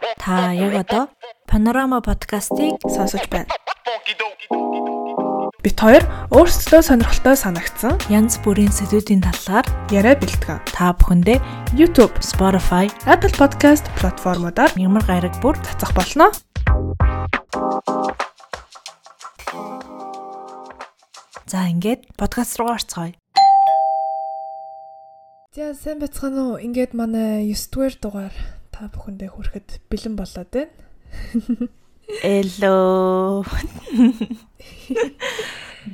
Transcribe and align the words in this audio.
Та 0.00 0.52
яг 0.52 0.74
одоо 0.80 1.08
Panorama 1.46 2.00
подкастыг 2.00 2.80
сонсож 2.88 3.28
байна. 3.28 3.52
Бид 5.60 5.76
хоёр 5.76 6.04
өөрсдөө 6.32 6.80
сонирхолтой 6.80 7.36
санагдсан 7.36 8.00
янз 8.08 8.40
бүрийн 8.40 8.72
сэдвүүдийн 8.72 9.20
талаар 9.20 9.66
яриа 9.92 10.16
бэлтгэн. 10.16 10.64
Та 10.72 10.96
бүхэндээ 10.96 11.38
YouTube, 11.76 12.16
Spotify, 12.24 12.88
Apple 13.04 13.34
Podcast 13.36 13.84
платформудаар 14.00 14.72
ямар 14.80 15.04
гараг 15.04 15.36
бүр 15.44 15.60
цацах 15.60 15.92
болно. 15.92 16.32
За 21.44 21.68
ингээд 21.68 22.16
подкаст 22.16 22.56
руу 22.56 22.72
орцгоё. 22.72 23.12
За 25.52 25.74
сайн 25.76 26.00
бацхан 26.00 26.38
уу. 26.40 26.56
Ингээд 26.56 26.96
манай 26.96 27.52
9 27.52 27.68
дугаар 27.68 27.94
дугаар 28.00 28.59
та 28.80 28.88
бүхэндээ 28.88 29.36
хүрэхэд 29.36 29.68
бэлэн 29.92 30.16
болоод 30.16 30.48
байна. 30.56 30.72
Элло. 32.24 33.44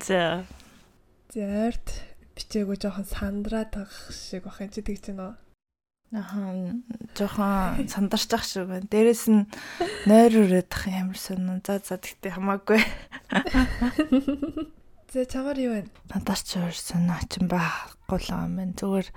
За. 0.06 0.46
Зэрт 1.34 1.86
бичээгөө 2.38 2.78
жоохон 2.78 3.10
сандраад 3.10 3.74
шиг 4.14 4.46
бах 4.46 4.62
юм 4.62 4.70
чи 4.70 4.86
тэгж 4.86 5.10
байна 5.10 5.26
уу? 5.26 5.34
Аха 6.14 6.38
жоохон 7.18 7.90
сандарч 7.90 8.30
ах 8.38 8.46
шиг 8.46 8.70
байна. 8.70 8.86
Дээрэс 8.86 9.34
нь 9.34 9.50
нойр 10.06 10.46
өрөөд 10.46 10.70
ах 10.70 10.86
ямар 10.86 11.18
сонин. 11.18 11.66
За 11.66 11.82
за 11.82 11.98
тэгтээ 11.98 12.38
хамаагүй. 12.38 12.86
За 15.16 15.24
чамаар 15.24 15.56
юу 15.56 15.72
вэ? 15.72 15.88
Надаас 16.12 16.44
ч 16.44 16.60
өөр 16.60 16.76
санаач 16.76 17.40
байхгүй 17.40 18.20
л 18.20 18.28
юм 18.36 18.60
байна. 18.60 18.76
Зүгээр 18.76 19.08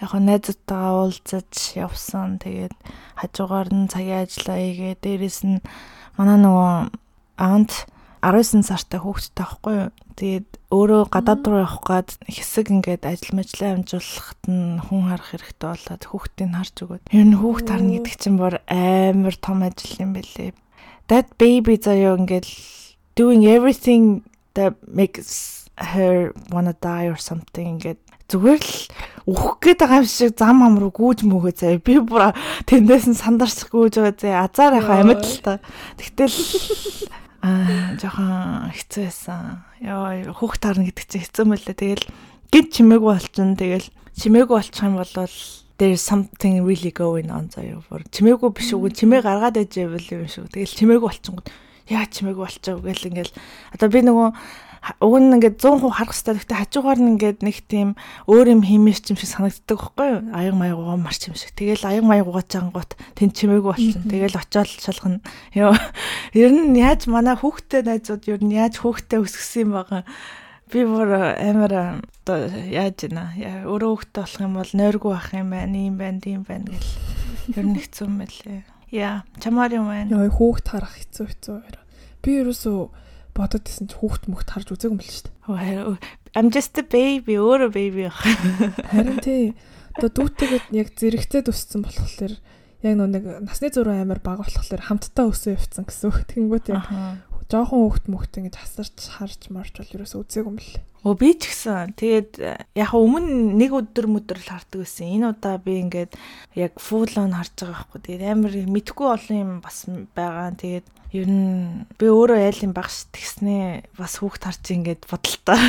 яг 0.00 0.08
хөө 0.08 0.22
найзуудтайгаа 0.24 0.92
уулзаж 0.96 1.52
явсан. 1.76 2.40
Тэгээд 2.40 2.72
хажуугаар 3.20 3.68
нь 3.68 3.84
цагийн 3.84 4.24
ажиллаа 4.24 4.56
хийгээ. 4.56 4.96
Дээрэс 5.04 5.44
нь 5.44 5.60
манай 6.16 6.40
нөгөө 6.40 6.72
аавд 7.36 7.72
19 8.24 8.64
сартай 8.64 8.96
хүүхэдтэй 9.04 9.44
байхгүй 9.44 9.74
юу? 9.76 9.90
Тэгээд 10.16 10.48
өөрөө 10.72 11.02
гадаад 11.12 11.44
руу 11.44 11.60
явах 11.68 11.84
гад 11.84 12.08
хэсэг 12.32 12.72
ингээд 12.72 13.04
ажил 13.04 13.36
мэжлээ 13.36 13.76
амжуулахад 13.76 14.42
нь 14.48 14.80
хүн 14.88 15.04
харах 15.04 15.36
хэрэгтэй 15.36 15.68
болоод 15.68 16.04
хүүхдийг 16.08 16.48
харж 16.48 16.76
өгөөд. 16.80 17.04
Ер 17.12 17.26
нь 17.28 17.36
хүүхд 17.36 17.68
харна 17.68 17.92
гэдэг 18.00 18.14
чинь 18.16 18.40
бүр 18.40 18.56
амар 18.72 19.36
том 19.36 19.60
ажил 19.60 20.00
юм 20.00 20.16
бэлээ. 20.16 20.56
That 21.12 21.36
baby 21.36 21.76
заяа 21.76 22.16
ингээд 22.16 22.48
doing 23.20 23.44
everything 23.44 24.24
that 24.54 24.74
makes 24.86 25.62
her 25.76 26.32
wanna 26.50 26.74
die 26.80 27.08
or 27.08 27.16
something 27.16 27.78
ингээд 27.78 28.00
зүгээр 28.32 28.60
л 28.64 28.72
өөх 29.28 29.60
гээд 29.60 29.80
байгаа 29.84 30.00
юм 30.00 30.08
шиг 30.08 30.32
зам 30.40 30.64
ам 30.64 30.80
руу 30.80 30.92
гүйж 30.92 31.24
мөгөө 31.28 31.52
заяа 31.52 31.80
би 31.84 32.00
бүр 32.00 32.32
тэндээс 32.64 33.06
нь 33.12 33.20
сандарч 33.20 33.68
гүйж 33.68 34.00
байгаа 34.00 34.16
заяа 34.16 34.40
азар 34.48 34.72
яхаа 34.80 35.04
амьд 35.04 35.24
л 35.24 35.38
та. 35.44 35.52
Тэгтэл 36.00 36.36
аа 37.46 37.96
жоохон 38.00 38.72
хэцүү 38.72 39.02
байсан. 39.04 39.64
Ёо 39.84 40.32
хүүхд 40.32 40.60
таарна 40.64 40.88
гэдэг 40.88 41.06
чинь 41.08 41.24
хэцүү 41.28 41.44
мөлий 41.44 41.76
тэгэл 41.76 42.04
гид 42.48 42.66
чимээгүй 42.72 43.10
болчихно. 43.12 43.58
Тэгэл 43.58 43.88
чимээгүй 44.16 44.54
болчих 44.56 44.80
юм 44.80 44.96
бол 44.96 45.12
there 45.76 45.92
is 45.92 46.00
something 46.00 46.64
really 46.64 46.92
going 46.94 47.28
on 47.28 47.52
заяа 47.52 47.84
бүр 47.90 48.06
чимээгүй 48.08 48.50
биш 48.56 48.72
үгүй. 48.72 48.96
Чимээ 48.96 49.20
гаргаад 49.28 49.60
байж 49.60 49.76
байвал 49.76 50.08
юм 50.08 50.24
шүү. 50.30 50.48
Тэгэл 50.48 50.78
чимээгүй 50.78 51.04
болчихгоо 51.04 51.44
яа 51.92 52.08
чимээгүй 52.08 52.42
болчихоо 52.42 52.80
гэл 52.80 53.08
ингээл 53.12 53.32
одоо 53.76 53.88
би 53.92 54.00
нөгөө 54.00 54.28
уг 54.98 55.14
нь 55.22 55.30
ингээд 55.38 55.62
100% 55.62 55.94
харах 55.94 56.10
хэрэгтэй. 56.10 56.34
Гэхдээ 56.42 56.58
хажуугаар 56.58 56.98
нь 56.98 57.10
ингээд 57.14 57.38
нэг 57.46 57.56
тийм 57.70 57.94
өөр 58.26 58.58
юм 58.58 58.62
хиймээс 58.66 59.14
юм 59.14 59.18
шиг 59.18 59.30
санагддаг 59.30 59.78
байхгүй 59.78 60.08
юу? 60.10 60.20
Аян 60.34 60.58
маягуугаа 60.58 60.98
марч 60.98 61.30
юм 61.30 61.38
шиг. 61.38 61.54
Тэгэл 61.54 61.86
аян 61.86 62.06
маягуугаа 62.10 62.42
чангууд 62.42 62.98
тэн 63.14 63.30
чимээгүй 63.30 63.62
болчихно. 63.62 64.10
Тэгэл 64.10 64.40
очиод 64.42 64.70
шалгана. 64.82 65.22
Йоо. 65.54 65.78
Ер 66.34 66.50
нь 66.50 66.74
яаж 66.74 67.06
манай 67.06 67.38
хүүхдтэй 67.38 67.86
найзууд 67.86 68.26
ер 68.26 68.42
нь 68.42 68.58
яаж 68.58 68.82
хүүхдтэй 68.82 69.22
өсгсөн 69.22 69.70
юм 69.70 69.78
байгаа. 69.78 70.02
Би 70.66 70.82
бүр 70.82 71.10
амар 71.14 72.02
оо 72.26 72.42
яаж 72.66 73.06
ийна. 73.06 73.38
Өөрөө 73.38 74.02
хүүхдтэй 74.02 74.22
болох 74.26 74.42
юм 74.42 74.54
бол 74.58 74.72
нойргүй 74.74 75.10
байх 75.14 75.30
юм 75.30 75.54
байна. 75.54 75.78
Ийм 75.78 75.94
байна, 75.94 76.18
тийм 76.18 76.42
байна 76.42 76.74
гэл. 76.74 76.90
Ер 77.54 77.66
нь 77.70 77.78
хэцүү 77.78 78.10
юм 78.10 78.18
байлээ. 78.18 78.66
Яа, 78.90 79.22
чамаар 79.38 79.78
юм 79.78 79.86
байна. 79.86 80.10
Яа, 80.10 80.26
хүүхд 80.26 80.66
харах 80.74 80.98
хэцүү 80.98 81.26
хэцүү. 81.30 81.81
Би 82.22 82.38
ерөөсөө 82.42 82.78
бодод 83.36 83.66
исэн 83.68 83.90
чи 83.90 83.96
хүүхд 83.98 84.28
мөхт 84.30 84.48
харж 84.54 84.72
үзээгүй 84.72 84.94
юм 84.94 85.00
л 85.02 85.10
шүү 85.10 85.26
дээ. 85.26 85.36
I'm 86.32 86.48
just 86.48 86.78
a 86.80 86.84
baby, 86.84 87.36
өөрөө 87.36 87.70
baby. 87.72 88.08
Харин 88.08 89.20
тий. 89.20 89.52
Одоо 89.98 90.08
дүүтэйгээд 90.08 90.66
яг 90.72 90.88
зэрэгцээд 90.96 91.52
өссөн 91.52 91.84
болохоор 91.84 92.34
яг 92.82 92.94
нэг 92.96 93.24
насны 93.44 93.68
зураг 93.68 94.00
амар 94.00 94.20
бага 94.24 94.46
болохоор 94.48 94.88
хамтдаа 94.88 95.28
өсөө 95.28 95.56
явцсан 95.56 95.84
гэсэн 95.84 96.08
үг. 96.08 96.24
Тэгэнгүүт 96.32 96.66
яг 96.72 96.88
жоохон 97.52 97.84
хүүхд 97.84 98.06
мөхт 98.08 98.32
ингэж 98.40 98.56
хасарч 98.56 98.96
харж 99.20 99.52
марч 99.52 99.76
бол 99.76 99.92
ерөөсөө 100.00 100.24
үзээгүй 100.24 100.48
юм 100.48 100.56
л. 100.56 100.72
Өө 101.02 101.18
би 101.18 101.34
ч 101.34 101.50
гэсэн. 101.50 101.98
Тэгээд 101.98 102.38
яг 102.78 102.94
өмнө 102.94 103.58
нэг 103.58 103.74
өдөр 103.74 104.06
мөдөр 104.06 104.38
л 104.38 104.54
хардаг 104.54 104.86
байсан. 104.86 105.10
Энэ 105.10 105.34
удаа 105.34 105.58
би 105.58 105.82
ингээд 105.82 106.14
яг 106.54 106.78
full 106.78 107.10
on 107.18 107.34
харж 107.34 107.58
байгаа 107.58 107.90
байхгүй. 107.90 108.06
Тэгээд 108.06 108.30
амар 108.30 108.54
мэдхгүй 108.70 109.08
олон 109.10 109.42
юм 109.42 109.58
бас 109.58 109.90
байгаа. 110.14 110.54
Тэгээд 110.54 110.86
ер 111.18 111.26
нь 111.26 111.90
би 111.98 112.06
өөрөө 112.06 112.38
айлын 112.38 112.70
багш 112.70 113.10
тэгснээ 113.10 113.98
бас 113.98 114.22
хүүхд 114.22 114.46
харж 114.46 114.62
ингээд 114.62 115.10
бодолтой. 115.10 115.58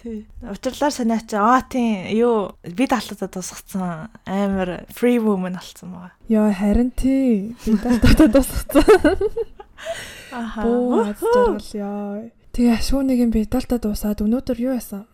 Тий. 0.00 0.24
Учирлаар 0.40 0.94
санаач 0.94 1.28
аа 1.36 1.60
тийм 1.68 2.08
юу 2.16 2.56
би 2.64 2.88
даалтадаа 2.88 3.28
тусгацсан 3.28 4.08
амар 4.24 4.88
free 4.88 5.20
woman 5.20 5.60
болсон 5.60 5.92
байгаа. 5.92 6.16
Йоо 6.24 6.48
харин 6.56 6.88
тий 6.96 7.52
би 7.66 7.76
даалтадаа 7.76 8.32
тусгацсан. 8.32 9.20
Аха. 10.32 10.62
Боо 10.62 11.04
жаргал 11.04 11.70
яа. 11.74 12.30
Тэгээ 12.50 12.74
ашгүй 12.78 13.02
нэг 13.06 13.18
юм 13.22 13.30
би 13.30 13.46
даалтаа 13.46 13.78
дуусаад 13.78 14.22
өнөөдөр 14.26 14.58
юу 14.58 14.74
яасан? 14.74 15.06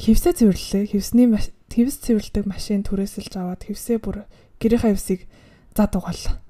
Хевсээ 0.00 0.32
цэвэрлээ. 0.40 0.88
Хевсний 0.88 1.28
хевс 1.76 2.00
цэвэрлдэг 2.00 2.48
машин 2.48 2.80
түрээсэлж 2.80 3.32
аваад 3.36 3.68
хевсээ 3.68 4.00
бүр 4.00 4.24
гэрийнхаа 4.56 4.96
хевсийг 4.96 5.28
зад 5.76 5.92
угаалаа. 5.92 6.40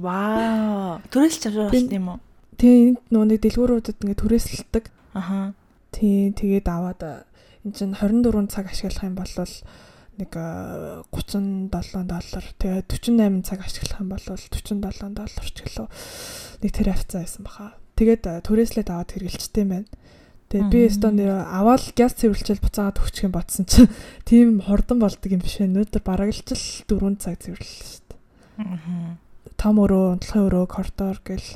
Вау. 0.00 1.04
Түрээсэлж 1.12 1.44
аваад 1.52 1.72
байна 1.76 1.92
юм 1.92 2.08
уу? 2.08 2.18
Тэгээ 2.56 2.80
энд 2.88 3.00
нөө 3.12 3.24
нэг 3.28 3.38
дэлгүүрүүдэд 3.44 4.00
ингээ 4.00 4.20
түрээсэлдэг. 4.24 4.84
Аха. 5.12 5.52
Тий, 5.92 6.32
тэгээд 6.32 6.66
аваад 6.72 7.28
эн 7.68 7.72
чинь 7.76 7.92
24 7.92 8.48
цаг 8.48 8.72
ашиглах 8.72 9.04
юм 9.04 9.16
бол 9.20 9.28
нэг 10.20 10.32
37 11.12 11.72
доллар. 11.72 12.44
Тэгээд 12.58 12.88
48 12.88 13.46
цаг 13.48 13.60
ашиглах 13.64 14.00
юм 14.00 14.10
бол 14.12 14.20
47 14.20 14.80
доллар 14.80 15.48
ч 15.48 15.58
гэлөө 15.64 15.88
нэг 16.60 16.70
тэр 16.72 16.88
хавцаа 16.92 17.20
байсан 17.24 17.42
баха. 17.44 17.76
Тэгээд 17.96 18.22
түрээслээд 18.44 18.88
аваад 18.92 19.10
хэрэгэлчтэй 19.16 19.62
юм 19.64 19.70
байна. 19.72 19.88
Тэгээ 20.52 20.68
би 20.68 20.80
өстон 20.84 21.16
нэр 21.16 21.32
аваад 21.48 21.96
газ 21.96 22.12
цэвэрлжэл 22.20 22.60
буцаагаад 22.60 23.00
өгчих 23.00 23.24
юм 23.24 23.32
бодсон 23.32 23.64
чинь 23.64 23.88
тийм 24.28 24.60
хурдан 24.60 25.00
болдог 25.00 25.32
юм 25.32 25.40
биш 25.40 25.56
ээ. 25.64 25.72
Өнөөдөр 25.72 26.02
бараг 26.04 26.28
л 26.28 26.44
ч 26.44 26.84
4 26.84 27.16
цаг 27.16 27.40
цэвэрлэлээ 27.40 27.88
шүү 27.88 28.04
дээ. 28.12 28.20
Аа. 28.60 29.16
Том 29.56 29.80
өрөө, 29.80 30.20
унтлахын 30.20 30.44
өрөө, 30.52 30.64
коридор 30.68 31.16
гэл. 31.24 31.48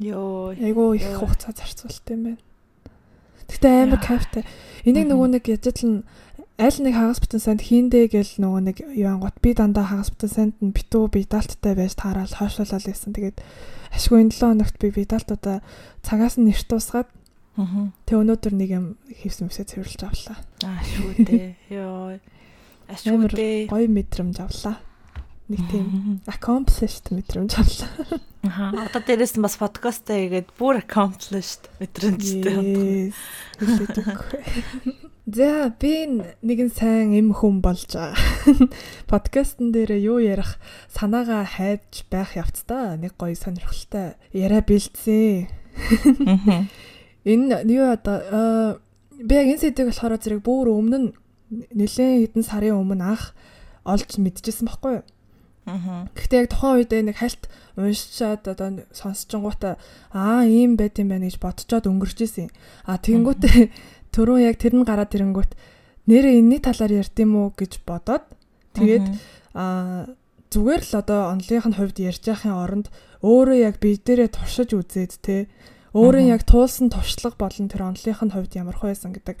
Йоо. 0.00 0.56
Айгуу 0.56 0.96
их 0.96 1.04
хугацаа 1.12 1.52
зарцуулт 1.52 2.08
юм 2.08 2.32
байна. 2.32 2.40
Гэтэ 3.52 3.68
амар 3.68 4.00
кайфтай. 4.00 4.48
Энийг 4.88 5.12
нөгөө 5.12 5.28
нэг 5.36 5.44
яжтал 5.52 5.84
нь 5.84 6.00
аль 6.62 6.78
нэг 6.78 6.94
хагас 6.94 7.18
бүтэн 7.18 7.42
санд 7.42 7.62
хийндэ 7.66 8.06
гэл 8.14 8.38
нөгөө 8.38 8.60
нэг 8.70 8.76
юангот 8.94 9.42
би 9.42 9.50
дандаа 9.58 9.90
хагас 9.90 10.14
бүтэн 10.14 10.30
санд 10.30 10.54
нь 10.62 10.70
битүү 10.70 11.10
бидалттай 11.10 11.74
байж 11.74 11.98
таарал 11.98 12.30
хойшлуулаад 12.30 12.86
байсан. 12.86 13.10
Тэгээд 13.10 13.42
ашгүй 13.90 14.22
энэ 14.22 14.34
7 14.38 14.54
хоногт 14.54 14.76
би 14.78 14.88
бидалтуудаа 14.94 15.58
цагаас 16.06 16.38
нь 16.38 16.46
нэрт 16.46 16.70
тусгаад 16.70 17.10
Тэг 17.52 18.16
өнөөдөр 18.16 18.54
нэг 18.56 18.70
юм 18.72 18.86
хийсэн 19.12 19.52
мэсээ 19.52 19.68
цэвэрлж 19.68 20.00
авлаа. 20.08 20.40
Аа 20.64 20.80
шүү 20.80 21.20
дээ. 21.20 21.52
Йоо. 21.68 22.16
Ашгүй 22.88 23.28
дээ. 23.28 23.68
Гоё 23.68 23.88
мэдрэмж 23.92 24.40
авлаа 24.40 24.80
нэг 25.52 25.60
тийм 25.68 26.24
accomplished 26.24 27.12
мэдрэмж 27.12 27.52
авлаа. 27.60 27.90
Аха. 28.48 28.88
Одоо 28.88 29.02
дээрээс 29.04 29.36
нь 29.36 29.44
бас 29.44 29.60
подкастаа 29.60 30.16
хийгээд 30.16 30.48
бүр 30.56 30.80
accomplished 30.80 31.68
мэдрэмжтэй. 31.76 33.12
За 35.26 35.70
би 35.78 36.10
нэгэн 36.42 36.70
сайн 36.74 37.14
эм 37.14 37.30
хүн 37.30 37.62
болж 37.62 37.94
байгаа. 37.94 38.18
Подкастн 39.10 39.70
дээр 39.70 39.94
юу 40.02 40.18
ярих 40.18 40.58
санаагаа 40.90 41.46
хайж 41.46 42.10
байх 42.10 42.34
явцдаа 42.34 42.98
нэг 42.98 43.14
гоё 43.14 43.38
сонирхолтой 43.38 44.18
яриа 44.34 44.66
бэлдсэн. 44.66 45.46
Энэ 47.30 47.62
юу 47.70 47.94
одоо 47.94 48.82
би 49.14 49.34
яг 49.38 49.46
энэ 49.46 49.62
сэдвийг 49.62 49.94
болохоор 49.94 50.18
зэрэг 50.18 50.42
бүр 50.42 50.74
өмнө 50.74 51.14
нэлээд 51.70 52.34
хэдэн 52.34 52.42
сарын 52.42 52.82
өмнө 52.82 53.14
анх 53.14 53.38
олж 53.86 54.18
мэдчихсэн 54.18 54.66
байхгүй 54.66 54.92
юу? 54.98 55.06
Аа. 55.70 56.10
Гэхдээ 56.18 56.42
яг 56.42 56.50
тухайн 56.50 56.82
үед 56.82 56.90
нэг 56.90 57.22
хальт 57.22 57.46
уншичаад 57.78 58.42
одоо 58.50 58.82
сонсчингуудаа 58.90 59.78
аа 60.10 60.42
ийм 60.42 60.74
байт 60.74 60.98
юм 60.98 61.14
байна 61.14 61.30
гэж 61.30 61.38
бодцоод 61.38 61.86
өнгөрч 61.86 62.18
исэн. 62.26 62.50
Аа 62.82 62.98
тэгэнгүүтээ 62.98 63.70
түрүү 64.12 64.38
яг 64.46 64.56
тэр 64.60 64.76
нь 64.76 64.86
гараад 64.86 65.12
ирэнгүүт 65.16 65.52
нэрээ 66.06 66.38
энэний 66.38 66.60
талаар 66.60 66.92
ярьд 67.02 67.16
юм 67.18 67.32
уу 67.40 67.48
гэж 67.56 67.82
бодоод 67.88 68.24
Тэгээд 68.72 69.06
аа 69.52 70.08
зүгээр 70.48 70.82
л 70.84 70.94
одоо 70.96 71.20
онлынхын 71.32 71.76
хувьд 71.76 71.98
ярьж 72.00 72.24
байхын 72.24 72.56
оронд 72.56 72.86
өөрөө 73.20 73.56
яг 73.60 73.76
бие 73.80 74.00
дээрээ 74.00 74.32
туршиж 74.32 74.72
үзээд 74.72 75.12
те 75.20 75.48
өөрөө 75.92 76.24
яг 76.32 76.42
туулсан 76.48 76.88
туршлага 76.88 77.36
болон 77.36 77.68
тэр 77.68 77.84
онлынхын 77.92 78.32
хувьд 78.32 78.52
ямар 78.56 78.76
хөөсөн 78.80 79.12
гэдэг 79.12 79.36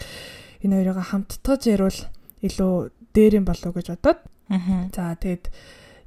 энэ 0.68 0.76
хоёрыг 0.84 1.00
хамттаж 1.00 1.60
ярил 1.68 2.00
илүү 2.44 2.72
дээр 3.16 3.32
юм 3.40 3.44
болов 3.48 3.72
уу 3.72 3.76
гэж 3.76 3.88
бодоод. 3.96 4.20
За 4.92 5.16
тэгээд 5.16 5.48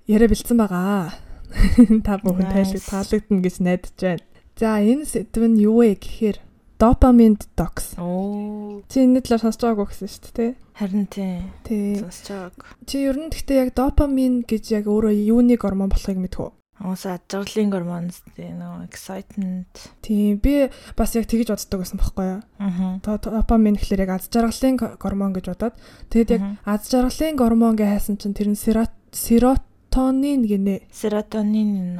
яриа 0.05 0.29
бэлдсэн 0.29 0.57
байгаа. 0.57 1.13
Та 2.05 2.17
бүхэн 2.21 2.49
тайлбар 2.53 2.85
таалагдана 2.85 3.41
гэж 3.41 3.55
найдаж 3.61 3.97
байна. 3.97 4.25
За 4.57 4.77
энэ 4.81 5.05
сэдв 5.05 5.41
нь 5.49 5.61
юу 5.65 5.81
вэ 5.81 5.97
гэхээр 5.97 6.37
Dopamine 6.79 7.39
detox. 7.39 7.95
Оо. 7.97 8.83
Чи 8.91 9.07
энэ 9.07 9.23
талаар 9.23 9.41
сонсож 9.47 9.63
байгаагүй 9.63 9.87
гэсэн 9.95 10.09
шүү 10.11 10.21
дээ, 10.23 10.35
тий? 10.35 10.51
Харин 10.75 11.05
тий. 11.07 11.39
Тий. 11.63 11.95
Сонсож 12.03 12.27
байгааг. 12.27 12.67
Чи 12.83 12.95
ер 13.07 13.15
нь 13.15 13.31
гэхдээ 13.31 13.61
яг 13.63 13.69
допамин 13.79 14.43
гэж 14.43 14.63
яг 14.75 14.85
өөрөө 14.91 15.15
юуны 15.15 15.55
гормон 15.55 15.87
болохыг 15.87 16.19
мэдэх 16.19 16.43
үү? 16.43 16.51
Уус 16.83 17.07
ажиглалын 17.07 17.71
гормон 17.71 18.11
тий 18.35 18.51
нөө 18.51 18.83
excitement. 18.83 19.71
Тий, 20.03 20.35
би 20.35 20.67
бас 20.99 21.15
яг 21.15 21.31
тэгэж 21.31 21.55
боддог 21.55 21.79
байсан 21.79 21.95
байхгүй 22.03 22.27
юу? 22.27 22.41
Аа. 22.59 22.99
Допамин 22.99 23.79
гэхэлэр 23.79 24.03
яг 24.03 24.19
аз 24.19 24.27
жаргалын 24.27 24.75
гормон 24.99 25.31
гэж 25.31 25.55
бодоод 25.55 25.79
тэгэд 26.11 26.35
яг 26.35 26.43
аз 26.67 26.91
жаргалын 26.91 27.39
гормон 27.39 27.79
гэж 27.79 27.87
хайсан 27.87 28.19
чинь 28.19 28.35
тэр 28.35 28.51
нь 28.51 28.59
серотонин 28.59 30.43
гинэ. 30.43 30.91
Серотонин. 30.91 31.95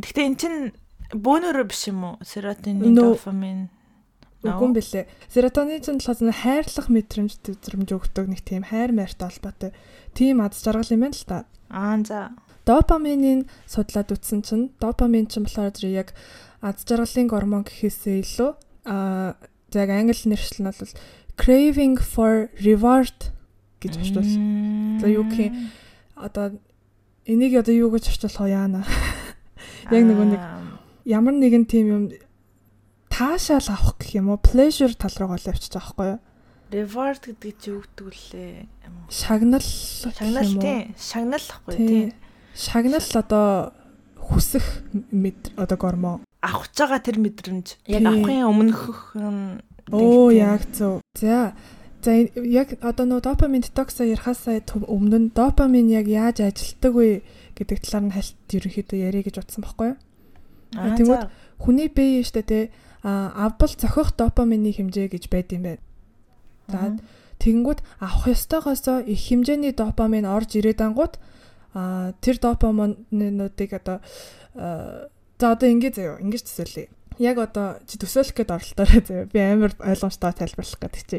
Гэхдээ 0.00 0.24
эн 0.24 0.36
чинь 0.40 0.72
бөөнөрөө 1.12 1.68
биш 1.68 1.92
юм 1.92 2.08
уу? 2.08 2.16
Серотонин, 2.24 2.96
дофамин. 2.96 3.68
Үгүй 4.44 4.64
юм 4.68 4.74
бэлээ. 4.76 5.08
Серотонин 5.32 5.80
чинь 5.80 5.98
болохоор 5.98 6.36
хайрлах 6.36 6.88
мэдрэмж 6.92 7.32
төвдрэмж 7.40 7.88
өгдөг 7.96 8.26
нэг 8.28 8.40
тийм 8.44 8.62
хайр 8.68 8.92
майртай 8.92 9.32
холбоотой 9.32 9.72
тийм 10.12 10.44
аз 10.44 10.60
жаргал 10.60 10.92
юм 10.92 11.02
байна 11.08 11.16
л 11.16 11.24
та. 11.24 11.38
Аа 11.72 11.96
за. 12.04 12.36
Допаминыг 12.68 13.48
судлаад 13.64 14.12
үтсэн 14.12 14.40
чинь 14.44 14.70
допамин 14.76 15.26
чинь 15.26 15.48
болохоор 15.48 15.72
зэрэг 15.72 15.96
яг 15.96 16.08
аз 16.60 16.84
жаргалын 16.84 17.28
гормон 17.28 17.64
гэхээсээ 17.64 18.20
илүү 18.20 18.50
аа 18.84 19.36
яг 19.72 19.88
англи 19.90 20.28
нэршил 20.28 20.60
нь 20.60 20.68
бол 20.68 20.92
craving 21.40 21.96
for 21.98 22.52
reward 22.60 23.32
гэж 23.80 23.92
орчуул. 24.00 24.32
За 25.00 25.08
юу 25.08 25.24
гэх 25.28 25.50
юм 25.50 25.72
одоо 26.16 26.56
энийг 27.26 27.56
одоо 27.58 27.74
юу 27.74 27.90
гэж 27.90 28.12
орчуулах 28.12 28.48
яана. 28.48 28.80
Яг 29.92 30.04
нөгөө 30.04 30.26
нэг 30.32 30.40
ямар 31.04 31.34
нэгэн 31.36 31.64
тийм 31.68 31.86
юм 31.88 32.04
таашаал 33.14 33.68
авах 33.70 33.94
гэх 34.02 34.18
юм 34.18 34.34
уу? 34.34 34.42
Pleasure 34.42 34.98
тал 34.98 35.14
руу 35.22 35.30
гол 35.30 35.46
явчих 35.46 35.70
жоохгүй 35.70 36.18
юу? 36.18 36.20
Reward 36.74 37.22
гэдэг 37.22 37.54
чи 37.62 37.70
юу 37.70 37.86
гэдэг 37.86 38.10
лээ 38.34 38.66
шагнал 39.06 39.62
шагнал 39.62 40.50
тий. 40.58 40.90
Шагнал 40.98 41.46
ахгүй 41.46 41.74
тий. 41.78 42.14
шагнал 42.58 43.06
одоо 43.14 43.72
хүсэх 44.18 44.82
одоо 45.54 45.78
гормон 45.78 46.26
авах 46.42 46.68
байгаа 46.74 47.00
тэр 47.00 47.18
мэдрэмж. 47.22 47.78
Яг 47.86 48.02
авахын 48.02 48.50
өмнөх 48.50 48.80
оо 49.92 50.30
яг 50.30 50.66
зөв. 50.74 51.00
За 51.14 51.54
За 52.04 52.12
яг 52.12 52.76
одоо 52.84 53.08
нөө 53.08 53.24
допамин 53.24 53.64
детоксоо 53.64 54.04
ярихаасаа 54.04 54.60
өмнө 54.68 55.18
нь 55.18 55.32
допамин 55.32 55.88
яг 55.88 56.04
яаж 56.04 56.44
ажилтдаг 56.44 56.92
вэ 56.92 57.24
гэдэг 57.56 57.80
талаар 57.80 58.04
нь 58.04 58.12
хальт 58.12 58.36
ерөнхийдөө 58.52 58.98
ярих 59.08 59.24
гэж 59.24 59.40
утсан 59.40 59.64
байхгүй 59.64 59.96
юу? 59.96 59.98
Тэгвэл 61.00 61.32
хүний 61.56 61.88
бие 61.88 62.20
штэ 62.20 62.44
те 62.44 62.58
авбал 63.04 63.68
цохих 63.68 64.16
допамины 64.16 64.72
хэмжээ 64.72 65.12
гэж 65.12 65.28
байд 65.28 65.52
юм 65.52 65.62
байна. 65.68 65.82
За 66.72 66.96
тэгэнгүүт 67.44 67.80
авах 68.00 68.32
ёстойгоосоо 68.32 69.04
их 69.04 69.20
хэмжээний 69.20 69.76
допамин 69.76 70.24
орж 70.24 70.56
ирээд 70.56 70.80
ангууд 70.80 71.20
тэр 72.24 72.36
допаминуудыг 72.40 73.70
одоо 73.76 74.00
за 74.56 75.44
одоо 75.52 75.68
ингэ 75.68 75.92
заяа 75.92 76.16
ингэж 76.24 76.48
төсөөлье. 76.48 76.88
Яг 77.20 77.36
одоо 77.38 77.76
чи 77.84 78.00
төсөөлөх 78.00 78.34
гээд 78.40 78.54
оролдоорой 78.56 79.02
заяа. 79.04 79.28
Би 79.28 79.38
амар 79.38 79.76
ойлгомжтой 79.76 80.32
тайлбарлах 80.32 80.80
гэдэг 80.80 81.04
чи. 81.04 81.18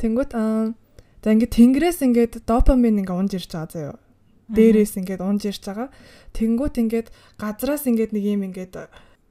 Тэнгүүт 0.00 0.30
за 0.32 1.28
ингэ 1.28 1.48
тэнгэрээс 1.52 2.00
ингээд 2.00 2.48
допамин 2.48 3.04
ингээ 3.04 3.18
унж 3.20 3.36
ирж 3.36 3.52
байгаа 3.52 3.68
заяа. 3.68 3.96
Дээрээс 4.48 4.96
ингээд 4.96 5.20
унж 5.20 5.42
ирж 5.44 5.62
байгаа. 5.68 5.88
Тэнгүүт 6.32 6.74
ингээд 6.80 7.08
газраас 7.36 7.84
ингээд 7.84 8.14
нэг 8.16 8.24
юм 8.24 8.42
ингээд 8.48 8.74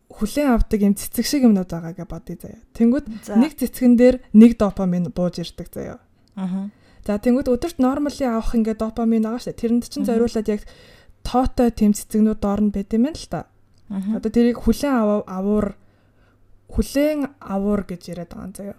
хүлээн 0.10 0.50
авдаг 0.58 0.80
юм 0.82 0.94
цэцэг 0.98 1.26
шиг 1.26 1.46
юмнууд 1.46 1.70
байгаа 1.70 1.94
гэж 1.94 2.10
бодъё 2.10 2.36
заяа. 2.42 2.62
Тэнгүүд 2.74 3.06
нэг 3.38 3.54
цэцгэн 3.56 3.94
дээр 3.96 4.16
нэг 4.34 4.58
допамин 4.58 5.14
бууж 5.14 5.40
ирдэг 5.40 5.70
заяа. 5.70 6.02
Аа. 6.36 6.74
За 7.06 7.22
тэнгүүд 7.22 7.48
өдөрт 7.48 7.78
нормали 7.78 8.26
авах 8.26 8.58
ингээд 8.58 8.82
допамин 8.82 9.24
байгаа 9.24 9.42
шүү. 9.42 9.54
Тэрэнд 9.54 9.86
чинь 9.86 10.10
зориулаад 10.10 10.48
яг 10.50 10.66
тоотой 11.22 11.70
тэм 11.70 11.94
цэцэгнүүд 11.94 12.40
доор 12.42 12.62
нь 12.66 12.74
байд 12.74 12.90
юм 12.92 13.06
байна 13.06 13.18
л 13.22 13.30
та. 13.30 13.46
Одоо 13.90 14.30
тэрийг 14.34 14.58
хүлээн 14.66 15.26
авуур 15.30 15.78
хүлээн 16.74 17.20
авуур 17.42 17.82
гэж 17.86 18.02
яриад 18.14 18.34
байгаа 18.34 18.48
юм 18.50 18.54
заяа. 18.58 18.78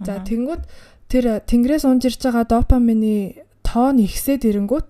За 0.00 0.20
тэнгүүд 0.20 0.62
тэр 1.08 1.24
тэнгэрээс 1.44 1.84
унж 1.84 2.08
ирж 2.08 2.20
байгаа 2.24 2.44
допамины 2.48 3.44
тоо 3.64 3.92
нь 3.92 4.04
ихсээд 4.04 4.44
ирэнгүүт 4.48 4.88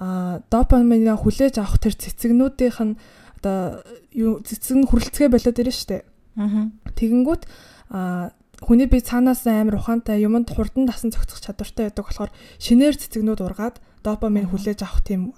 а 0.00 0.40
допаминаа 0.48 1.16
хүлээж 1.20 1.60
авах 1.60 1.76
тэр 1.76 1.92
цэцэгнүүдийнх 1.92 2.80
нь 2.80 2.96
одоо 3.40 3.82
юу 4.12 4.44
цэцэг 4.44 4.76
нь 4.76 4.88
хүрэлцгээ 4.88 5.28
болоод 5.32 5.58
ирнэ 5.58 5.74
штэ. 5.74 6.04
Аа. 6.36 6.70
Тэгэнгүүт 6.94 7.42
а 7.90 8.30
хүний 8.60 8.86
бие 8.86 9.00
цаанаас 9.00 9.48
амар 9.48 9.80
ухаантай 9.80 10.20
юмд 10.20 10.52
хурдан 10.52 10.84
дасан 10.84 11.10
цогцох 11.10 11.40
чадвартай 11.40 11.88
байдаг 11.88 12.04
болохоор 12.04 12.30
шинээр 12.60 13.00
цэцэгнүүд 13.00 13.40
ургаад 13.40 13.80
допамин 14.04 14.52
хүлээж 14.52 14.84
авах 14.84 15.00
тийм 15.00 15.32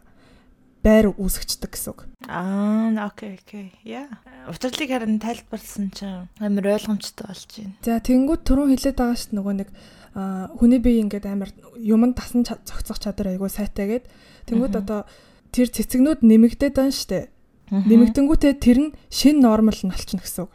байр 0.82 1.14
үүсгэждэг 1.14 1.70
гэсэн 1.70 1.90
үг. 1.94 2.10
Аа, 2.26 2.90
окей, 3.06 3.38
окей. 3.38 3.70
Яа. 3.87 4.10
Учирлыг 4.50 4.90
харин 4.90 5.22
тайлбарласан 5.22 5.94
чинь 5.94 6.26
амар 6.43 6.75
ойлгомжтой 6.75 7.31
болж 7.31 7.46
байна. 7.55 7.78
За, 7.87 8.02
тэнгууд 8.02 8.43
түрүүн 8.43 8.75
хэлээд 8.75 8.98
байгаа 8.98 9.14
шүү 9.14 9.31
дээ 9.31 9.38
нөгөө 9.38 9.55
нэг 9.62 9.69
хүний 10.58 10.81
бие 10.82 11.00
ингээд 11.06 11.26
амар 11.31 11.55
юмд 11.78 12.19
дасан 12.19 12.43
цогцох 12.43 12.98
чадвар 12.98 13.31
айгуу 13.31 13.46
сайтай 13.46 13.87
гээд 14.02 14.05
тэнгууд 14.50 14.75
одоо 14.82 15.06
тэр 15.55 15.70
цэцэгнүүд 15.70 16.26
нэмэгдээд 16.26 16.75
байна 16.75 16.90
шүү 16.90 17.08
дээ. 17.14 17.25
Нэмэгдэнгүүтээ 17.72 18.52
тэр 18.60 18.78
нь 18.78 18.90
шин 19.08 19.40
нормал 19.40 19.72
нь 19.80 19.88
болчихно 19.88 20.20
гэсэн 20.20 20.44
үг. 20.44 20.52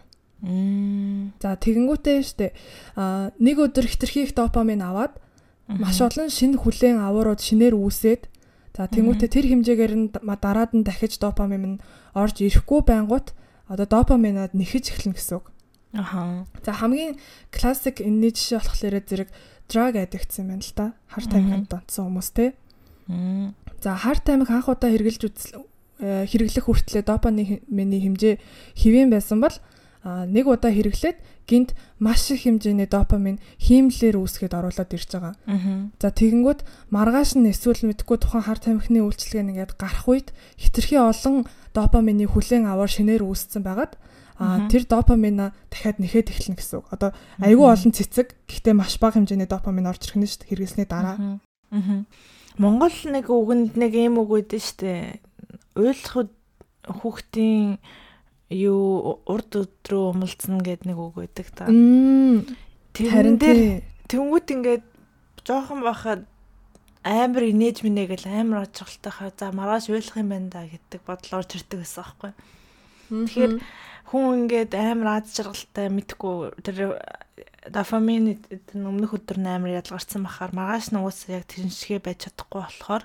За 1.42 1.58
тэгэнгүүтээ 1.58 2.18
штэ 2.22 2.54
а 2.94 3.34
нэг 3.42 3.58
өдөр 3.58 3.90
хитрхи 3.90 4.30
их 4.30 4.38
допамин 4.38 4.86
аваад 4.86 5.18
маш 5.66 5.98
олон 5.98 6.30
шинэ 6.30 6.62
хүлээн 6.62 7.02
аваарууд 7.02 7.42
шинээр 7.42 7.74
үүсээд 7.74 8.30
за 8.78 8.86
тэнгүүтээ 8.86 9.30
тэр 9.34 9.46
хэмжээгээр 9.50 9.94
нь 9.98 10.08
дараад 10.14 10.78
нь 10.78 10.86
дахиж 10.86 11.18
допамин 11.18 11.82
нь 11.82 11.82
орж 12.14 12.46
ирэхгүй 12.46 12.86
байнгут 12.86 13.34
одоо 13.66 13.90
допаминад 13.90 14.54
нэхэж 14.54 14.94
эхэлнэ 14.94 15.18
гэсэн 15.18 15.42
үг. 15.42 15.50
Аха. 15.98 16.46
За 16.62 16.72
хамгийн 16.78 17.18
классик 17.50 18.06
энэний 18.06 18.30
жишээ 18.30 18.62
болохоор 18.62 19.02
зэрэг 19.02 19.30
drug 19.66 19.98
addict 19.98 20.38
юм 20.38 20.54
байна 20.54 20.62
л 20.62 20.74
да. 20.78 20.88
Хар 21.10 21.26
тамхинд 21.26 21.66
донцсон 21.66 22.14
хүмүүс 22.14 22.30
те. 22.38 22.54
За 23.82 23.98
хар 23.98 24.22
тамхи 24.22 24.54
анх 24.54 24.70
удаа 24.70 24.94
хэрглэж 24.94 25.18
Э, 25.26 25.66
хэрэглэх 26.00 26.66
хүртлээр 26.66 27.06
допамины 27.06 27.98
хэмжээ 27.98 28.36
хэвэн 28.78 29.10
байсан 29.10 29.42
бол 29.42 29.56
нэг 30.06 30.46
удаа 30.48 30.72
хэрэглээд 30.72 31.18
гинт 31.48 31.76
маш 32.00 32.30
их 32.32 32.44
хэмжээний 32.46 32.88
допамин 32.88 33.40
хиймлэлээр 33.58 34.20
үүсгээд 34.20 34.54
оруулаад 34.54 34.92
ирж 34.94 35.10
байгаа. 35.10 35.34
За 36.00 36.10
тэгэнгүүт 36.12 36.62
маргааш 36.92 37.40
нь 37.40 37.50
эсвэл 37.50 37.88
мэдхгүй 37.88 38.18
тухайн 38.22 38.46
хар 38.46 38.60
тамхины 38.60 39.04
үйлчлэгээ 39.04 39.44
нэгээд 39.48 39.72
гарах 39.80 40.06
үед 40.08 40.36
хитрхи 40.60 41.00
олон 41.00 41.48
допамины 41.74 42.28
хүлээн 42.28 42.68
аваар 42.68 42.92
шинээр 42.92 43.24
үүссэн 43.24 43.64
байгаад 43.64 43.96
а 44.38 44.70
тэр 44.70 44.86
допамина 44.86 45.58
дахиад 45.74 45.98
нэхэд 45.98 46.30
эхэлнэ 46.30 46.62
гэсэн 46.62 46.78
үг. 46.78 46.88
Одоо 46.94 47.10
айгүй 47.42 47.68
олон 47.74 47.92
цэцэг 47.92 48.38
гэхдээ 48.46 48.76
маш 48.78 49.02
бага 49.02 49.18
хэмжээний 49.18 49.50
допамин 49.50 49.90
орж 49.90 50.06
ирэх 50.06 50.18
нь 50.22 50.30
шүү 50.30 50.46
дээ 50.46 50.50
хэрэглэсний 50.54 50.86
дараа. 50.86 51.42
Монгол 52.62 52.98
нэг 53.10 53.26
үгэнд 53.34 53.74
нэг 53.82 53.94
юм 53.98 54.22
үг 54.22 54.30
үүдэн 54.30 54.62
шүү 54.62 54.78
дээ 54.78 55.02
уйлах 55.78 56.28
хүүхдийн 56.88 57.78
юу 58.50 59.22
урд 59.28 59.52
өдрөө 59.60 60.04
умалцсан 60.16 60.64
гэд 60.64 60.88
нэг 60.88 60.98
үг 60.98 61.16
байдаг 61.20 61.48
та. 61.52 61.68
Тэрэн 62.96 63.38
дээр 63.38 63.84
тэнгуут 64.08 64.48
ингээд 64.50 64.86
жоохон 65.44 65.84
бахад 65.84 66.24
амар 67.04 67.44
инээж 67.52 67.84
минэ 67.84 68.08
гэл 68.08 68.28
амар 68.28 68.68
ажиглалтай 68.68 69.12
хаа 69.12 69.32
за 69.36 69.52
маргааш 69.52 69.92
уйлах 69.92 70.18
юм 70.18 70.32
байна 70.32 70.50
да 70.52 70.64
гэдэг 70.64 71.02
бодол 71.04 71.40
орж 71.40 71.60
ирдэг 71.60 71.80
гэсэн 71.84 72.04
аахгүй. 72.04 72.32
Тэгэхээр 73.12 73.54
хүн 74.12 74.24
ингээд 74.48 74.72
амар 74.76 75.24
аз 75.24 75.36
жаргалтай 75.36 75.88
мэдхгүй 75.92 76.56
тэр 76.64 77.00
дофамин 77.68 78.40
өмнөх 78.72 79.16
өдөр 79.16 79.40
нь 79.44 79.52
амар 79.52 79.80
ялгарсан 79.84 80.24
бахаар 80.24 80.56
маргааш 80.56 80.96
уус 80.96 81.28
яг 81.28 81.48
тэр 81.48 81.68
шигэ 81.68 82.00
байж 82.04 82.28
чадахгүй 82.28 82.64
болохоор 82.64 83.04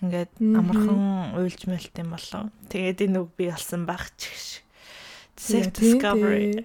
Ингээд 0.00 0.32
амархан 0.40 1.36
уйлж 1.36 1.68
мэлт 1.68 1.94
юм 2.00 2.16
болов. 2.16 2.48
Тэгээд 2.72 3.04
энэ 3.04 3.20
үг 3.20 3.30
би 3.36 3.52
олсон 3.52 3.84
баг 3.84 4.08
ч 4.16 4.60
self 5.40 5.72
discovery. 5.72 6.60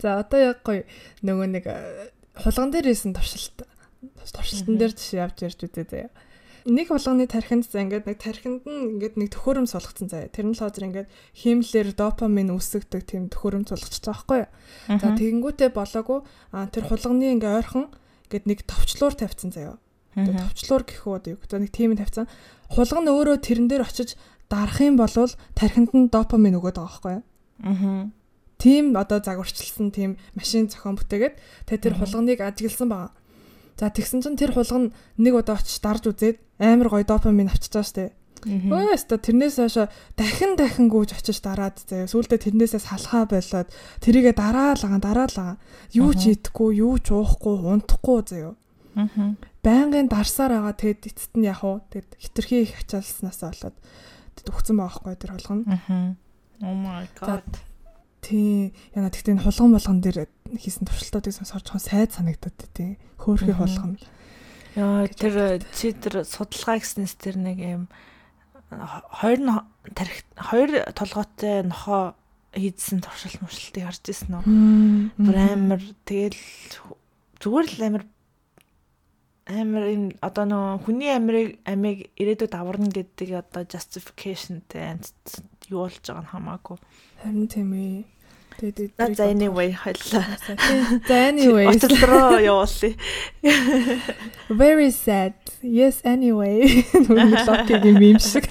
За 0.00 0.20
одоо 0.24 0.40
яг 0.40 0.64
гоё 0.64 0.88
нөгөө 1.20 1.48
нэг 1.60 1.64
э, 1.68 2.08
хулган 2.40 2.72
дээр 2.72 2.88
исэн 2.88 3.12
туршилт 3.12 3.68
туршилтан 4.32 4.80
дээр 4.80 4.96
жишээ 4.96 5.20
авч 5.20 5.44
ярьж 5.44 5.60
үзээ 5.60 5.86
заяа. 5.92 6.10
Нэг 6.64 6.88
болгоны 6.88 7.28
тархинд 7.28 7.68
за 7.68 7.84
ингээд 7.84 8.08
нэг 8.08 8.16
тархинд 8.16 8.64
нь 8.64 8.96
ингээд 8.96 9.20
нэг 9.20 9.28
төхөөрөм 9.36 9.68
сулгацсан 9.68 10.08
заяа. 10.08 10.32
Тэр 10.32 10.48
нь 10.48 10.56
л 10.56 10.60
хозэр 10.60 10.88
ингээд 10.88 11.08
химлэр 11.36 11.88
допамин 11.92 12.52
үүсгдэг 12.52 13.04
тийм 13.04 13.28
төхөөрөм 13.28 13.64
байгаа 13.68 14.08
байхгүй 14.08 14.38
юу. 14.40 14.48
За 14.88 15.08
тэгэнгүүтээ 15.20 15.70
болоогүй 15.72 16.20
а 16.52 16.68
тэр 16.72 16.84
хулганы 16.88 17.36
ингээд 17.36 17.56
ойрхон 17.60 17.86
ингээд 18.28 18.44
нэг 18.48 18.58
товчлуур 18.64 19.14
тавьсан 19.16 19.52
заяа. 19.52 19.76
Товчлуур 20.14 20.82
гэх 20.82 21.06
үү 21.06 21.38
одоо 21.38 21.58
нэг 21.62 21.70
тийм 21.70 21.94
тавьсан. 21.94 22.26
Хулган 22.66 23.06
өөрөө 23.06 23.38
тэрэн 23.38 23.70
дээр 23.70 23.86
очиж 23.86 24.18
дарах 24.50 24.82
юм 24.82 24.98
бол 24.98 25.10
тархинд 25.54 25.94
нь 25.94 26.10
допамин 26.10 26.58
өгöd 26.58 26.78
байгаа 26.82 26.90
байхгүй 26.90 27.14
юу. 27.14 27.24
Аа. 27.62 28.10
Тийм 28.58 28.98
одоо 28.98 29.22
загварчилсан 29.22 29.94
тийм 29.94 30.18
машин 30.34 30.66
зохион 30.66 30.98
бүтээгээд 30.98 31.34
тэгээ 31.70 31.84
тэр 31.86 31.94
хулганыг 31.94 32.42
ажигласан 32.42 32.90
байгаа. 32.90 33.14
За 33.78 33.88
тэгсэн 33.88 34.20
чинь 34.20 34.36
тэр 34.36 34.52
хулган 34.52 34.92
нэг 35.16 35.34
удаа 35.38 35.56
очиж 35.56 35.78
дарж 35.78 36.10
үзээд 36.10 36.36
амар 36.58 36.90
гоё 36.90 37.06
допамин 37.06 37.48
авчиж 37.48 37.72
байгаа 37.72 37.86
штэ. 37.86 38.04
Өөс 38.44 39.04
та 39.04 39.16
тэрнээс 39.20 39.56
хойш 39.60 39.76
дахин 40.16 40.56
дахин 40.56 40.88
гүйж 40.88 41.16
очиж 41.16 41.44
дараад 41.44 41.76
заяа. 41.84 42.08
Сүүлдээ 42.08 42.40
тэрнээсээ 42.50 42.80
салхаа 42.80 43.28
болоод 43.28 43.68
тэрийгэ 44.00 44.32
дараалгаа 44.32 45.00
дараалгаа. 45.00 45.52
Юу 45.92 46.12
ч 46.16 46.36
идэхгүй, 46.36 46.80
юу 46.80 46.96
ч 47.00 47.12
уухгүй, 47.12 47.56
унтахгүй 47.68 48.20
заяа. 48.24 48.56
Аа. 48.96 49.36
Байнгын 49.60 50.08
дарсаар 50.08 50.56
байгаа 50.56 50.74
тэгэд 50.76 51.12
эцэст 51.12 51.34
нь 51.36 51.44
яг 51.44 51.60
уу 51.60 51.84
тэгэд 51.92 52.16
хитрхи 52.16 52.64
их 52.64 52.80
ачаалснаас 52.80 53.44
болоод 53.44 53.76
тэгэд 54.40 54.48
өгцөн 54.48 54.76
байгаа 54.80 54.96
хгүй 54.96 55.14
тэр 55.20 55.32
хулган. 55.36 55.60
Аа. 55.68 56.16
Oh 56.64 56.76
my 56.76 57.04
god. 57.20 57.44
Тий. 58.24 58.72
Яна 58.96 59.12
тэгтээ 59.12 59.40
хулган 59.44 59.76
болгон 59.76 60.00
дээр 60.00 60.28
хийсэн 60.56 60.88
туршилтуудыг 60.88 61.36
сонсож 61.36 61.60
жоохон 61.64 61.84
сайд 61.84 62.16
санагдаад 62.16 62.58
тий. 62.72 62.96
Хөөхий 63.20 63.52
хулган. 63.52 64.00
Яа 64.76 65.04
тэр 65.12 65.60
чи 65.76 65.92
тэр 65.92 66.24
судалгаа 66.24 66.80
гэснээс 66.80 67.20
тэр 67.20 67.36
нэг 67.36 67.58
юм 67.60 67.84
хоёр 68.70 69.66
тарих 69.92 70.24
хоёр 70.38 70.88
толгойтой 70.94 71.66
нохоо 71.66 72.14
хийдсэн 72.54 73.02
туршилт 73.02 73.42
муршилтыг 73.42 73.82
харж 73.82 74.04
ирсэн 74.08 74.38
үү? 74.38 74.44
Бүр 75.18 75.36
амар 75.36 75.82
тэгэл 76.06 76.38
зүгээр 77.42 77.66
л 77.66 77.82
амар 77.82 78.04
амар 79.50 79.84
энэ 79.90 80.08
одоо 80.22 80.44
нөө 80.46 80.86
хүний 80.86 81.10
амирыг 81.10 81.58
амиг 81.66 82.14
ирээдүйд 82.14 82.54
аварна 82.54 82.90
гэдэг 82.94 83.28
одоо 83.42 83.66
justificationтэй 83.66 85.02
юу 85.70 85.86
болж 85.86 86.02
байгаа 86.06 86.22
нь 86.22 86.30
хамаагүй. 86.30 86.78
Харин 87.22 87.46
тийм 87.50 87.70
ээ. 87.74 88.04
Тэгээд 88.60 89.16
за 89.16 89.24
anyway 89.32 89.72
хойлоо. 89.72 90.20
За 91.08 91.16
anyway. 91.32 91.66
Очлоо 91.72 92.36
явуулъя. 92.36 92.92
Very 94.50 94.90
sad. 94.90 95.34
Yes 95.62 96.04
anyway. 96.04 96.84
Локигийн 97.48 97.98
мим 97.98 98.18
шиг. 98.18 98.44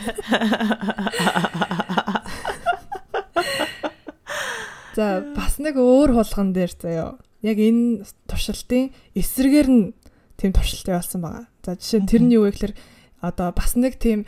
За 4.98 5.22
бас 5.36 5.60
нэг 5.62 5.78
өөр 5.78 6.18
хулган 6.18 6.54
дээр 6.58 6.74
заяа. 6.74 7.22
Яг 7.46 7.62
энэ 7.62 8.04
туршилтын 8.26 8.90
эсрэгээр 9.14 9.68
нь 9.70 9.94
тийм 10.40 10.56
туршилт 10.56 10.88
явуулсан 10.88 11.22
байгаа. 11.22 11.46
За 11.68 11.76
жишээ 11.76 12.00
нь 12.00 12.10
тэр 12.10 12.24
нь 12.24 12.34
юу 12.34 12.48
вэ 12.48 12.56
гэхээр 12.56 12.74
одоо 13.20 13.52
бас 13.52 13.76
нэг 13.76 14.00
тийм 14.00 14.24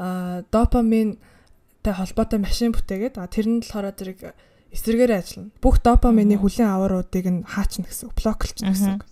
допаминтай 0.00 1.92
холбоотой 1.92 2.40
машин 2.40 2.72
бүтээгээд 2.72 3.20
тэр 3.28 3.46
нь 3.46 3.60
болохоор 3.60 3.92
зэрэг 3.92 4.32
эсрэгээр 4.72 5.12
ажиллана. 5.12 5.52
Бүх 5.60 5.84
допамины 5.84 6.40
хүлэн 6.40 6.72
авааруудыг 6.72 7.26
нь 7.28 7.44
хаачна 7.44 7.84
гэсэн 7.84 8.08
үг, 8.08 8.14
блоклчна 8.16 8.72
гэсэн 8.72 8.94
үг. 8.96 9.04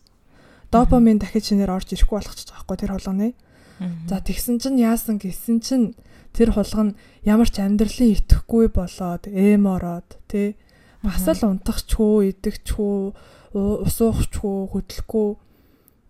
Допамин 0.72 1.20
дахиж 1.20 1.52
шинээр 1.52 1.74
орж 1.76 1.92
ирэхгүй 1.92 2.16
болгочих 2.16 2.48
жоохгүй 2.48 2.76
тэр 2.80 2.92
хулганы. 2.96 3.36
За 4.08 4.22
тэгсэн 4.22 4.58
чинь 4.62 4.80
яасан 4.80 5.20
гэсэн 5.20 5.60
чинь 5.60 5.86
тэр 6.32 6.54
хулган 6.54 6.96
ямар 7.26 7.48
ч 7.50 7.60
амьдралын 7.60 8.14
итгэхгүй 8.16 8.70
болоод 8.72 9.28
эм 9.28 9.66
ороод 9.66 10.08
тий 10.30 10.56
бас 11.02 11.26
л 11.26 11.46
унтахчгүй, 11.46 12.34
идэгчгүй, 12.34 12.98
усуухчгүй, 13.54 14.58
хөдлөхгүй 14.72 15.28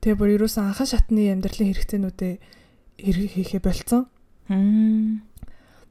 тэгээ 0.03 0.19
бүр 0.19 0.31
ерөөсөн 0.39 0.71
анхан 0.71 0.89
шатны 0.89 1.31
амьдралын 1.35 1.75
хэрэгцээнүүдээ 1.75 2.35
хийхэ 2.99 3.59
болцсон. 3.63 4.07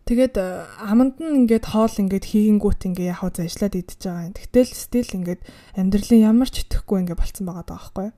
Тэгээд 0.07 0.35
э, 0.39 0.63
аманд 0.79 1.19
нь 1.19 1.43
ингээд 1.43 1.67
хоол 1.67 1.91
ингээд 1.91 2.31
хийгингүүт 2.31 2.87
ингээ 2.87 3.11
яг 3.11 3.19
хаа 3.27 3.31
зажлаад 3.35 3.75
идчихэж 3.75 4.03
байгаа 4.07 4.27
юм. 4.31 4.35
Тэгтэл 4.39 4.71
стил 4.71 5.11
ингээд 5.19 5.41
амьдралын 5.75 6.23
ямар 6.23 6.47
ч 6.47 6.63
итгэхгүй 6.63 7.03
ингээ 7.03 7.19
болцсон 7.19 7.43
байгаа 7.43 7.65
даа 7.67 7.75
байхгүй. 7.75 8.09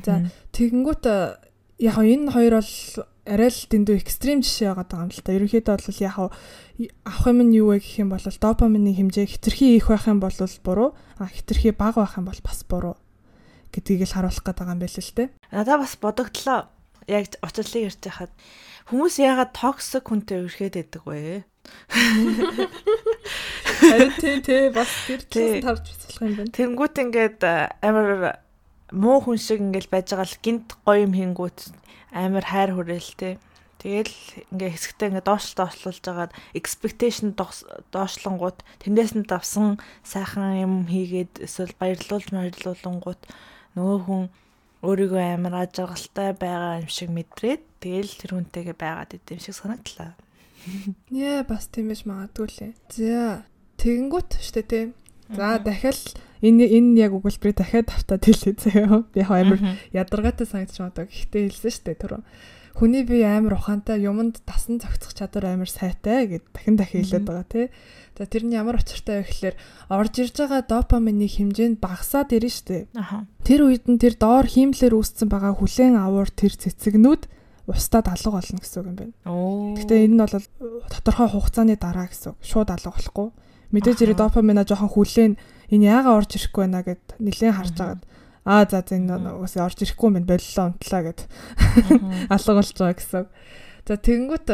За 0.00 0.24
тэгэнгүүт 0.56 1.04
э, 1.04 1.16
яг 1.84 1.96
энэ 2.00 2.32
хоёр 2.32 2.64
бол 2.64 2.72
арай 3.28 3.50
л 3.52 3.60
дэндүү 3.68 3.96
экстрим 4.00 4.40
жишээ 4.40 4.72
байгаа 4.72 5.04
юм 5.04 5.12
л 5.12 5.20
та. 5.20 5.36
Ерөнхийдөө 5.36 5.76
бол 5.76 6.00
яг 6.00 6.16
авах 6.16 7.26
юм 7.28 7.38
нь 7.44 7.56
юу 7.60 7.76
вэ 7.76 7.84
гэх 7.84 8.00
юм 8.00 8.08
бол 8.08 8.24
допамины 8.24 8.96
хэмжээ 8.96 9.28
хитрхи 9.28 9.76
их 9.76 9.92
байх 9.92 10.08
юм 10.08 10.24
бол 10.24 10.32
буруу, 10.64 10.96
а 11.20 11.28
хитрхи 11.28 11.76
бага 11.76 12.08
байх 12.08 12.16
юм 12.16 12.24
бол 12.24 12.40
бас 12.40 12.64
буруу 12.64 12.96
гэдгийг 13.74 14.06
л 14.06 14.14
харуулах 14.14 14.44
гээд 14.44 14.58
байгаа 14.58 14.74
юм 14.74 14.82
байл 14.82 14.98
л 14.98 15.16
те. 15.16 15.24
Надаа 15.50 15.76
бас 15.82 15.94
бодогдлоо. 15.98 16.60
Яг 17.08 17.24
уцаллыг 17.42 17.90
ярьж 17.90 18.02
хахад 18.06 18.30
Хүмүүс 18.90 19.22
яагаад 19.22 19.54
токсик 19.54 20.10
хүнтэй 20.10 20.50
үрхэд 20.50 20.74
байдаг 20.74 21.06
вэ? 21.06 21.46
Харин 23.78 24.12
тий 24.18 24.42
тий 24.42 24.66
бас 24.74 24.90
тэр 25.06 25.22
чинь 25.30 25.62
тарж 25.62 25.86
бицлэх 25.86 26.18
юм 26.18 26.34
байна. 26.34 26.50
Тэнгүүт 26.50 26.98
ингээд 26.98 27.38
амар 27.86 28.42
муу 28.90 29.22
хүн 29.22 29.38
шиг 29.38 29.62
ингээд 29.62 29.94
байж 29.94 30.10
байгаа 30.10 30.26
л 30.26 30.42
гинт 30.42 30.74
гоё 30.82 31.06
юм 31.06 31.14
хингүүт 31.14 31.70
амар 32.18 32.42
хайр 32.50 32.74
хүрээл 32.74 33.14
тий. 33.14 33.38
Тэгэл 33.78 34.50
ингээ 34.58 34.74
хэсэгтээ 34.74 35.08
ингээ 35.14 35.22
доош 35.22 35.54
доошлуулж 35.54 36.04
агаад 36.10 36.34
expectation 36.50 37.38
доошлонгууд 37.38 38.58
тэндээс 38.82 39.14
нь 39.14 39.22
давсан 39.22 39.78
сайхан 40.02 40.58
юм 40.66 40.74
хийгээд 40.90 41.46
эсвэл 41.46 41.78
баярлуул 41.78 42.26
баярлуулангууд 42.26 43.22
нөгөө 43.76 43.98
хүн 44.06 44.22
өөрийгөө 44.86 45.22
амар 45.36 45.54
ажиглалтай 45.66 46.32
байгаа 46.34 46.80
юм 46.80 46.90
шиг 46.90 47.10
мэдрээд 47.12 47.62
тэгэл 47.84 48.12
тэр 48.16 48.30
хүнтэйгээ 48.36 48.76
байгаад 48.76 49.16
идэм 49.16 49.38
шиг 49.40 49.54
санагдлаа. 49.56 50.16
Яа 51.12 51.44
бас 51.44 51.68
тийм 51.68 51.92
байж 51.92 52.02
магадгүй 52.08 52.48
лээ. 52.48 52.72
За 52.88 53.44
тэгэнгүүт 53.80 54.30
штэ 54.40 54.62
тий. 54.64 54.84
За 55.32 55.60
дахиад 55.60 56.16
энэ 56.40 56.64
энэ 56.64 56.98
яг 57.04 57.12
өгүүлбэрийг 57.16 57.56
дахиад 57.60 57.88
автаад 57.92 58.24
хэлээ 58.24 58.54
заяа. 58.56 59.04
Би 59.12 59.20
амар 59.20 59.60
ядаргаатай 59.92 60.48
санагдчих 60.48 60.80
магадгүй. 60.80 61.08
Гэхдээ 61.12 61.42
хэлсэн 61.48 61.72
штэ 61.76 62.00
түрүү 62.00 62.20
хүний 62.80 63.04
бие 63.04 63.28
амар 63.28 63.60
ухаантай 63.60 64.00
юмд 64.00 64.40
дасан 64.48 64.80
зохицох 64.80 65.12
чадвар 65.12 65.52
амар 65.52 65.68
сайтай 65.68 66.24
гэд 66.24 66.48
дахин 66.48 66.80
дахин 66.80 67.04
хэлээд 67.04 67.28
байгаа 67.28 67.44
тий. 67.44 67.66
За 68.16 68.24
тэр 68.24 68.48
нь 68.48 68.56
ямар 68.56 68.80
учиртай 68.80 69.20
вэ 69.20 69.28
гэхээр 69.28 69.56
орж 69.92 70.14
ирж 70.16 70.36
байгаа 70.40 70.64
допамины 70.64 71.28
хэмжээ 71.28 71.76
нь 71.76 71.80
багасаад 71.80 72.32
ирнэ 72.32 72.48
шүү 72.48 72.64
дээ. 72.72 72.84
Тэр 73.44 73.60
үед 73.68 73.84
нь 73.84 74.00
тэр 74.00 74.16
доор 74.16 74.48
хиймлэр 74.48 74.96
үүссэн 74.96 75.28
байгаа 75.28 75.60
хүлэн 75.60 76.00
авуур 76.00 76.32
тэр 76.32 76.56
цэцэгнүүд 76.56 77.22
устдад 77.68 78.08
алга 78.08 78.40
болно 78.40 78.58
гэсэн 78.64 78.80
үг 78.80 78.88
юм 78.88 78.96
байна. 78.96 79.14
Гэхдээ 79.76 80.00
энэ 80.08 80.14
нь 80.16 80.22
бол 80.24 80.36
тодорхой 80.88 81.28
хугацааны 81.28 81.76
дараа 81.76 82.08
гэсэн 82.08 82.32
үг. 82.32 82.40
Шууд 82.40 82.68
алга 82.72 82.96
болохгүй. 82.96 83.28
Мэдээж 83.76 83.98
ирээ 84.08 84.16
допамина 84.16 84.64
жоохон 84.64 84.88
хүлээн 84.88 85.32
энэ 85.68 85.84
яагаад 85.84 86.16
орж 86.24 86.30
ирэхгүй 86.40 86.62
байна 86.64 86.80
гэд 86.82 87.04
нэлээд 87.20 87.54
харж 87.54 87.76
агаад 87.76 88.02
аа 88.50 88.66
за 88.66 88.82
за 88.82 88.98
энэ 88.98 89.38
уус 89.38 89.54
орж 89.54 89.78
ирэхгүй 89.86 90.10
юм 90.10 90.26
боллоо 90.26 90.64
унтлаа 90.74 91.02
гэд 91.06 91.20
алга 92.34 92.52
болж 92.58 92.70
байгаа 92.74 92.98
гэсэн. 92.98 93.24
За 93.86 93.94
тэгэнгүүт 93.94 94.48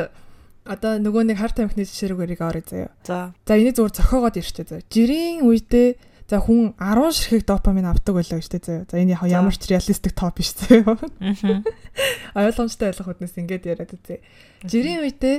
одоо 0.67 0.93
нөгөө 1.00 1.23
нэг 1.33 1.38
харт 1.41 1.62
амхны 1.62 1.87
жишээгээрийг 1.88 2.43
орё 2.43 2.62
заяа. 2.67 2.91
За. 3.07 3.33
За 3.47 3.57
энийг 3.57 3.79
зүгээр 3.79 3.97
зохиогоод 3.97 4.37
ирчтэй 4.37 4.67
заяа. 4.67 4.85
Жирийн 4.91 5.47
үедээ 5.47 5.88
за 6.26 6.37
хүн 6.43 6.75
10 6.75 7.15
ширхэг 7.15 7.47
допамин 7.47 7.87
авдаг 7.87 8.19
байлаа 8.19 8.43
гэжтэй 8.43 8.61
заяа. 8.61 8.85
За 8.91 8.99
энэ 8.99 9.15
яг 9.15 9.23
ямар 9.31 9.55
ч 9.55 9.71
реалистик 9.71 10.12
топ 10.12 10.37
биш 10.37 10.53
заяа. 10.59 10.99
Аа. 10.99 11.62
Ойлгомжтой 12.43 12.91
ойлгох 12.91 13.15
хүнээс 13.15 13.38
ингэж 13.38 13.62
яриад 13.65 13.95
үзье. 13.95 14.21
Жирийн 14.67 15.07
үедээ 15.07 15.37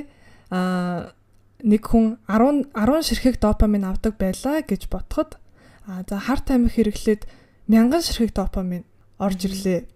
аа 0.50 1.12
нэг 1.60 1.82
хүн 1.84 2.16
10 2.24 2.72
10 2.72 3.04
ширхэг 3.04 3.36
допамин 3.36 3.84
авдаг 3.84 4.16
байлаа 4.16 4.64
гэж 4.64 4.88
ботход 4.88 5.36
аа 5.84 6.08
за 6.08 6.16
харт 6.16 6.48
амх 6.56 6.72
хэрэглээд 6.72 7.28
мянган 7.68 8.02
ширхэг 8.02 8.32
допамин 8.34 8.84
орж 9.20 9.44
ирлээ. 9.44 9.86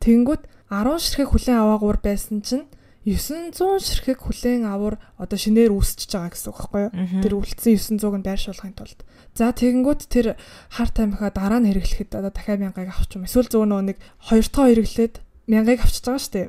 Тэнгүүд 0.00 0.42
10 0.72 0.98
ширхэг 0.98 1.28
хүлэн 1.30 1.60
аваагаар 1.60 1.98
байсан 2.00 2.40
чинь 2.40 2.66
900 3.04 3.80
ширхэг 3.80 4.20
хүлэн 4.20 4.68
аваар 4.68 5.00
одоо 5.16 5.38
шинээр 5.40 5.72
үүсчихэж 5.72 6.10
байгаа 6.16 6.32
гэсэн 6.36 6.48
үг 6.52 6.58
байхгүй 6.60 6.82
юу? 6.84 6.92
Тэр 7.24 7.32
үлдсэн 7.40 7.96
900-ыг 7.96 8.16
нь 8.20 8.26
байршуулахын 8.28 8.76
тулд. 8.76 9.00
За 9.32 9.52
тэгэнгүүт 9.56 10.02
тэр 10.12 10.26
харт 10.68 10.96
амхаа 11.00 11.32
дараа 11.32 11.64
нь 11.64 11.68
хэрэглэхэд 11.72 12.12
одоо 12.12 12.28
дахиад 12.28 12.60
мянгаыг 12.60 12.92
авч 12.92 13.16
юм. 13.16 13.24
Эсвэл 13.24 13.48
зөв 13.48 13.64
нөгөө 13.64 13.84
нэг 13.88 13.98
хоёр 14.20 14.46
дахь 14.52 14.68
хэрэглээд 14.68 15.14
мянгаыг 15.48 15.80
авчиж 15.80 16.04
байгаа 16.04 16.20
шүү 16.20 16.34
дээ. 16.36 16.48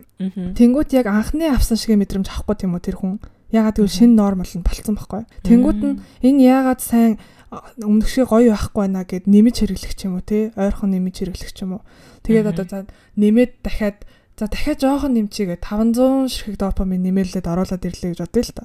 Тэнгүүт 0.60 0.90
яг 0.92 1.08
анхны 1.08 1.46
авсан 1.48 1.78
шиг 1.80 1.96
мэдрэмж 1.96 2.28
авахгүй 2.28 2.56
тийм 2.60 2.76
үү 2.76 2.84
тэр 2.84 2.98
хүн. 3.00 3.24
Ягаад 3.56 3.76
гэвэл 3.80 3.98
шинэ 4.00 4.16
нормал 4.16 4.52
нь 4.52 4.64
болцсон 4.64 4.96
байхгүй. 5.00 5.24
Тэнгүүд 5.48 5.80
нь 5.88 6.00
энэ 6.20 6.40
ягаад 6.46 6.80
сайн 6.84 7.16
өмнөх 7.52 8.08
шиг 8.08 8.32
гоё 8.32 8.56
байхгүй 8.56 8.80
байна 8.80 9.04
гэд 9.04 9.28
нэмж 9.28 9.56
хэрэглэх 9.60 9.94
ч 9.94 10.08
юм 10.08 10.16
уу 10.16 10.24
те 10.24 10.56
ойрхон 10.56 10.96
нэмж 10.96 11.16
хэрэглэх 11.20 11.52
ч 11.52 11.68
юм 11.68 11.80
уу. 11.80 11.84
Тэгээд 12.24 12.48
одоо 12.48 12.66
за 12.66 12.80
нэмээд 13.20 13.60
дахиад 13.60 14.08
за 14.40 14.48
дахиад 14.48 14.80
жоохон 14.80 15.20
нэмчихээ 15.20 15.60
500 15.60 16.32
ширхэг 16.32 16.56
допамин 16.56 17.04
нэмэлээд 17.04 17.52
оруулаад 17.52 17.84
ирлээ 17.84 18.16
гэж 18.16 18.20
бодъё 18.24 18.44
л 18.48 18.56
та. 18.56 18.64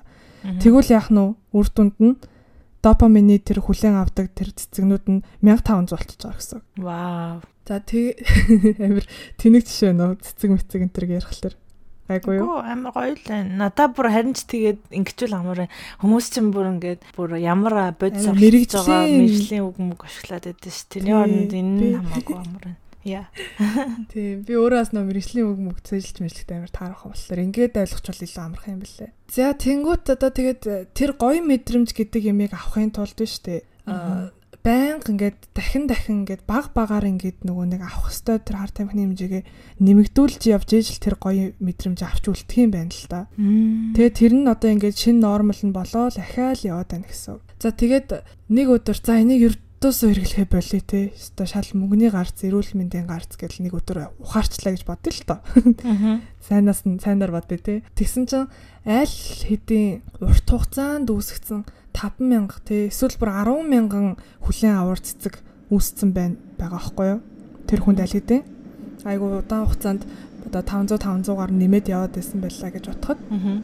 Тэгвэл 0.62 0.94
яах 0.94 1.10
нь 1.10 1.34
үр 1.50 1.66
дүнд 1.66 1.96
нь 1.98 2.14
допамины 2.86 3.42
тэр 3.42 3.58
хүлэн 3.58 3.98
авдаг 3.98 4.30
тэр 4.30 4.54
цэцэгнүүд 4.54 5.04
нь 5.10 5.20
1500 5.42 5.90
болчихж 5.90 6.22
байгаа 6.22 6.38
гэсэн. 6.38 6.60
Вау. 6.78 7.42
За 7.66 7.82
тэг 7.82 8.22
амир 8.86 9.04
тэнэг 9.42 9.66
жишээ 9.66 9.92
нөө 9.98 10.22
цэцэг 10.22 10.50
мэцэг 10.54 10.80
энэ 10.86 10.94
төр 10.94 11.06
ярих 11.10 11.34
лэр. 11.42 11.54
Айгуу 12.06 12.34
юу? 12.38 12.58
Амар 12.62 12.94
гоё 12.94 13.14
л 13.18 13.24
байна. 13.26 13.66
Надаа 13.66 13.90
бүр 13.90 14.10
харин 14.14 14.34
ч 14.38 14.46
тэгээд 14.46 14.94
ингэчүүл 14.94 15.34
амар 15.34 15.66
хүмүүс 15.98 16.26
чинь 16.30 16.54
бүр 16.54 16.78
ингээд 16.78 17.02
бүр 17.18 17.34
ямар 17.42 17.94
бодис 17.98 18.30
мэрэгж 18.30 18.78
байгаа 18.78 19.10
мэрэгжлийн 19.10 19.66
үг 19.66 19.76
мөг 19.82 20.00
ашиглаад 20.06 20.46
байдсан 20.46 20.70
ш. 20.70 20.86
Тэрний 20.86 21.16
оронд 21.18 21.50
энэ 21.50 21.98
хамаагүй 21.98 22.36
амар 22.38 22.62
байна. 22.62 22.80
Яа. 23.06 23.26
Тийм 24.10 24.42
би 24.46 24.52
өөрөө 24.54 24.78
бас 24.82 24.90
нөө 24.94 25.04
мэрэгжлийн 25.10 25.46
үг 25.50 25.58
мөг 25.62 25.78
цэжилж 25.82 26.22
мэжлэхтэй 26.22 26.56
амар 26.58 26.70
таарах 26.74 27.06
болохоор 27.06 27.42
ингээд 27.42 27.78
ойлгочвол 27.78 28.22
илүү 28.22 28.42
амарх 28.42 28.66
юм 28.66 28.80
бэлээ. 28.82 29.10
За 29.30 29.54
тэнгуут 29.54 30.04
одоо 30.10 30.30
тэгээд 30.30 30.62
тэр 30.94 31.10
гоё 31.14 31.38
мэдрэмж 31.42 31.90
гэдэг 31.94 32.22
ямиг 32.34 32.54
авахын 32.54 32.90
тулд 32.90 33.14
биш 33.14 33.38
үү? 33.46 33.62
Аа 33.86 34.34
байнга 34.66 35.14
ингээд 35.14 35.38
дахин 35.54 35.86
дахин 35.86 36.26
ингээд 36.26 36.42
баг 36.42 36.74
багаар 36.74 37.06
ингээд 37.06 37.46
нөгөө 37.46 37.66
нэг 37.70 37.86
авах 37.86 38.10
хөстой 38.10 38.42
тэр 38.42 38.58
хар 38.58 38.72
тамхины 38.74 39.14
хэмжээгээ 39.14 39.44
нэмэгдүүлж 39.78 40.42
явж 40.50 40.68
ижил 40.74 40.98
тэр 40.98 41.14
гоё 41.22 41.54
мэдрэмж 41.62 42.02
авч 42.02 42.26
үлдэх 42.26 42.58
юм 42.58 42.74
байна 42.74 42.90
л 42.90 43.06
да. 43.06 43.30
Тэгээ 43.94 44.10
тэр 44.10 44.32
нь 44.34 44.50
одоо 44.50 44.70
ингээд 44.74 44.98
шин 44.98 45.22
нормал 45.22 45.62
нь 45.62 45.70
болоод 45.70 46.18
ахаал 46.18 46.58
яваад 46.58 46.90
байна 46.90 47.06
гэсэн. 47.06 47.38
За 47.62 47.70
тэгээд 47.70 48.10
нэг 48.50 48.66
өдөр 48.66 48.98
за 48.98 49.22
энийг 49.22 49.54
ердөөс 49.54 49.98
хэрэглэхэ 50.02 50.50
болъё 50.50 50.82
те. 50.82 51.14
Өстой 51.14 51.46
шал 51.46 51.70
мөнгөний 51.70 52.10
гарц, 52.10 52.42
эрүүл 52.42 52.74
мэндийн 52.74 53.06
гарц 53.06 53.38
гэл 53.38 53.62
нэг 53.62 53.70
өдөр 53.70 54.18
ухаарчлаа 54.18 54.74
гэж 54.74 54.82
бодъё 54.82 55.14
л 55.14 55.22
тоо. 55.30 55.38
Сайнаас 56.42 56.82
нь 56.82 56.98
сайнаар 56.98 57.30
бодъё 57.30 57.62
те. 57.62 57.86
Тэгсэн 57.94 58.26
чинь 58.26 58.50
аль 58.82 59.14
хэдийн 59.46 60.02
урт 60.18 60.46
хугацаанд 60.50 61.06
үүсгэсэн 61.06 61.62
5000 61.96 62.60
тий 62.68 62.92
эсвэл 62.92 63.16
бүр 63.16 63.32
10 63.32 63.64
мянган 63.72 64.20
хүлэн 64.44 64.76
аваар 64.76 65.00
цэцэг 65.00 65.40
үүсцэн 65.72 66.12
байна 66.12 66.36
байгаа 66.60 66.78
байхгүй 66.78 67.06
юу? 67.16 67.20
Тэр 67.66 67.80
хүнд 67.80 68.04
аль 68.04 68.12
хэдийн 68.12 68.44
айгу 69.06 69.38
удаан 69.38 69.66
хугацаанд 69.66 70.02
одоо 70.46 70.62
500 70.62 70.98
500-аар 71.02 71.52
нэмээд 71.54 71.86
яваад 71.90 72.12
байсан 72.14 72.38
байлаа 72.42 72.70
гэж 72.70 72.84
бодоход. 72.90 73.18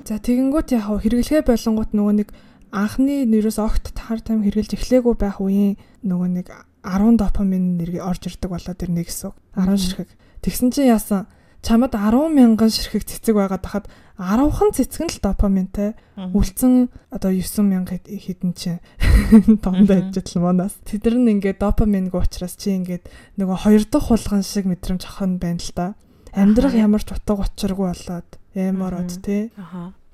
За 0.07 0.19
тэгэнгүүт 0.19 0.69
яг 0.75 0.87
хэрэглэхээ 0.87 1.43
болонгууд 1.47 1.91
нөгөө 1.95 2.15
нэг 2.23 2.29
анхны 2.71 3.27
нэрээс 3.27 3.59
огт 3.59 3.91
тахар 3.95 4.21
тайм 4.23 4.43
хэрэглэж 4.43 4.79
эхлэегүй 4.79 5.15
байх 5.19 5.39
үеийн 5.39 5.79
нөгөө 6.07 6.29
нэг 6.43 6.47
10 6.83 7.19
допамин 7.19 7.79
нэр 7.79 8.03
орж 8.03 8.27
ирдэг 8.27 8.51
болоод 8.51 8.83
ирнэ 8.83 9.03
гэсэн. 9.07 9.31
10 9.55 9.79
ширхэг. 9.79 10.11
Тэгсэн 10.43 10.71
чинь 10.75 10.91
яасан? 10.91 11.31
Чамд 11.63 11.95
10 11.95 12.35
мянган 12.35 12.71
ширхэг 12.71 13.07
цэцэг 13.07 13.39
байгаад 13.39 13.63
хахад 13.63 13.87
10хан 14.19 14.71
цэцэг 14.75 15.03
нь 15.07 15.13
л 15.15 15.19
допаминтай. 15.23 15.95
Үлдсэн 16.19 16.91
одоо 17.15 17.31
9 17.31 17.63
мянга 17.63 18.03
хэдэн 18.03 18.53
чинь 18.53 18.83
томдоо 19.63 20.11
ижил 20.11 20.43
манаас. 20.43 20.75
Тэдэр 20.83 21.17
нь 21.23 21.39
ингээд 21.39 21.63
допаминг 21.63 22.15
уучраас 22.15 22.59
чи 22.59 22.75
ингээд 22.75 23.07
нөгөө 23.39 23.57
хоёр 23.63 23.83
дахь 23.87 24.11
хулган 24.11 24.43
шиг 24.43 24.67
мэдрэмж 24.67 25.03
авах 25.07 25.23
нь 25.27 25.39
байна 25.39 25.63
л 25.63 25.71
да. 25.75 25.87
Амьдрах 26.35 26.75
ямар 26.75 27.03
ч 27.07 27.15
утга 27.15 27.47
учиргүй 27.47 27.95
болоод 27.95 28.29
эмород 28.55 29.11
тий 29.23 29.55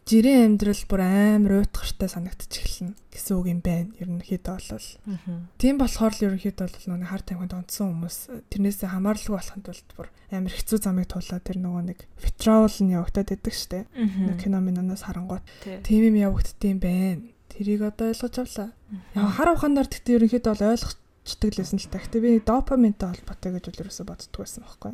жирийн 0.08 0.56
амьдрал 0.56 0.84
бүр 0.88 1.02
амар 1.04 1.52
уйтгартай 1.60 2.08
санагдчих 2.08 2.64
эхэлнэ 2.64 2.96
гэсэн 3.12 3.34
үг 3.36 3.46
юм 3.52 3.60
байна. 3.60 3.92
Ерөнхийдөө 4.00 4.56
бол. 4.56 4.88
Тийм 5.60 5.76
болохоор 5.76 6.14
л 6.16 6.24
ерөнхийдөө 6.32 6.64
бол 6.64 6.86
нөгөө 6.96 7.10
хар 7.12 7.22
тамхинд 7.28 7.52
онцсон 7.52 7.92
хүмүүс 7.92 8.16
тэрнээсээ 8.48 8.88
хамааралгүй 8.88 9.36
болохын 9.36 9.64
тулд 9.68 9.88
бүр 9.92 10.08
амар 10.32 10.54
хэцүү 10.56 10.78
замыг 10.80 11.12
туулаад 11.12 11.44
тэр 11.44 11.58
нөгөө 11.60 11.82
нэг 11.92 12.00
витрол 12.24 12.76
нь 12.80 12.94
явагдаад 12.96 13.28
байдаг 13.36 13.52
штэ. 13.52 13.84
Кино 14.40 14.58
миноноос 14.64 15.04
харангуут. 15.04 15.44
Тийм 15.84 16.08
юм 16.08 16.16
явагддсан 16.16 16.80
байна. 16.80 17.28
Тэрийг 17.52 17.84
одоо 17.84 18.08
ойлгож 18.08 18.36
авлаа. 18.40 18.70
Яг 19.12 19.28
хар 19.36 19.48
ухаанаар 19.52 19.88
тэгтээ 19.92 20.16
ерөнхийдөө 20.24 20.52
бол 20.56 20.72
ойлгочдөг 20.72 21.52
лсэн 21.52 21.80
л 21.84 21.90
та. 21.92 22.00
Гэтэ 22.00 22.18
би 22.24 22.40
допаминтай 22.40 23.12
холбоотой 23.12 23.50
гэж 23.60 23.64
бол 23.68 23.82
ерөөсө 23.84 24.04
боддог 24.08 24.40
байсан 24.40 24.64
байхгүй. 24.64 24.92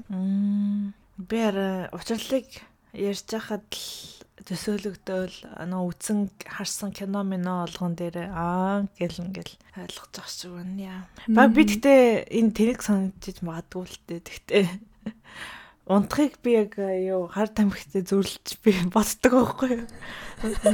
Би 1.22 1.38
арай 1.38 1.86
учирлыг 1.94 2.48
ярьж 2.94 3.26
хахад 3.30 3.66
л 3.70 4.23
төсөөлөгдөөл 4.42 5.36
нөө 5.70 5.82
үтсэн 5.94 6.26
харсан 6.42 6.90
кино 6.90 7.22
мино 7.22 7.62
олгон 7.62 7.94
дээр 7.94 8.34
аа 8.34 8.82
гэл 8.98 9.22
ингээл 9.30 9.54
ойлгож 9.78 10.10
байгаа 10.10 10.34
ч 10.34 10.50
юм 10.50 10.74
яа. 10.82 11.06
Баг 11.30 11.54
би 11.54 11.62
гэхдээ 11.62 12.34
энэ 12.34 12.50
тэнэг 12.50 12.80
санагдчих 12.82 13.46
магадгүй 13.46 13.86
л 13.86 13.98
дээ. 14.10 14.20
Гэхдээ 14.26 14.66
унтахыг 15.94 16.42
би 16.42 16.50
яг 16.58 16.74
юу 16.82 17.30
хар 17.30 17.46
тамхитай 17.46 18.02
зүрлж 18.02 18.58
би 18.58 18.74
боддог 18.90 19.32
байхгүй 19.38 19.70
юу. 19.78 19.86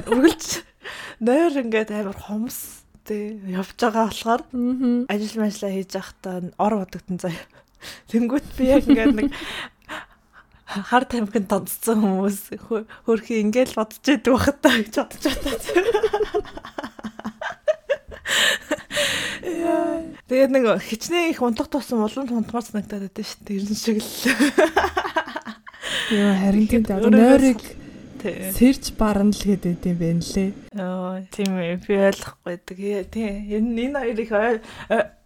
Үргэлж 0.09 0.65
нойр 1.27 1.61
ингээд 1.61 1.93
амар 1.93 2.17
хомс 2.17 2.89
тий 3.05 3.37
явж 3.45 3.77
байгаа 3.77 4.09
болохоор 4.09 4.43
ажил 5.13 5.37
мэжлээ 5.37 5.73
хийж 5.85 5.91
байхдаа 6.01 6.49
ор 6.57 6.75
бодогдсон 6.81 7.19
заяа. 7.21 7.45
Тэнгүүт 8.09 8.49
би 8.57 8.65
яг 8.73 8.85
ингээд 8.89 9.15
нэг 9.17 9.29
хар 10.71 11.05
тамхинд 11.11 11.51
тонцсон 11.51 11.99
хүмүүс 11.99 12.39
хөрхи 13.07 13.43
ингээл 13.43 13.75
бодож 13.75 14.07
идэг 14.07 14.31
бахта 14.31 14.71
гэж 14.71 14.95
бодож 15.03 15.25
байна. 15.27 15.91
Тэгээд 20.31 20.51
нэг 20.55 20.65
хичнээн 20.79 21.35
их 21.35 21.43
унтах 21.43 21.67
тусам 21.67 22.07
улам 22.07 22.31
тунтмаар 22.31 22.63
санагдаад 22.63 23.11
байдаг 23.11 23.27
шүү 23.27 23.43
дээ. 23.51 23.59
Ерэн 23.59 23.75
шиг 23.75 23.99
л. 23.99 24.15
Йоо 26.15 26.35
харин 26.39 26.67
тийм. 26.71 26.87
Нойрыг 26.87 27.59
сэрж 28.55 28.95
барна 28.95 29.35
л 29.35 29.43
гэдэг 29.43 29.83
юм 29.91 29.99
байна 29.99 30.23
лээ. 30.23 30.55
Йоо 30.71 31.27
тийм 31.35 31.59
ээ 31.59 31.83
би 31.83 31.95
ойлгохгүй 31.99 32.47
байдаг. 32.47 32.79
Тийм 33.11 33.75
энэ 33.75 33.99
хоёр 33.99 34.23
их 34.23 34.31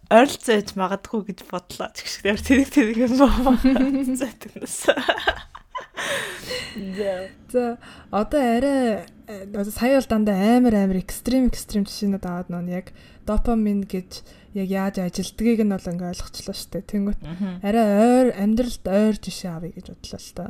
ойролцоож 0.09 0.75
магадгүй 0.77 1.21
гэж 1.33 1.39
бодлоо. 1.49 1.89
Тэгшгээр 1.93 2.39
тэрэг 2.41 2.69
тэрэг 2.69 2.97
юм 3.05 3.13
боо. 3.17 3.57
Зэтгнэс. 4.19 4.91
За 7.51 7.77
одоо 8.11 8.41
арай 8.57 9.05
сая 9.71 9.97
бол 9.99 10.09
дандаа 10.09 10.57
амар 10.57 10.75
амар 10.75 11.01
экстрим 11.01 11.47
экстрим 11.47 11.87
жишээнүүд 11.87 12.25
аваад 12.27 12.49
нөө 12.51 12.69
яг 12.69 12.91
допамин 13.25 13.87
гэж 13.87 14.21
яг 14.55 14.69
яаж 14.71 14.95
ажилдгийг 15.03 15.59
нь 15.67 15.75
бол 15.75 15.91
ингээ 15.91 16.11
ойлгочлоо 16.15 16.55
штэ. 16.55 16.87
Тэнгүүт 16.87 17.19
арай 17.59 17.87
ойр 17.99 18.27
амьдралд 18.39 18.85
ойр 18.87 19.15
жишээ 19.19 19.51
авъя 19.51 19.75
гэж 19.75 19.85
бодлоо 19.91 20.19
л 20.23 20.31
та. 20.31 20.45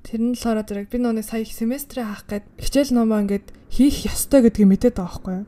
Тэр 0.00 0.20
нь 0.24 0.32
болохоор 0.32 0.64
зэрэг 0.64 0.88
би 0.88 0.98
нөө 1.04 1.20
сая 1.20 1.44
семестрээ 1.44 2.04
хаах 2.08 2.24
гээд 2.24 2.44
хичээл 2.56 2.96
номоо 2.96 3.20
ингээд 3.20 3.46
хийх 3.68 4.08
ёстой 4.08 4.40
гэдгийг 4.48 4.68
мэдээд 4.72 4.96
байгаа 4.96 5.12
байхгүй 5.12 5.34
юу. 5.36 5.46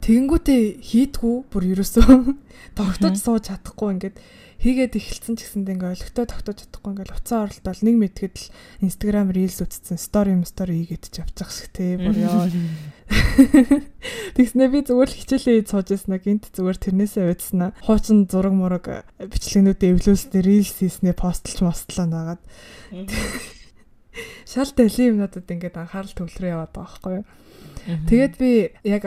Тэгэнгүүтээ 0.00 0.62
хийдгүү 0.80 1.36
бүр 1.52 1.64
ерөөсөө 1.76 2.08
тогтож 2.78 3.14
сууж 3.20 3.42
чадахгүй 3.52 3.88
ингээд 4.00 4.16
хийгээд 4.60 4.96
эхэлсэн 4.96 5.34
ч 5.36 5.44
гэсэндээ 5.44 5.74
ингээ 5.76 5.92
олигтой 5.94 6.26
тогтоож 6.26 6.58
чадахгүй 6.64 6.90
ингээ 6.96 7.12
уцаа 7.12 7.46
оролдол 7.46 7.80
нэг 7.84 7.96
мэдгэд 8.00 8.34
л 8.36 8.50
Instagram 8.82 9.28
Reels 9.36 9.58
үтцсэн 9.60 9.98
story 10.00 10.32
юм 10.32 10.44
story 10.48 10.84
хийгээд 10.84 11.04
ч 11.12 11.14
явчих 11.20 11.50
шиг 11.52 11.68
тий 11.76 12.00
бүр 12.00 12.16
ёо. 12.16 12.48
Тэгснэ 14.36 14.66
би 14.72 14.80
зүгээр 14.82 15.10
л 15.12 15.18
хичээлээ 15.20 15.54
хийж 15.60 15.68
сууж 15.70 15.88
яснаа 15.92 16.18
гинт 16.18 16.48
зүгээр 16.56 16.78
тэрнээсээ 16.80 17.24
уйдснаа. 17.28 17.70
Хуучин 17.84 18.26
зураг 18.26 18.54
мураг 18.56 18.86
бичлэгнүүдээ 19.20 19.92
эвлүүлснээр 19.92 20.46
Reels 20.48 20.74
хийснээ 20.80 21.14
постлж 21.14 21.60
мостлоо 21.62 22.06
нагаад. 22.08 22.42
Шал 24.48 24.72
дэлийн 24.72 25.20
юмнуудад 25.20 25.46
ингээд 25.46 25.76
анхаарал 25.76 26.16
төвлөрөө 26.16 26.50
яваад 26.50 26.72
байгаа 26.72 26.88
байхгүй 26.96 27.12
юу. 27.20 27.26
Тэгээд 28.08 28.34
би 28.40 28.50
яг 28.88 29.04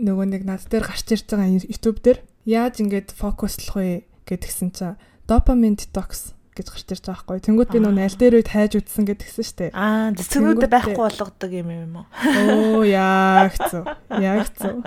нөгөө 0.00 0.26
нэг 0.34 0.42
над 0.44 0.64
дээр 0.66 0.84
гарч 0.88 1.06
ирж 1.14 1.26
байгаа 1.30 1.48
YouTube 1.62 2.00
дээр 2.02 2.18
яаж 2.48 2.80
ингээд 2.82 3.14
фокуслох 3.14 3.76
вэ 3.76 4.09
гэдгсэн 4.26 4.70
чинь 4.74 4.98
допамин 5.30 5.78
детокс 5.78 6.34
гэж 6.58 6.66
гарч 6.66 6.88
ирж 6.90 7.04
байгаа 7.06 7.24
байхгүй. 7.24 7.38
Тэнгүүд 7.46 7.70
би 7.70 7.78
нөө 7.80 8.02
аль 8.02 8.18
дээр 8.18 8.36
үед 8.42 8.50
хайж 8.50 8.72
үтсэн 8.76 9.04
гэдгсэн 9.06 9.46
штэ. 9.46 9.66
Аа, 9.70 10.10
цэцгүүд 10.18 10.66
байхгүй 10.66 10.98
болгодог 10.98 11.52
юм 11.54 11.70
юм 11.70 12.02
уу? 12.02 12.06
Оо, 12.10 12.82
яг 12.84 13.54
зөв. 13.70 13.86
Яг 14.18 14.50
зөв. 14.58 14.82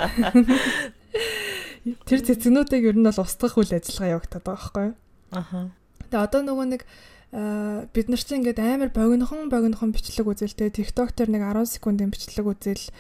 Тэр 2.04 2.20
цэцгнүүдийг 2.20 2.84
ер 2.92 2.98
нь 3.00 3.08
бол 3.08 3.24
устгах 3.24 3.56
үйл 3.56 3.74
ажиллагаа 3.74 4.20
явагдаад 4.20 4.44
байгаа 4.44 4.54
байхгүй. 4.60 4.88
Аха. 5.32 5.60
Тэгээ 6.12 6.26
одоо 6.28 6.42
нөгөө 6.44 6.68
нэг 6.76 6.82
бид 7.34 8.08
нар 8.12 8.22
чинь 8.22 8.46
ингээд 8.46 8.62
амар 8.62 8.92
богинохон 8.94 9.50
богинохон 9.50 9.90
бичлэг 9.90 10.30
үзэлтэй 10.30 10.70
TikTok 10.70 11.18
дээр 11.18 11.34
нэг 11.34 11.44
10 11.50 11.80
секундын 11.80 12.14
бичлэг 12.14 12.46
үзэл 12.46 12.94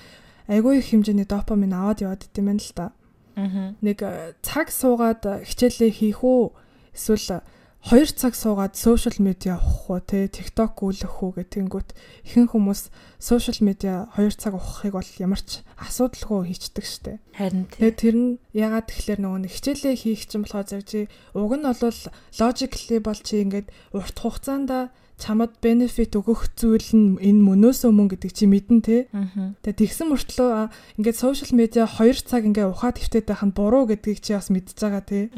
айгүй 0.49 0.81
их 0.81 0.89
хэмжээний 0.89 1.29
допамин 1.29 1.77
аваад 1.77 2.01
яваад 2.01 2.25
идэм 2.25 2.49
байна 2.49 2.63
л 2.63 2.73
та. 2.73 2.85
Аа. 2.89 3.02
Нэг 3.35 3.97
цаг 4.45 4.67
суугаад 4.69 5.45
хичээлээ 5.45 5.91
хийх 5.91 6.21
үү? 6.21 6.53
Эсвэл 6.93 7.41
2 7.83 8.15
цаг 8.15 8.31
суугаад 8.31 8.79
сошиал 8.79 9.19
медиа 9.19 9.59
ухах 9.59 9.89
уу 9.91 9.99
те 9.99 10.31
TikTok 10.31 10.71
гүйлэх 10.79 11.19
үү 11.19 11.43
гэтэнгүүт 11.43 11.89
ихэнх 12.23 12.55
хүмүүс 12.55 12.87
сошиал 13.19 13.59
медиа 13.59 14.07
2 14.15 14.39
цаг 14.39 14.55
ухахыг 14.55 14.95
бол 14.95 15.11
ямар 15.19 15.43
ч 15.43 15.67
асуудалгүй 15.75 16.47
хийчдэг 16.47 16.85
штэ. 16.87 17.19
Харин 17.35 17.67
тэгээд 17.67 17.99
тэр 17.99 18.15
нь 18.15 18.39
ягаад 18.55 18.87
тэгэхээр 18.87 19.19
нөгөө 19.19 19.39
нэг 19.43 19.51
хичээлээ 19.51 19.95
хийх 19.99 20.23
чинь 20.31 20.47
болохоор 20.47 20.63
зэрэг 20.63 20.87
чи 20.87 20.99
уг 21.35 21.51
нь 21.59 21.67
бол 21.67 21.99
logically 22.39 22.97
бол 23.03 23.19
чи 23.19 23.35
ингээд 23.43 23.67
урт 23.91 24.15
хугацаанд 24.15 24.71
чамд 25.21 25.53
бенефит 25.61 26.17
өгөх 26.17 26.51
зүйл 26.57 26.89
нь 26.93 27.07
энэ 27.21 27.41
мөнөөс 27.45 27.85
өмнө 27.85 28.17
гэдэг 28.17 28.31
чи 28.33 28.45
мэдэн 28.49 28.79
те. 28.81 28.97
Тэгээ 29.61 29.79
тэгсэн 29.85 30.09
мөртлөө 30.09 30.99
ингээд 30.99 31.17
сошиал 31.17 31.53
медиа 31.53 31.85
2 31.85 32.25
цаг 32.25 32.43
ингээ 32.43 32.67
ухаад 32.73 32.97
хөвтөд 32.97 33.25
байх 33.29 33.43
нь 33.45 33.53
буруу 33.53 33.85
гэдгийг 33.87 34.19
чи 34.19 34.33
бас 34.33 34.49
мэдж 34.49 34.73
байгаа 34.73 35.03
те. 35.05 35.29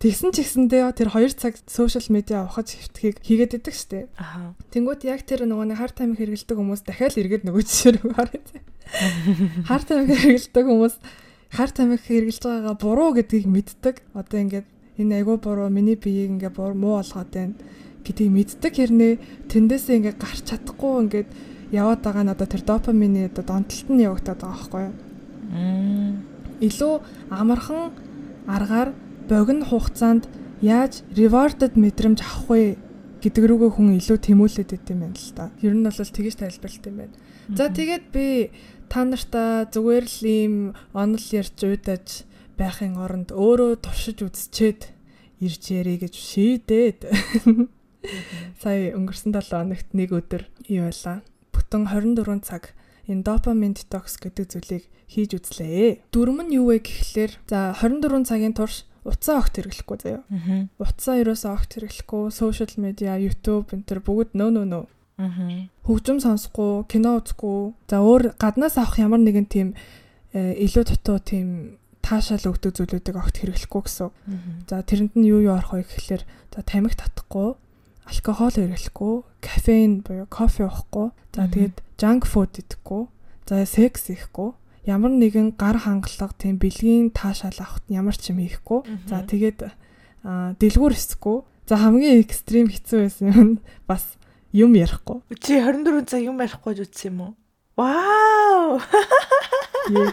Тэгсэн 0.00 0.32
ч 0.32 0.36
гэсэндээ 0.42 0.90
тэр 0.96 1.08
2 1.12 1.36
цаг 1.36 1.54
сошиал 1.68 2.08
медиа 2.08 2.48
ухаж 2.48 2.72
хөвтхийг 2.72 3.20
хийгээд 3.20 3.60
идэг 3.60 3.74
штэ. 3.76 4.08
Тэнгүүт 4.72 5.04
яг 5.04 5.22
тэр 5.28 5.44
нөгөө 5.44 5.66
нэг 5.70 5.78
хар 5.78 5.92
тамхи 5.92 6.24
хэрэгэлдэг 6.24 6.56
хүмүүс 6.56 6.82
дахиад 6.88 7.20
эргээд 7.20 7.44
нөгөө 7.44 7.62
жишээ 7.62 7.92
рүү 8.00 8.12
харъя 8.16 8.42
те. 8.42 8.58
Хар 9.68 9.82
тамхи 9.84 10.16
хэрэгэлдэг 10.16 10.64
хүмүүс 10.64 10.94
хар 11.52 11.70
тамхи 11.70 12.00
хэрэгжилж 12.08 12.42
байгаагаа 12.48 12.76
буруу 12.80 13.10
гэдгийг 13.12 13.46
мэддэг. 13.46 13.96
Одоо 14.16 14.38
ингээд 14.40 14.66
энэ 14.96 15.20
айгүй 15.20 15.36
буруу 15.36 15.68
миний 15.68 15.94
биеийг 16.00 16.40
ингээ 16.40 16.52
муу 16.72 16.98
болгоод 16.98 17.30
байна 17.30 17.54
гэдгийг 18.04 18.30
мэддэг 18.32 18.72
хэрнээ 18.74 19.12
тэндээсээ 19.50 19.96
ингээ 19.98 20.16
гарч 20.18 20.42
чадахгүй 20.46 20.92
ингээд 21.06 21.28
яваад 21.72 22.00
байгаа 22.02 22.24
нь 22.24 22.32
одоо 22.32 22.48
тэр 22.48 22.62
допамины 22.64 23.28
одоо 23.28 23.44
донтолт 23.44 23.88
нь 23.92 24.04
явагдаад 24.04 24.40
байгаа 24.40 24.56
байхгүй 24.56 24.82
юу. 24.88 24.94
Илүү 26.58 26.94
амархан 27.30 27.92
аргаар 28.48 28.90
богино 29.28 29.64
хугацаанд 29.68 30.24
яаж 30.64 31.04
rewarded 31.12 31.76
мэдрэмж 31.76 32.18
авах 32.24 32.48
вэ 32.48 32.62
гэдэг 33.22 33.44
рүүгээ 33.44 33.70
хүн 33.74 33.98
илүү 33.98 34.18
тэмүүлээд 34.24 34.70
байт 34.72 34.88
юм 34.90 35.00
байна 35.04 35.18
л 35.18 35.32
да. 35.36 35.50
Ер 35.60 35.74
нь 35.74 35.84
бол 35.84 35.92
тэгэж 35.92 36.34
тайлбарлалт 36.38 36.86
юм 36.88 36.96
байна. 36.98 37.14
За 37.52 37.68
тэгээд 37.68 38.04
би 38.14 38.50
та 38.88 39.04
нартаа 39.04 39.68
зүгээр 39.68 40.06
л 40.08 40.20
ийм 40.24 40.54
онол 40.96 41.26
ярьж 41.34 41.58
уйдаж 41.60 42.24
байхын 42.56 42.96
оронд 42.98 43.30
өөрөө 43.30 43.84
туршиж 43.84 44.24
үзчихэд 44.24 44.90
ирж 45.44 45.62
ярий 45.70 45.98
гэж 46.00 46.14
шийдээд 46.14 47.00
Сая 48.62 48.94
өнгөрсөн 48.96 49.32
7 49.34 49.52
хоногт 49.52 49.88
нэг 49.92 50.10
өдөр 50.12 50.42
юу 50.68 50.88
байлаа? 50.88 51.22
Бүтэн 51.52 51.88
24 51.88 52.42
цаг 52.44 52.72
энэ 53.08 53.24
допамин 53.24 53.72
детокс 53.72 54.20
гэдэг 54.20 54.46
зүйлийг 54.52 54.84
хийж 55.08 55.30
үзлээ. 55.40 56.12
Дүрм 56.12 56.44
нь 56.44 56.56
юу 56.60 56.68
вэ 56.72 56.84
гэхлээр 56.84 57.32
за 57.48 57.72
24 57.80 58.28
цагийн 58.28 58.52
турш 58.52 58.84
утсаа 59.08 59.40
огт 59.40 59.56
хэрэглэхгүй 59.56 59.96
заяа. 60.04 60.22
Утсаа 60.76 61.16
ерөөсөө 61.24 61.50
огт 61.56 61.70
хэрэглэхгүй, 61.72 62.22
сошиал 62.28 62.74
медиа, 62.76 63.16
YouTube 63.16 63.72
энэ 63.72 63.88
төр 63.88 64.00
бүгд 64.04 64.36
нөө 64.36 64.50
нөө 64.52 64.66
нөө. 64.68 64.84
Хөгжим 65.88 66.20
сонсохгүй, 66.20 66.84
кино 66.92 67.18
үзэхгүй. 67.18 67.72
За 67.88 68.04
өөр 68.04 68.36
гаднаас 68.36 68.76
авах 68.76 69.00
ямар 69.00 69.18
нэгэн 69.24 69.48
тийм 69.48 69.68
э, 70.36 70.54
илүү 70.62 70.84
дутуу 70.92 71.18
тийм 71.18 71.80
таашаал 72.04 72.52
өгдөг 72.52 72.76
зүйлүүдийг 72.76 73.16
огт 73.16 73.40
хэрэглэхгүй 73.40 73.82
гэсэн. 73.82 74.10
За 74.68 74.84
тэрэнд 74.84 75.16
нь 75.16 75.26
юу 75.26 75.42
юу 75.42 75.56
орох 75.56 75.74
вэ 75.74 75.88
гэхлээр 75.88 76.22
за 76.54 76.60
тамхи 76.62 76.94
татахгүй, 76.94 77.56
алкогол 78.08 78.56
хэрэглэхгүй, 78.56 79.14
кофеин 79.44 80.00
буюу 80.00 80.26
кофе 80.32 80.64
уухгүй, 80.64 81.12
за 81.36 81.44
тэгээд 81.52 81.76
junk 82.00 82.24
food 82.24 82.56
идэхгүй, 82.56 83.04
за 83.44 83.62
секс 83.68 84.08
ихгүй, 84.08 84.56
ямар 84.88 85.12
нэгэн 85.12 85.52
гар 85.60 85.76
хангалга 85.84 86.32
тийм 86.40 86.56
бэлгийн 86.56 87.12
таашаал 87.12 87.60
авахт 87.60 87.84
ямар 87.92 88.16
ч 88.16 88.32
юм 88.32 88.40
хийхгүй. 88.40 88.88
За 89.04 89.20
тэгээд 89.20 89.68
дэлгүүр 90.56 90.96
эсэхгүй. 90.96 91.44
За 91.68 91.76
хамгийн 91.76 92.24
экстрим 92.24 92.72
хэцүү 92.72 93.04
байсан 93.04 93.28
юм 93.28 93.60
бас 93.84 94.16
юм 94.56 94.72
ярихгүй. 94.72 95.20
Чи 95.44 95.60
24 95.60 96.08
цаг 96.08 96.24
юм 96.24 96.40
ярихгүй 96.40 96.72
гэж 96.72 96.88
үтсэн 96.88 97.12
юм 97.12 97.20
уу? 97.20 97.36
Вау! 97.76 98.80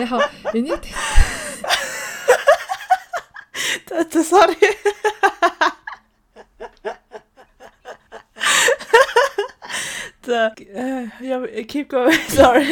Яха, 0.00 0.24
энийг 0.56 0.80
Та 3.86 4.22
sorry. 4.22 4.56
За 10.24 10.54
я 11.20 11.40
keep 11.64 11.88
going 11.88 12.28
sorry. 12.28 12.66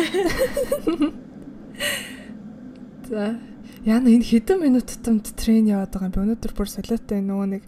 За 3.08 3.40
яна 3.84 4.08
энэ 4.12 4.24
хэдэн 4.24 4.60
минут 4.60 4.86
тутамд 4.86 5.26
трен 5.34 5.66
яваад 5.66 5.90
байгаа 5.90 6.08
юм 6.08 6.14
бэ? 6.14 6.22
Өнөөдөр 6.22 6.52
бүр 6.52 6.68
солиотой 6.68 7.24
нөгөө 7.24 7.48
нэг 7.56 7.62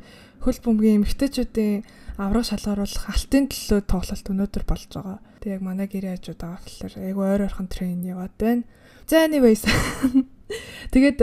хөл 0.45 0.59
бөмбөгийн 0.61 1.01
эмгтээчүүдийн 1.01 1.83
авраг 2.21 2.45
шалгаруулах 2.45 3.09
алтын 3.09 3.49
төлөө 3.49 3.81
тоглолт 3.89 4.27
өнөөдөр 4.29 4.65
болж 4.69 4.89
байгаа. 4.93 5.19
Тэг 5.41 5.57
яг 5.57 5.63
манай 5.65 5.89
гэрээ 5.89 6.21
хажууд 6.21 6.41
байгаа 6.45 6.61
болохоор 6.61 6.95
айгу 7.01 7.21
ойр 7.25 7.45
ойрхон 7.49 7.69
трен 7.73 8.05
яваад 8.05 8.35
байна. 8.37 8.63
За 9.09 9.25
anyways. 9.25 9.65
Тэгээд 10.93 11.19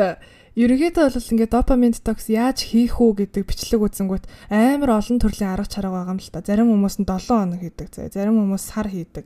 Ерөнхийдөө 0.58 1.14
бол 1.14 1.30
ингээд 1.38 1.54
допамин 1.54 1.94
детокс 1.94 2.34
яаж 2.34 2.66
хийх 2.66 2.98
үү 2.98 3.30
гэдэг 3.30 3.46
бичлэг 3.46 3.78
үзэнгүүт 3.78 4.26
амар 4.50 4.98
олон 4.98 5.22
төрлийн 5.22 5.54
арга 5.54 5.70
чарга 5.70 5.94
байгаа 5.94 6.18
юм 6.18 6.22
л 6.26 6.34
та. 6.34 6.42
Зарим 6.42 6.74
хүмүүс 6.74 6.98
нь 6.98 7.06
7 7.06 7.30
хоног 7.30 7.62
хийдэг. 7.62 7.88
Зарим 8.10 8.42
хүмүүс 8.42 8.64
сар 8.66 8.90
хийдэг. 8.90 9.26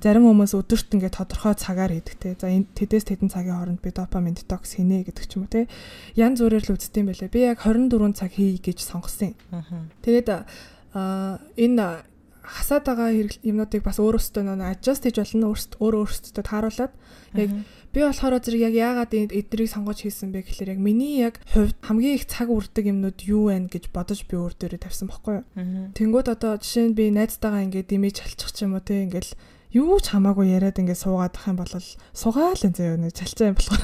Зарим 0.00 0.24
хүмүүс 0.24 0.56
өдөрт 0.56 0.88
ингээд 0.96 1.20
тодорхой 1.20 1.52
цагаар 1.60 1.92
хийдэг 1.92 2.16
те. 2.16 2.32
За 2.40 2.48
энэ 2.48 2.72
тэдэс 2.72 3.12
тэдэн 3.12 3.28
цагийн 3.28 3.60
хооронд 3.60 3.84
би 3.84 3.92
допамин 3.92 4.32
детокс 4.32 4.80
хийнэ 4.80 5.04
гэдэг 5.04 5.24
ч 5.28 5.36
юм 5.36 5.44
уу 5.44 5.52
те. 5.52 5.68
Ян 6.16 6.40
зүрээр 6.40 6.64
л 6.64 6.72
үзтiin 6.72 7.12
байлээ. 7.12 7.28
Би 7.28 7.44
яг 7.44 7.60
24 7.60 8.16
цаг 8.16 8.32
хий 8.32 8.56
гэж 8.56 8.80
сонгосон 8.80 9.36
юм. 9.36 9.92
Тэгээд 10.00 10.48
энэ 10.96 12.08
хасаад 12.50 12.84
байгаа 12.86 13.08
юмнуудыг 13.46 13.82
бас 13.86 14.02
өөрөөсөө 14.02 14.42
нөө 14.42 14.70
adjust 14.74 15.06
хийж 15.06 15.16
болно 15.22 15.54
өөрөө 15.54 15.74
өөрөөсөө 15.78 16.42
тааруулаад 16.42 16.92
яг 17.38 17.50
Би 17.90 18.06
болохоор 18.06 18.38
зэрэг 18.38 18.70
яг 18.70 18.74
яагаад 18.78 19.10
эднийг 19.34 19.66
сонгож 19.66 20.06
хийсэн 20.06 20.30
бэ 20.30 20.46
гэхэлэр 20.46 20.78
яг 20.78 20.78
миний 20.78 21.26
яг 21.26 21.42
хувьд 21.50 21.74
хамгийн 21.82 22.22
их 22.22 22.30
цаг 22.30 22.46
үрдэг 22.46 22.86
юмнууд 22.86 23.18
юу 23.26 23.50
вэ 23.50 23.66
гэж 23.66 23.90
бодож 23.90 24.22
би 24.30 24.38
өөр 24.38 24.54
дээрээ 24.54 24.86
тавьсан 24.86 25.10
байхгүй 25.10 25.42
юу. 25.42 25.90
Тэнгүүд 25.98 26.28
одоо 26.30 26.54
жишээ 26.54 26.86
нь 26.86 26.94
би 26.94 27.10
найзтайгаа 27.10 27.66
ингээд 27.66 27.90
имиж 27.90 28.22
халчих 28.22 28.54
ч 28.54 28.62
юм 28.62 28.78
уу 28.78 28.86
те 28.86 29.02
ингээл 29.02 29.34
юу 29.74 29.98
ч 29.98 30.14
хамаагүй 30.14 30.54
яриад 30.54 30.78
ингээд 30.78 31.02
суугаад 31.02 31.34
ах 31.34 31.50
юм 31.50 31.58
бол 31.58 31.74
сугаал 32.14 32.62
энэ 32.62 32.78
зөө 32.78 32.94
нэг 32.94 33.10
чалчаа 33.10 33.50
юм 33.50 33.56
болохоор. 33.58 33.82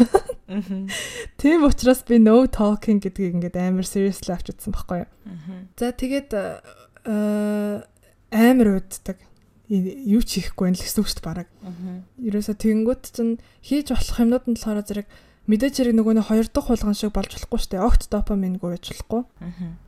Тийм 1.43 1.67
учраас 1.67 2.07
би 2.07 2.23
no 2.23 2.47
talking 2.47 3.03
гэдгийг 3.03 3.43
ингээд 3.43 3.59
амар 3.59 3.91
seriously 3.91 4.31
авч 4.31 4.55
утсан 4.55 4.71
байхгүй 4.71 5.03
юу. 5.03 5.11
За 5.75 5.91
тэгээд 5.91 6.31
э, 6.31 7.83
амар 8.31 8.83
уддаг 8.83 9.19
юу 9.69 10.23
ч 10.23 10.47
хийхгүй 10.47 10.71
байх 10.71 10.79
гэсэн 10.79 11.03
үг 11.03 11.09
шүү 11.11 11.19
дээ 11.19 11.27
бараг. 11.27 11.49
Ерөөсө 12.23 12.55
тэгэнгүүт 12.55 13.03
чинь 13.11 13.43
хийж 13.67 13.91
болох 13.91 14.19
юмнууд 14.23 14.45
нь 14.47 14.55
болохоор 14.55 14.83
зэрэг 14.87 15.07
мэдээж 15.51 15.75
хэрэг 15.83 15.95
нөгөө 15.99 16.15
нэг 16.23 16.27
хоёр 16.31 16.47
дахь 16.47 16.67
хулган 16.71 16.95
шиг 16.95 17.11
болж 17.11 17.31
болохгүй 17.35 17.59
шүү 17.59 17.71
дээ. 17.75 17.83
Огт 17.83 18.03
допамингүй 18.07 18.71
байж 18.79 18.85
болохгүй. 18.95 19.23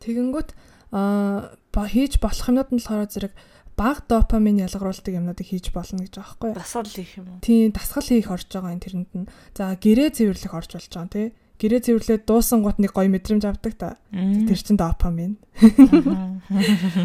Тэгэнгүүт 0.02 0.50
аа 0.90 1.86
хийж 1.86 2.18
болох 2.18 2.46
юмнууд 2.50 2.70
нь 2.74 2.80
болохоор 2.82 3.06
зэрэг 3.06 3.34
баг 3.78 4.02
допамин 4.10 4.58
ялгаруулдаг 4.66 5.14
юмнуудыг 5.14 5.46
хийж 5.46 5.70
болно 5.70 6.02
гэж 6.02 6.18
байгаа 6.18 6.26
байхгүй 6.26 6.48
юу? 6.50 6.58
Дасгал 6.58 6.90
хийх 6.90 7.12
юм 7.22 7.26
уу? 7.30 7.38
Тийм, 7.38 7.70
дасгал 7.70 8.02
хийх 8.10 8.26
орж 8.34 8.50
байгаа 8.50 8.74
энэ 8.74 8.82
тэрэнд 8.82 9.12
нь. 9.14 9.30
За, 9.54 9.78
гэрээ 9.78 10.10
цэвэрлэх 10.18 10.54
орж 10.58 10.70
болж 10.74 10.90
байгаа 10.90 11.14
тий. 11.14 11.26
Гэрээ 11.58 11.82
цэвэрлээд 11.84 12.22
дуусан 12.24 12.62
гут 12.62 12.78
нэг 12.78 12.94
гоё 12.94 13.10
мэдрэмж 13.10 13.44
авдаг 13.44 13.74
та. 13.74 13.98
Тэр 14.10 14.58
чин 14.58 14.78
допамин. 14.78 15.42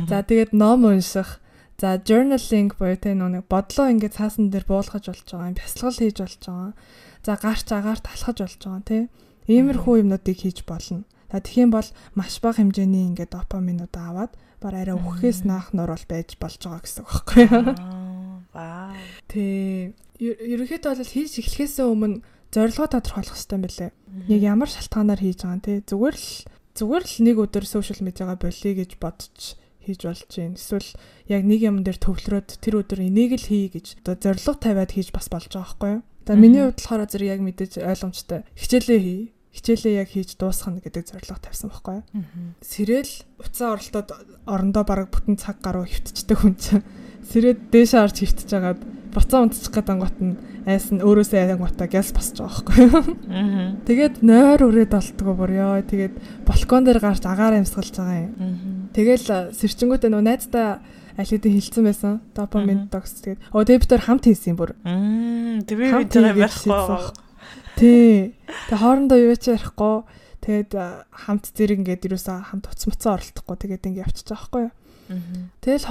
За, 0.10 0.22
тэгээд 0.22 0.54
ном 0.54 0.86
унших 0.86 1.44
За 1.84 2.00
journaling 2.00 2.72
буюу 2.80 2.96
тэ 2.96 3.12
нэг 3.12 3.50
бодлоо 3.52 3.92
ингээд 3.92 4.16
цаасан 4.16 4.48
дээр 4.48 4.64
буулгаж 4.70 5.04
болж 5.04 5.28
байгаа 5.28 5.52
юм, 5.52 5.58
бясалгал 5.60 6.00
хийж 6.00 6.18
болж 6.22 6.40
байгаа. 6.40 6.72
За 7.26 7.34
гарч 7.36 7.68
агаар 7.76 8.00
талхаж 8.00 8.38
болж 8.40 8.62
байгаа 8.64 8.84
тий. 8.88 9.04
Иймэрхүү 9.52 10.06
юмнуудыг 10.06 10.38
хийж 10.38 10.64
болно. 10.64 11.04
За 11.28 11.44
тэгхийн 11.44 11.76
бол 11.76 11.90
маш 12.16 12.40
бага 12.40 12.64
хэмжээний 12.64 13.10
ингээд 13.12 13.36
допаминууд 13.36 13.96
аваад 14.00 14.32
бар 14.64 14.74
арай 14.80 14.96
үхэхээс 14.96 15.44
наах 15.44 15.76
нор 15.76 15.92
бол 15.92 16.08
байж 16.08 16.40
болж 16.40 16.62
байгаа 16.62 16.82
гэсэн 16.88 17.04
үг 17.04 17.10
байхгүй 17.10 17.44
юу? 17.52 17.68
Вау. 18.56 18.96
Тий. 19.28 19.92
Ерөнхийдөө 20.24 20.94
бол 20.94 21.04
хийж 21.04 21.42
эхлэхээс 21.42 21.84
өмнө 21.84 22.24
зорилгоо 22.54 22.88
тодорхойлох 22.88 23.34
хэрэгтэй 23.34 23.58
юм 23.58 23.66
билэ. 23.66 23.88
Яг 24.30 24.42
ямар 24.46 24.70
шалтгаанаар 24.70 25.20
хийж 25.20 25.42
байгаа 25.42 25.58
юм 25.58 25.66
те. 25.66 25.82
Зүгээр 25.90 26.16
л 26.16 26.30
зүгээр 26.78 27.04
л 27.04 27.16
нэг 27.26 27.38
өдөр 27.42 27.66
сошиал 27.66 28.06
медиагаа 28.06 28.38
болъё 28.38 28.72
гэж 28.78 28.92
бодож 29.02 29.58
хийж 29.82 30.00
болж 30.06 30.30
байна. 30.30 30.56
Эсвэл 30.56 30.90
яг 31.28 31.42
нэг 31.44 31.60
юм 31.66 31.82
дээр 31.82 32.00
төвлөрөөд 32.00 32.50
тэр 32.62 32.74
өдөр 32.86 33.00
энийг 33.04 33.36
л 33.36 33.50
хий 33.50 33.68
гэж 33.74 34.06
одоо 34.06 34.16
зориг 34.38 34.62
тавиад 34.62 34.92
хийж 34.94 35.10
бас 35.12 35.28
болж 35.28 35.50
байгаа 35.50 35.66
байхгүй 35.66 35.92
юу? 35.98 36.02
За 36.24 36.34
миний 36.40 36.64
хувьд 36.64 36.80
болохоор 36.80 37.10
зэрэг 37.10 37.34
яг 37.36 37.42
мэдээж 37.44 37.74
ойлгомжтой. 37.84 38.42
Хичээлээ 38.56 39.02
хий. 39.02 39.22
Хичээлээ 39.54 39.94
яг 40.02 40.10
хийж 40.10 40.30
дуусгах 40.40 40.82
гэдэг 40.82 41.04
зорилго 41.04 41.38
тавьсан 41.44 41.70
байхгүй 41.70 41.96
юу? 42.00 42.06
Сэрэл 42.64 43.14
уцаа 43.38 43.76
оролтод 43.76 44.08
орондоо 44.48 44.84
бараг 44.88 45.12
бүтэн 45.12 45.38
цаг 45.38 45.60
гаруй 45.62 45.86
хөвтчихдэг 45.92 46.38
хүн 46.42 46.56
чинь 46.58 46.86
сэрээд 47.28 47.60
дээшээ 47.70 48.02
орж 48.02 48.18
хөвтж 48.24 48.50
жагаад 48.50 48.82
буцаа 49.14 49.46
унтчих 49.46 49.70
гээд 49.70 49.94
ангот 49.94 50.18
нь 50.18 50.40
айс 50.64 50.88
нь 50.96 51.04
өөрөөсөө 51.04 51.40
аянгуудаа 51.44 51.88
гяс 51.92 52.16
босч 52.16 52.40
байгаа 52.40 52.64
байхгүй. 52.64 52.88
Аа. 53.28 53.76
Тэгээд 53.84 54.16
нойр 54.24 54.62
өрөөд 54.64 54.92
болтгоо 54.96 55.36
ёо. 55.52 55.84
Тэгээд 55.84 56.16
балкон 56.48 56.88
дээр 56.88 57.00
гарч 57.04 57.24
агаар 57.28 57.60
амьсгалж 57.60 57.92
байгаа 58.00 58.20
юм. 58.24 58.34
Аа. 58.40 58.96
Тэгэл 58.96 59.52
сэрчингүүтээ 59.52 60.12
нөө 60.12 60.24
найздаа 60.24 60.80
аль 61.20 61.28
хэдийн 61.28 61.60
хилцэн 61.60 61.84
байсан. 61.84 62.14
Допамин 62.32 62.88
докс 62.88 63.20
тэгээд 63.20 63.40
оо 63.52 63.64
тэгээд 63.68 63.84
бид 63.84 63.92
төр 63.92 64.04
хамт 64.08 64.24
хийсэн 64.24 64.56
юм 64.56 64.60
бүр. 64.64 64.72
Би 65.68 65.84
Хамт 65.92 66.08
бид 66.08 66.16
хийгээд 66.16 66.40
байхгүй. 66.40 67.12
Тий. 67.76 68.40
Тэгээд 68.72 68.80
хоорондоо 68.80 69.20
юу 69.20 69.36
ч 69.36 69.52
ярихгүй. 69.52 69.96
Тэгээд 70.48 70.72
хамт 71.12 71.46
зэрэг 71.52 71.80
ингээд 71.84 72.08
юусаа 72.08 72.40
хамт 72.40 72.72
уцмцсан 72.72 73.20
оролдохгүй 73.20 73.56
тэгээд 73.60 73.88
ингээд 73.92 74.04
явчихж 74.08 74.28
байгаа 74.32 74.40
байхгүй 74.48 74.62
юу. 74.64 74.74
Аа. 75.12 75.20
Тэгэл 75.60 75.86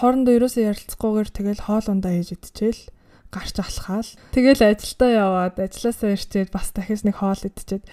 хоорондоо 0.00 0.32
юусаа 0.40 0.62
ярилцахгүйгээр 0.72 1.28
тэгэл 1.30 1.64
хоол 1.68 1.86
ундаа 1.92 2.12
хийж 2.16 2.32
идчихэл 2.34 2.82
гарч 3.30 3.56
алхаал. 3.62 4.10
Тэгэл 4.34 4.62
ажилдаа 4.62 5.10
яваад 5.10 5.56
ажилласаа 5.58 6.14
ирчээд 6.14 6.50
бас 6.50 6.70
дахиж 6.74 7.06
нэг 7.06 7.18
хоол 7.22 7.38
идчихэд. 7.38 7.86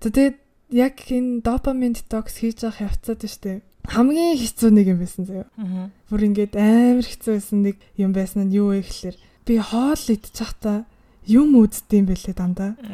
Тэгээд 0.00 0.36
яг 0.72 0.96
энэ 1.08 1.44
допамин 1.44 1.96
детокс 1.96 2.40
хийж 2.40 2.64
явах 2.66 2.80
явцад 2.92 3.24
штэ 3.24 3.64
хамгийн 3.88 4.36
хэцүү 4.36 4.70
нэг 4.72 4.86
юм 4.92 5.00
байсан 5.00 5.24
заяа. 5.24 5.48
Аа. 5.56 5.88
Бүр 6.12 6.28
ингээд 6.28 6.54
амар 6.60 7.06
хэцүү 7.08 7.32
байсан 7.40 7.64
нэг 7.64 7.76
юм 7.96 8.12
байсан 8.12 8.44
нь 8.44 8.52
юу 8.52 8.76
вэ 8.76 8.84
гэхэлэр 8.84 9.16
би 9.48 9.54
хоол 9.56 10.04
идчих 10.12 10.52
та 10.60 10.84
юм 11.24 11.56
үздэм 11.56 12.04
бэлээ 12.04 12.36
дандаа. 12.36 12.76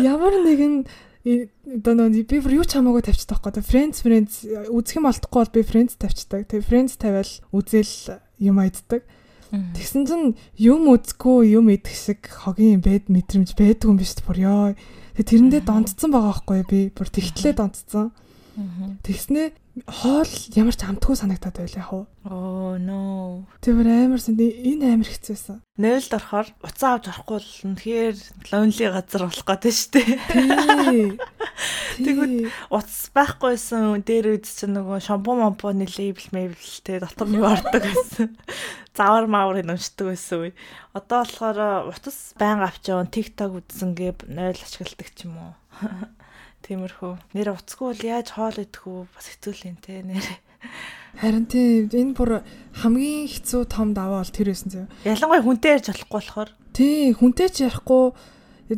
Ямар 0.00 0.32
нэгэн 0.44 0.88
одоо 1.24 1.94
нөө 1.96 2.28
би 2.28 2.36
бүр 2.36 2.60
юу 2.60 2.66
ч 2.68 2.76
хамаагүй 2.76 3.08
тавьчихдаг 3.08 3.40
байхгүй. 3.40 3.64
Friends 3.64 4.04
Friends 4.04 4.44
үзэх 4.44 5.00
юм 5.00 5.08
олдохгүй 5.08 5.40
бол 5.40 5.54
би 5.56 5.62
Friends 5.64 5.96
тавьчихдаг. 5.96 6.44
Тэгээ 6.52 6.68
Friends 6.68 7.00
тавиал 7.00 7.32
үзэл 7.48 8.20
юм 8.44 8.60
айддаг. 8.60 9.08
Тэгсэн 9.48 10.04
чинь 10.04 10.36
юм 10.60 10.84
үзэхгүй 10.92 11.56
юм 11.56 11.72
идэх 11.72 11.96
шиг 11.96 12.28
хогийн 12.28 12.84
бэд 12.84 13.08
мэдрэмж 13.08 13.56
байдгүй 13.56 13.88
юм 13.88 13.96
биш 13.96 14.12
бүр 14.20 14.38
ёо. 14.44 14.66
Тэгээ 15.16 15.30
тэрэндээ 15.30 15.62
донцсон 15.64 16.10
байгаа 16.12 16.44
байхгүй 16.44 16.60
би 16.68 16.80
бүр 16.92 17.08
тэгтлээ 17.08 17.54
донцсон. 17.56 18.12
Тэгснээ 19.02 19.50
хоол 19.90 20.30
ямар 20.54 20.76
ч 20.78 20.86
амтгүй 20.86 21.18
санагдаад 21.18 21.58
байл 21.58 21.74
яах 21.74 21.90
вэ? 21.90 22.02
Oh 22.30 22.78
no. 22.78 23.42
Тэр 23.58 23.82
амар 23.82 24.22
сан 24.22 24.38
энэ 24.38 24.94
амар 24.94 25.10
хэцүүсэн. 25.10 25.58
Нээлд 25.82 26.14
орохоор 26.14 26.48
уцаа 26.62 26.94
авч 26.94 27.10
орохгүй 27.10 27.42
бол 27.42 27.50
үнэхээр 27.74 28.16
lonely 28.54 28.86
газар 28.94 29.26
болох 29.26 29.42
гэдэг 29.42 29.74
шүү 29.74 29.90
дээ. 29.98 31.18
Тэгвэл 31.98 32.46
Уц 32.70 33.10
байхгүйсэн 33.10 34.06
дээр 34.06 34.38
үз 34.38 34.62
чинь 34.62 34.78
нөгөө 34.78 35.02
шампу 35.02 35.34
mamпоны 35.34 35.90
лейбл 35.90 36.30
мэйблтэй 36.30 37.02
дотор 37.02 37.26
нь 37.26 37.42
ордог 37.42 37.82
байсан. 37.82 38.38
Завар 38.96 39.26
мааврыг 39.26 39.66
уншдаг 39.66 40.14
байсан 40.14 40.38
үе. 40.46 40.54
Одоо 40.94 41.26
болохоор 41.26 41.90
утас 41.90 42.38
байн 42.38 42.62
авч 42.62 42.86
яваа 42.86 43.10
TikTok 43.10 43.58
үзсэнгээ 43.58 44.30
нойл 44.30 44.62
ашигладаг 44.62 45.10
ч 45.10 45.26
юм 45.26 45.34
уу. 45.42 45.54
Тиймэрхүү. 46.64 47.12
Нэр 47.36 47.48
уцгүй 47.52 47.86
бол 47.92 48.02
яаж 48.08 48.28
хоол 48.32 48.56
идэх 48.56 48.82
үү? 48.88 49.00
Бас 49.12 49.26
хэцүүлэн 49.28 49.76
те 49.84 50.00
нэр. 50.00 50.24
Харин 51.20 51.44
тий 51.46 51.84
энэ 51.86 52.16
бүр 52.16 52.40
хамгийн 52.80 53.28
хэцүү 53.28 53.68
том 53.68 53.92
даваа 53.92 54.24
бол 54.24 54.32
тэр 54.32 54.48
байсан 54.50 54.70
зөө. 54.72 54.84
Ялангуяа 55.04 55.44
хүнтэй 55.44 55.70
ярьж 55.76 55.86
болохгүй 55.92 56.16
болохоор. 56.16 56.50
Тий 56.72 57.12
хүнтэй 57.12 57.48
ч 57.52 57.56
ярихгүй 57.68 58.04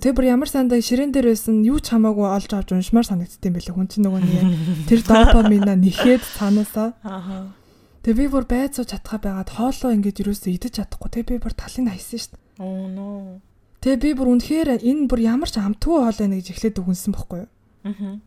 тэр 0.02 0.12
бүр 0.18 0.26
ямар 0.34 0.50
сандаа 0.50 0.82
ширээн 0.82 1.14
дээр 1.14 1.30
байсан 1.30 1.62
юу 1.62 1.78
ч 1.78 1.94
хамаагүй 1.94 2.26
олж 2.26 2.50
авч 2.52 2.74
уншмаар 2.74 3.06
санагддсан 3.06 3.54
байлээ 3.54 3.72
хүн 3.78 3.86
чинь 3.88 4.02
нөгөө 4.04 4.20
нэг 4.20 4.42
тэр 4.90 5.00
допамина 5.06 5.78
нэхээд 5.78 6.22
цаанаасаа 6.36 6.90
Аа. 7.06 7.54
тэгээ 8.02 8.18
би 8.18 8.26
бүр 8.34 8.44
байцуу 8.50 8.82
чадхаа 8.82 9.22
байгаад 9.22 9.50
хоолоо 9.54 9.94
ингэж 9.94 10.26
юусоо 10.26 10.50
идэж 10.50 10.82
чадахгүй 10.82 11.08
тэгээ 11.22 11.30
би 11.30 11.36
бүр 11.38 11.54
талын 11.54 11.86
хайсан 11.94 12.18
шүү 12.18 12.34
дээ 12.34 12.42
Oh 12.66 12.90
no. 12.90 13.38
тэгээ 13.80 14.02
би 14.02 14.10
бүр 14.18 14.28
үнэхээр 14.34 14.82
энэ 14.82 15.06
бүр 15.06 15.20
ямар 15.22 15.46
ч 15.48 15.62
амтгүй 15.62 16.02
хоол 16.02 16.18
байна 16.18 16.34
гэж 16.42 16.46
эхлээд 16.50 16.82
үгэнсэн 16.82 17.14
бохгүй 17.14 17.38
юу. 17.46 17.50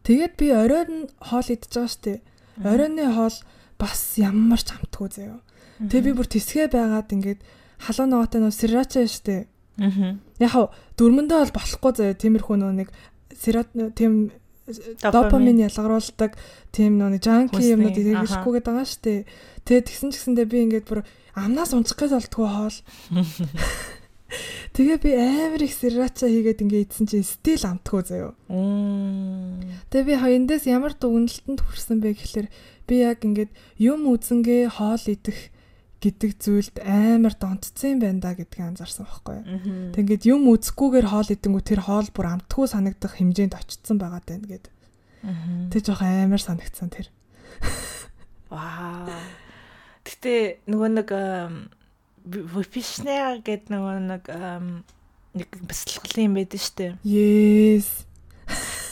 Тэгээд 0.06 0.34
би 0.40 0.48
оройн 0.54 1.10
хоол 1.20 1.48
идэж 1.50 1.72
байгаа 1.74 1.92
шүү 1.92 2.04
дээ 2.08 2.20
оройны 2.64 3.04
хоол 3.14 3.38
бас 3.80 4.00
ямар 4.18 4.60
ч 4.60 4.70
амтгүй 4.76 5.08
заяа 5.12 5.40
тэгээ 5.80 6.06
би 6.08 6.12
бүр 6.16 6.28
тэсгээ 6.28 6.68
байгаад 6.68 7.10
ингээд 7.16 7.40
халуун 7.80 8.12
ногоотой 8.12 8.44
нөө 8.44 8.52
срирача 8.52 9.08
шүү 9.08 9.24
дээ. 9.24 9.42
Яг 10.44 10.52
хав 10.52 10.76
дөрмөндөө 11.00 11.40
бол 11.40 11.56
болохгүй 11.56 11.92
заяа 11.96 12.20
тиймэрхүү 12.20 12.58
нөө 12.60 12.74
нэг 12.84 12.90
сират 13.32 13.72
тийм 13.96 14.36
Допамин. 15.02 15.64
ялгаруулдаг 15.66 16.36
тийм 16.76 17.00
нөө 17.00 17.10
нэг 17.16 17.22
жанки 17.24 17.64
юмнууд 17.64 17.96
аха. 17.96 18.04
хэрэглэхгүй 18.04 18.54
гэдэг 18.60 18.68
байгаа 18.68 18.86
шүү 18.92 19.02
дээ. 19.08 19.20
Тэгээд 19.66 19.88
тэгсэн 19.88 20.10
ч 20.12 20.16
гэсэндээ 20.20 20.46
би 20.52 20.58
ингээд 20.68 20.86
бүр 20.86 21.02
амнаас 21.34 21.72
унцах 21.74 21.98
гэж 21.98 22.12
болтгоо 22.20 22.48
хоол. 22.52 22.78
Тэгээ 24.78 24.98
би 25.02 25.12
амар 25.18 25.62
их 25.66 25.74
срирача 25.74 26.30
хийгээд 26.30 26.62
ингээд 26.62 26.86
идсэн 26.94 27.06
чинь 27.10 27.26
стил 27.26 27.64
амтгүй 27.66 28.02
заяа. 28.06 28.34
Мм. 28.48 29.66
Тэгээ 29.90 30.06
би 30.06 30.16
хаяндаас 30.22 30.64
ямар 30.70 30.94
дүгнэлтэнд 30.94 31.60
хүрсэн 31.66 31.98
бэ 32.00 32.14
гэхэлэр 32.14 32.48
би 32.86 32.96
яг 33.02 33.26
ингээд 33.26 33.52
юм 33.82 34.06
үзэнгээ 34.10 34.78
хоол 34.78 35.04
идэх 35.10 35.50
гэдэг 36.00 36.32
зүйлд 36.40 36.76
амар 36.80 37.36
донтцсон 37.36 37.98
юм 37.98 38.00
байна 38.00 38.20
да 38.24 38.32
гэдгийг 38.38 38.72
анзаарсан 38.72 39.04
байхгүй. 39.04 39.40
Тэг 39.92 40.02
ингээд 40.06 40.24
юм 40.32 40.48
үзэхгүйгээр 40.48 41.08
хоол 41.12 41.30
идэнгүү 41.34 41.64
тэр 41.66 41.82
хоол 41.84 42.08
бүр 42.16 42.28
амтгүй 42.40 42.66
санагдах 42.72 43.20
хэмжээнд 43.20 43.58
очсон 43.58 43.98
байгаа 44.00 44.24
даа 44.24 44.40
гэд. 44.40 44.66
Тэг 45.74 45.82
жоох 45.84 46.02
амар 46.06 46.40
санагдсан 46.40 46.88
тэр. 46.88 47.12
Вау. 48.48 49.12
Гэтэ 50.08 50.64
нөгөө 50.72 50.90
нэг 50.96 51.10
випишнер 52.30 53.42
гэдэг 53.42 53.70
нөгөө 53.74 53.98
нэг 54.10 54.24
нэг 55.36 55.50
бясалгалын 55.66 56.26
юм 56.30 56.36
байдаг 56.38 56.62
штэ. 56.62 56.98
Yes. 57.06 58.06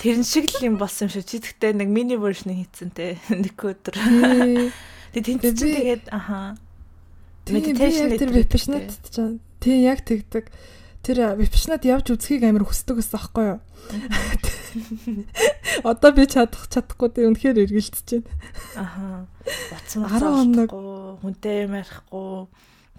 Тэрэн 0.01 0.21
шиг 0.21 0.45
л 0.53 0.65
юм 0.69 0.77
болсон 0.77 1.09
юм 1.09 1.13
шүү. 1.17 1.25
Чи 1.25 1.41
тэгтээ 1.41 1.73
нэг 1.73 1.89
мини 1.89 2.17
вершн 2.17 2.53
хийцэн 2.53 2.93
те 2.93 3.17
нэг 3.33 3.57
өдөр. 3.57 3.97
Тэгээ 3.97 5.23
чинь 5.25 5.41
би- 5.41 5.53
тэгээд 5.53 6.03
аха. 6.13 6.57
Meditation 7.49 8.13
тэр 8.13 8.29
те. 8.45 8.91
чинь 9.09 9.41
тий 9.59 9.81
яг 9.87 10.05
тэгдэг. 10.05 10.45
Тэр 11.01 11.39
випшнат 11.39 11.87
явж 11.87 12.11
үзхийг 12.11 12.43
амар 12.43 12.67
хүсдэг 12.67 12.99
гэсэн 12.99 13.15
аахгүй 13.17 13.45
юу? 13.55 13.59
Одоо 15.87 16.11
би 16.11 16.27
чадах 16.27 16.67
чадахгүй 16.67 17.09
тий 17.15 17.25
үнэхээр 17.25 17.63
эргэлдэж 17.63 18.07
байна. 18.19 18.27
Аха. 18.75 19.25
Утсан 19.71 20.03
10 20.03 20.19
хоног. 20.19 20.69
хүнтэй 21.23 21.63
ярихгүй. 21.65 22.51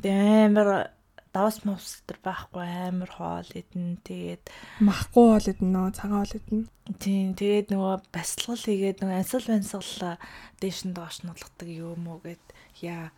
Амар 0.05 0.93
давс 1.35 1.63
мовс 1.67 2.01
төр 2.09 2.19
байхгүй 2.25 2.67
амар 2.89 3.11
хоол 3.11 3.51
идэн 3.53 3.99
тэгээд 4.07 4.49
Махгүй 4.81 5.27
бол 5.37 5.51
идэнэ 5.53 5.73
нөө 5.75 5.89
цагаан 5.95 6.25
бол 6.25 6.37
идэнэ. 6.39 6.65
Тийм 6.99 7.27
тэгээд 7.37 7.69
нөгөө 7.73 7.95
баслал 8.15 8.59
хийгээд 8.59 8.99
нөгөө 9.05 9.19
ансал 9.19 9.45
бансгалаа 9.47 10.15
дээш 10.59 10.79
нь 10.89 10.97
доош 10.97 11.17
нь 11.23 11.31
болгодог 11.31 11.69
юм 11.69 12.03
уу 12.09 12.19
гэд 12.25 12.45
яа 12.83 13.13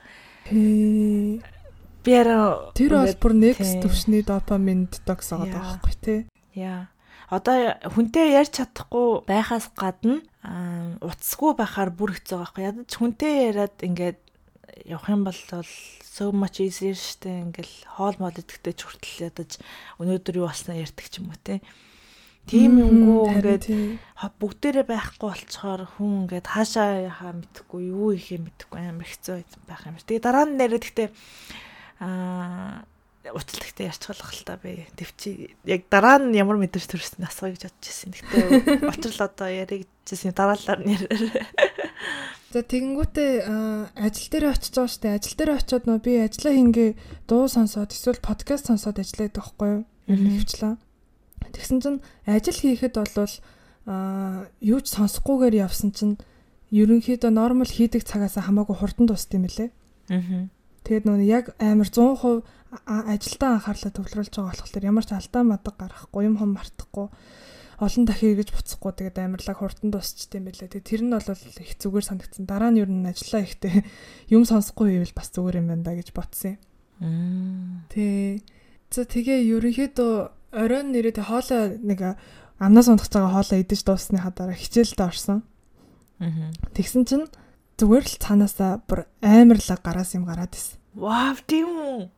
би 0.50 2.12
арай 2.16 2.72
Тэр 2.74 2.92
бол 2.98 3.20
бүр 3.22 3.34
next 3.36 3.78
төвшний 3.84 4.22
допамин 4.26 4.88
детокс 4.90 5.30
байгаа 5.30 5.46
Яа. 5.46 5.60
байхгүй 5.60 5.94
тий. 6.02 6.20
яа 6.56 6.90
одоо 7.30 7.78
хүнтэй 7.94 8.34
ярьж 8.34 8.58
чадахгүй 8.58 9.22
байхаас 9.28 9.70
гадна 9.78 10.18
утасгүй 10.98 11.54
байхаар 11.54 11.94
бүр 11.94 12.18
хэцүү 12.18 12.36
байхгүй 12.42 12.62
ядаж 12.66 12.90
хүнтэй 12.90 13.34
яриад 13.54 13.76
ингээд 13.86 14.18
явах 14.84 15.08
юм 15.08 15.24
бол 15.24 15.40
so 16.02 16.32
much 16.32 16.60
easier 16.60 16.96
штэ 16.96 17.50
ингээл 17.50 17.74
хоол 17.96 18.16
мол 18.18 18.34
идэхтэй 18.34 18.74
ч 18.74 18.86
хүртэл 18.86 19.30
ядаж 19.30 19.50
өнөөдөр 19.98 20.40
юу 20.40 20.46
болсноо 20.50 20.76
ярьдаг 20.76 21.06
ч 21.10 21.22
юм 21.22 21.30
уу 21.30 21.40
те 21.40 21.60
тийм 22.50 22.80
юмгүй 22.82 23.38
ингээд 23.38 23.66
бүгдээрээ 24.40 24.86
байхгүй 24.90 25.28
болцохоор 25.28 25.82
хүн 25.96 26.26
ингээд 26.26 26.46
хаашаа 26.50 27.06
яхаа 27.06 27.32
мэдхгүй 27.36 27.82
юу 27.94 28.10
ихээ 28.16 28.40
мэдхгүй 28.42 28.80
амар 28.80 29.06
хэцүү 29.06 29.44
байх 29.70 29.86
юм. 29.86 30.00
Тэгээ 30.00 30.24
дараа 30.24 30.44
нь 30.48 30.58
нэрээ 30.58 30.80
гэхдээ 30.82 31.08
аа 32.02 32.82
уцалдагтай 33.28 33.92
ярьцгаалах 33.92 34.32
л 34.32 34.44
та 34.48 34.56
би 34.56 34.88
төвчи 34.96 35.52
яг 35.68 35.84
дараа 35.92 36.18
нь 36.18 36.34
ямар 36.34 36.56
мэдэрч 36.56 36.88
төрсөн 36.88 37.28
асууя 37.28 37.52
гэж 37.52 37.68
бодож 37.68 37.86
ирсэн. 37.86 38.10
Гэхдээ 38.16 38.42
учрал 38.90 39.28
одоо 39.28 39.48
ярих 39.52 39.84
гэжсэн 40.08 40.32
дараалал 40.32 40.80
нь 40.80 40.96
яриа. 40.96 41.44
За 42.50 42.66
тэгэнгүүтээ 42.66 43.46
ажил 43.94 44.28
дээр 44.34 44.50
очиж 44.50 44.74
байгаа 44.74 44.90
штэ. 44.90 45.14
Ажил 45.14 45.38
дээр 45.38 45.50
очиод 45.54 45.84
нөө 45.86 45.98
би 46.02 46.18
ажиллаа 46.18 46.54
хингээ 46.58 46.90
дуу 47.30 47.46
сонсоод 47.46 47.94
эсвэл 47.94 48.18
подкаст 48.18 48.66
сонсоод 48.66 48.98
ажиллаад 48.98 49.38
байхгүй 49.38 49.68
юу? 49.70 49.82
Хвчлээ. 50.10 50.74
Тэгсэн 51.54 51.78
чинь 51.78 52.02
ажил 52.26 52.58
хийхэд 52.58 52.98
болвол 52.98 53.34
юу 54.58 54.80
ч 54.82 54.86
сонсохгүйгээр 54.98 55.62
явсан 55.62 55.94
чинь 55.94 56.18
ерөнхийдөө 56.74 57.30
нормал 57.30 57.70
хийдэг 57.70 58.02
цагаас 58.02 58.34
хамаагүй 58.34 58.76
хурдан 58.82 59.06
дуусд 59.06 59.30
юм 59.30 59.46
лээ. 59.46 59.70
Аа. 60.10 60.50
Тэгээд 60.82 61.06
нөө 61.06 61.22
яг 61.30 61.54
амар 61.62 61.86
100% 61.86 62.42
а- 62.86 63.14
ажилдаа 63.14 63.62
анхаарлаа 63.62 63.94
төвлөрүүлж 63.94 64.34
байгаа 64.34 64.58
болохоор 64.58 64.88
ямар 64.90 65.06
ч 65.06 65.10
алдаа 65.14 65.42
мадаг 65.46 65.74
гарахгүй 65.78 66.22
юм 66.26 66.38
хом 66.38 66.58
мартахгүй 66.58 67.06
олон 67.80 68.04
дахин 68.04 68.36
эргэж 68.36 68.52
буцахгүй 68.52 68.92
тэгээд 68.92 69.18
амарлаг 69.24 69.56
хурдан 69.56 69.88
дуусчихдээ 69.88 70.38
юм 70.38 70.46
байлаа. 70.52 70.68
Тэгээд 70.68 70.88
тэр 70.92 71.02
нь 71.08 71.14
бол 71.16 71.24
их 71.64 71.72
зүгээр 71.80 72.04
санагдсан. 72.04 72.44
Дараа 72.44 72.70
нь 72.70 72.80
ер 72.84 72.92
нь 72.92 73.08
ажиллаа 73.08 73.42
ихтэй 73.48 73.88
юм 74.36 74.44
сонсохгүй 74.44 75.00
ивэл 75.00 75.16
бас 75.16 75.32
зүгээр 75.32 75.64
юм 75.64 75.66
байна 75.72 75.84
да 75.88 75.96
гэж 75.96 76.12
бодсон 76.12 76.60
юм. 77.00 77.88
Тэ. 77.88 78.44
За 78.92 79.08
тэгээ 79.08 79.48
ерөнхийдөө 79.56 80.12
оройн 80.52 80.92
нэрээ 80.92 81.24
хоолой 81.24 81.80
нэг 81.80 82.20
амнаас 82.60 82.88
ундах 82.92 83.08
байгаа 83.08 83.32
хоолой 83.40 83.64
идэж 83.64 83.80
дууссаны 83.88 84.20
хадараа 84.20 84.52
хичээлдээ 84.52 85.08
орсон. 85.08 85.40
Тэгсэн 86.76 87.02
чинь 87.08 87.26
зүгээр 87.80 88.04
л 88.04 88.20
цаанаасаа 88.20 88.84
бүр 88.84 89.08
амарлаг 89.24 89.80
гараас 89.80 90.12
юм 90.12 90.28
гараад 90.28 90.52
исэн. 90.52 90.76
Вау, 90.92 91.38
тийм 91.48 91.72
үү? 91.72 92.12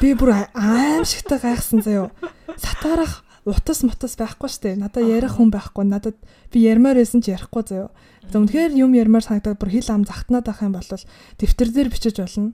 Би 0.00 0.14
бүр 0.16 0.48
аимшигтай 0.56 1.36
гайхсан 1.42 1.84
заяо. 1.84 2.08
Сатаарах 2.56 3.27
утас 3.48 3.82
мутас 3.82 4.14
байхгүй 4.20 4.48
штэ. 4.48 4.76
Надад 4.76 5.08
ярих 5.08 5.40
хүн 5.40 5.50
байхгүй. 5.50 5.84
Надад 5.88 6.16
би 6.52 6.64
ярмаар 6.68 7.00
байсан 7.00 7.24
ч 7.24 7.32
ярихгүй 7.32 7.64
заяо. 7.64 7.90
Үнэхээр 8.28 8.76
юм 8.76 8.92
ярмаар 8.92 9.24
санагдаад 9.24 9.58
бүр 9.58 9.72
хил 9.72 9.88
ам 9.88 10.04
захтнаад 10.04 10.44
байх 10.44 10.60
юм 10.60 10.76
бол 10.76 10.84
дэвтэр 10.84 11.68
дээр 11.72 11.88
бичиж 11.88 12.16
болно. 12.20 12.52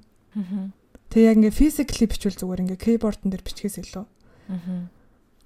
Тэг 1.11 1.21
яг 1.23 1.37
ингээ 1.39 1.55
physically 1.55 2.07
бичвэл 2.07 2.39
зүгээр 2.39 2.63
ингээ 2.67 2.79
keyboard-н 2.79 3.31
дээр 3.31 3.43
бичгээс 3.43 3.79
илүү. 3.83 4.07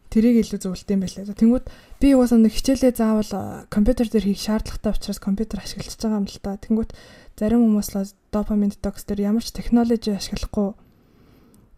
Тэрийг 0.09 0.41
илүү 0.41 0.59
зөвлөлт 0.65 0.89
юм 0.89 1.01
байлаа. 1.05 1.37
Тэнгүүд 1.37 1.65
би 2.01 2.09
угаасаа 2.17 2.41
нэг 2.41 2.57
хичээлээ 2.57 2.97
заавал 2.97 3.69
компьютер 3.69 4.09
дээр 4.09 4.33
хийх 4.33 4.41
шаардлагатай 4.41 4.97
учраас 4.97 5.21
компьютер 5.21 5.61
ашиглаж 5.61 6.01
байгаа 6.01 6.21
юм 6.25 6.25
л 6.25 6.41
та. 6.41 6.57
Тэнгүүд 6.57 6.91
зарим 7.37 7.61
хүмүүс 7.69 7.89
л 7.93 8.09
допамин 8.33 8.73
детокс 8.73 9.05
дээр 9.05 9.29
ямар 9.29 9.45
ч 9.45 9.53
технологи 9.53 10.17
ашиглахгүй 10.17 10.73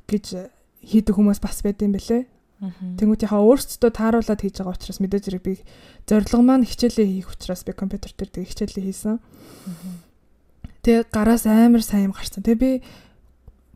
гэж 0.06 0.26
хийдэг 0.87 1.14
хүмүүс 1.18 1.42
бас 1.42 1.59
байд 1.66 1.83
юм 1.83 1.98
бэлээ. 1.98 2.30
Тэнгүүд 2.60 3.24
яхаа 3.24 3.40
өөрсдөө 3.40 3.88
тааруулаад 3.88 4.40
хийж 4.44 4.60
байгаа 4.60 4.76
учраас 4.76 5.00
мэдээж 5.00 5.24
хэрэг 5.32 5.44
би 5.48 5.54
зорилго 6.04 6.44
маань 6.44 6.68
хичээлээ 6.68 7.08
хийх 7.08 7.32
учраас 7.32 7.64
би 7.64 7.72
компьютер 7.72 8.12
дээр 8.12 8.30
тэг 8.36 8.52
хичээлээ 8.52 8.84
хийсэн. 8.84 9.16
Тэгээ 10.84 11.08
гараас 11.08 11.48
амар 11.48 11.80
сайн 11.80 12.12
юм 12.12 12.14
гарсан. 12.16 12.44
Тэгээ 12.44 12.60
би 12.60 12.70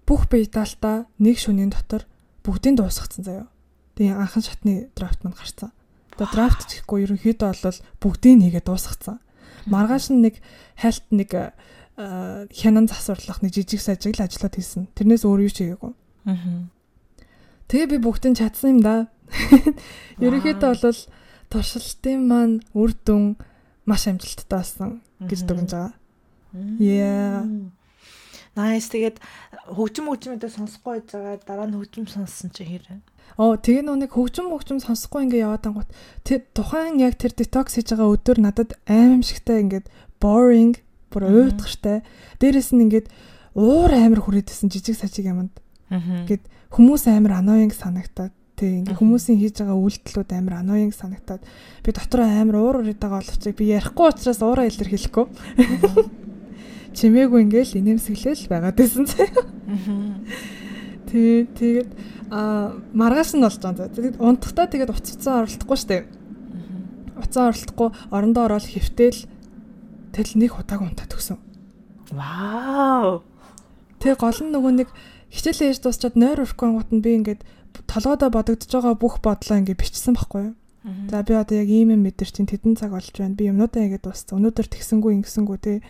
бүх 0.05 0.29
бие 0.29 0.45
даалтаа 0.45 1.09
нэг 1.17 1.37
шөнийн 1.41 1.73
дотор 1.73 2.05
бүгдийг 2.45 2.77
дуусгацсан 2.77 3.25
заяа. 3.25 3.49
Тэгээ 3.97 4.21
анхан 4.21 4.45
шатны 4.45 4.93
драфт 4.93 5.25
маань 5.25 5.37
гарсан. 5.37 5.73
Тэгээ 6.21 6.33
драфт 6.37 6.69
гэхгүй 6.69 7.09
ерөнхийдөө 7.09 7.49
бол 7.65 7.81
бүгдийг 8.05 8.37
нэгээ 8.37 8.63
дуусгацсан. 8.69 9.17
Маргааш 9.65 10.13
нэг 10.13 10.45
хайлт 10.77 11.09
нэг 11.09 11.31
хянан 12.53 12.85
засварлах 12.85 13.41
нэг 13.41 13.57
жижиг 13.57 13.81
сажиг 13.81 14.21
л 14.21 14.25
ажиллаад 14.29 14.61
хийсэн. 14.61 14.93
Тэрнээс 14.93 15.25
өөр 15.25 15.49
юу 15.49 15.53
ч 15.53 15.65
хийгээгүй. 15.65 15.93
Аа. 16.29 16.69
Тэгээ 17.75 17.91
би 17.91 17.99
бүгдэн 18.07 18.39
чадсан 18.39 18.79
юм 18.79 18.81
да. 18.87 19.11
Ерөнхийдөө 20.23 20.79
бол 20.79 21.01
туршилтын 21.51 22.23
маань 22.23 22.63
үр 22.71 22.95
дүн 22.95 23.35
маш 23.83 24.07
амжилттай 24.07 24.47
болсон 24.63 25.03
гэж 25.19 25.43
дүгнэж 25.43 25.71
байгаа. 25.75 25.93
Yeah. 26.79 27.43
Nice. 28.55 28.87
Тэгээд 28.95 29.19
хөгжим 29.75 30.07
хөгжмөдөө 30.07 30.51
сонсохгүй 30.55 31.03
байж 31.03 31.11
байгаа 31.19 31.35
дараа 31.43 31.67
нь 31.67 31.75
хөгжим 31.75 32.07
сонссон 32.07 32.55
чи 32.55 32.63
хэрэг. 32.63 33.03
Оо 33.43 33.59
тэгээ 33.59 33.83
нүг 33.83 34.15
хөгжим 34.15 34.55
хөгжим 34.55 34.79
сонсохгүй 34.79 35.27
ингээ 35.27 35.43
яваад 35.43 35.67
ангууд 35.67 35.91
тэр 36.23 36.47
тухайн 36.55 37.03
яг 37.03 37.19
тэр 37.19 37.35
детокс 37.35 37.75
хийж 37.75 37.91
байгаа 37.91 38.15
өдөр 38.15 38.39
надад 38.39 38.79
аимшигтай 38.87 39.67
ингээд 39.67 39.91
boring 40.23 40.79
бүр 41.11 41.27
уйтгартай. 41.27 42.07
Дээрээс 42.39 42.71
нь 42.71 42.87
ингээд 42.87 43.11
уур 43.59 43.91
амар 43.91 44.23
хүрээдсэн 44.23 44.71
жижиг 44.71 45.03
сажиг 45.03 45.27
юмд. 45.27 45.59
Ингээд 45.91 46.47
хүмүүс 46.75 47.07
амар 47.09 47.39
аноинг 47.41 47.73
санагтаад 47.75 48.35
тий 48.59 48.83
ингээ 48.83 48.99
хүмүүсийн 48.99 49.39
хийж 49.39 49.63
байгаа 49.63 49.79
үйлдэлүүд 49.79 50.31
амар 50.35 50.55
аноинг 50.63 50.95
санагтаад 50.95 51.43
би 51.87 51.91
дотроо 51.95 52.27
амар 52.27 52.57
уур 52.59 52.77
ураад 52.83 52.99
байгаа 52.99 53.23
боловч 53.23 53.45
би 53.55 53.65
ярихгүй 53.71 54.07
учраас 54.11 54.43
уураа 54.43 54.67
илэрхийлэхгүй 54.67 55.27
чимээгүй 56.99 57.41
ингээл 57.47 57.79
инээмсэглэл 57.79 58.51
байгаад 58.51 58.79
байсан 58.79 59.07
цаа 59.07 59.27
тий 61.11 61.47
тэгээд 61.47 61.91
а 62.31 62.75
маргааш 62.93 63.39
нь 63.39 63.45
болж 63.45 63.61
байгаа. 63.63 63.95
Тэгээд 63.95 64.19
унтахтаа 64.19 64.67
тэгээд 64.67 64.91
уццсан 64.91 65.47
оролдохгүй 65.47 65.79
штэ. 65.79 66.07
Уцаа 67.21 67.55
оролдохгүй 67.55 67.89
орондоо 68.11 68.43
ороод 68.49 68.67
хөвтөл 68.67 69.21
тэл 70.11 70.33
нэг 70.35 70.59
удааг 70.59 70.83
унтаад 70.83 71.15
өгсөн. 71.15 71.39
Вау. 72.11 73.23
Тэгээ 74.03 74.19
гол 74.19 74.41
нь 74.43 74.51
нөгөө 74.51 74.73
нэг 74.83 74.89
хичээлээ 75.35 75.69
ээж 75.75 75.79
дуусчаад 75.83 76.15
нойр 76.15 76.47
өрөхгүй 76.47 76.71
гот 76.79 76.91
нь 76.95 77.03
би 77.03 77.19
ингээд 77.19 77.43
толгойдоо 77.91 78.31
бодогдож 78.31 78.71
байгаа 78.71 78.95
бүх 78.95 79.19
бодлоо 79.19 79.59
ингээд 79.59 79.83
бичсэн 79.83 80.15
байхгүй 80.15 80.43
юу. 80.47 80.55
За 81.11 81.23
би 81.27 81.35
одоо 81.35 81.59
яг 81.59 81.69
ийм 81.69 81.91
юм 81.91 82.07
мэдэр 82.07 82.31
чинь 82.31 82.47
тэдэн 82.47 82.79
цаг 82.79 82.95
болж 82.95 83.11
байна. 83.19 83.35
Би 83.35 83.51
юмнуудаа 83.51 83.83
ингээд 83.83 84.05
дууссан. 84.05 84.39
Өнөөдөр 84.39 84.67
тэгсэнгүү 84.69 85.11
ингэсэнгүү 85.25 85.59
те. 85.59 85.81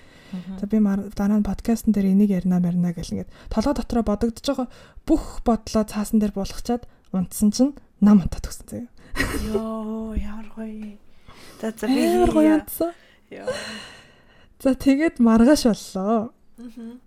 За 0.56 0.64
би 0.70 0.78
дараа 0.80 1.38
нь 1.42 1.44
подкастн 1.44 1.92
дээр 1.92 2.14
энийг 2.14 2.30
ярина 2.30 2.62
марина 2.62 2.94
гэл 2.94 3.20
ингээд 3.20 3.30
толгой 3.50 3.74
дотроо 3.74 4.04
бодогдож 4.06 4.46
байгаа 4.48 4.68
бүх 5.04 5.42
бодлоо 5.44 5.84
цаасан 5.84 6.22
дээр 6.22 6.32
буулгачаад 6.32 6.86
унтсан 7.12 7.50
чинь 7.52 7.74
нам 8.00 8.22
унтаад 8.22 8.48
өгсөн 8.48 8.66
заяа. 8.70 8.88
Йоо, 9.50 10.14
ямар 10.14 10.48
гоё. 10.54 10.96
За 11.60 11.74
за 11.74 11.86
би 11.90 12.00
ямар 12.00 12.30
гоё 12.30 12.54
унтсан. 12.62 12.94
Йоо. 13.34 13.50
За 14.62 14.78
тэгээд 14.78 15.18
маргааш 15.18 15.62
боллоо. 15.68 16.30
Аа 16.30 17.02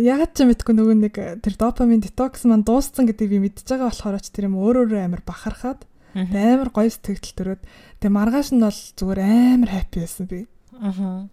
ягаад 0.00 0.32
ч 0.32 0.46
мэдгүй 0.48 0.74
нөгөө 0.74 0.96
нэг 1.02 1.14
э, 1.18 1.36
тэр 1.42 1.54
допамин 1.60 2.00
детокс 2.00 2.46
маань 2.48 2.64
дууссан 2.64 3.04
гэдэг 3.10 3.28
би 3.28 3.38
мэдчихэж 3.44 3.68
байгаа 3.76 3.90
болохоор 3.90 4.22
ч 4.22 4.30
тэр 4.32 4.48
юм 4.48 4.56
өөр 4.62 4.88
өөрөө 4.88 5.00
амар 5.04 5.22
бахархаад 5.26 5.84
амар 6.14 6.70
гоё 6.70 6.90
сэтгэл 6.90 7.34
төрөөд 7.34 7.62
тэгээ 7.98 8.14
маргааш 8.14 8.54
нь 8.54 8.62
бол 8.62 8.80
зүгээр 8.94 9.20
амар 9.20 9.70
хаппи 9.74 9.98
байсан 9.98 10.26
би. 10.30 10.46
Аа. 10.78 11.26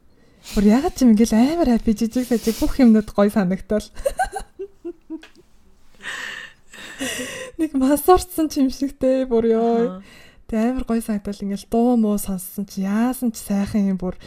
Бүр 0.58 0.66
ягаад 0.66 0.98
ч 0.98 1.06
юм 1.06 1.14
ингээл 1.14 1.38
амар 1.38 1.70
хаппи 1.70 1.94
жижиг 1.94 2.26
сажиг 2.26 2.58
бүх 2.58 2.82
юмнууд 2.82 3.14
гоё 3.14 3.30
санагтал. 3.30 3.86
Нэг 7.62 7.78
масуурсан 7.78 8.50
ч 8.50 8.66
юм 8.66 8.74
шигтэй 8.74 9.30
бүр 9.30 9.46
ёо. 9.54 10.02
Тэгээ 10.52 10.68
амар 10.68 10.84
гоё 10.84 11.00
санагдал 11.00 11.44
ингээл 11.48 11.72
дуу 11.72 11.96
муу 11.96 12.20
сонссон 12.20 12.68
чи 12.68 12.84
яасан 12.84 13.32
ч 13.32 13.40
сайхан 13.40 13.88
юм 13.88 13.96
бүр 13.96 14.20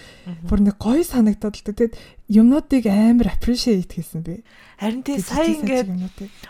бүр 0.49 0.61
нэг 0.65 0.81
гоё 0.81 1.05
санагдаад 1.05 1.61
л 1.61 1.67
тэгээд 1.69 1.93
юмнуудыг 2.33 2.89
амар 2.89 3.29
appreciate 3.29 3.93
хийсэн 3.93 4.25
би. 4.25 4.41
Харин 4.81 5.05
тий 5.05 5.21
сая 5.21 5.53
ингээд 5.53 5.93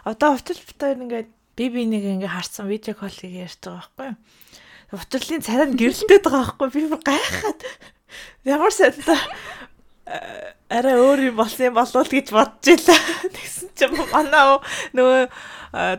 одоо 0.06 0.38
утас 0.38 0.62
битээр 0.62 1.02
ингээд 1.02 1.28
би 1.58 1.64
би 1.74 1.82
нэг 1.90 2.06
ингээ 2.06 2.30
харсан 2.30 2.70
видео 2.70 2.94
коллыг 2.94 3.34
ярьж 3.34 3.58
байгаа 3.66 3.82
байхгүй 3.82 4.06
юу. 4.14 4.18
Утаслын 4.94 5.42
царай 5.42 5.66
нь 5.66 5.74
гэрэлтээд 5.74 6.22
байгаа 6.22 6.54
байхгүй 6.54 6.70
би 6.70 6.80
гайхаад. 6.94 7.60
Ямар 8.46 8.70
санта 8.70 9.18
арай 10.04 10.96
өөр 11.00 11.32
юм 11.32 11.36
болсон 11.40 11.72
юм 11.72 11.76
болов 11.78 12.08
гэж 12.08 12.28
бодож 12.34 12.66
илаа. 12.68 13.00
Тэгсэн 13.34 13.68
чинь 13.72 13.96
манай 14.12 14.60
нөгөө 14.92 15.22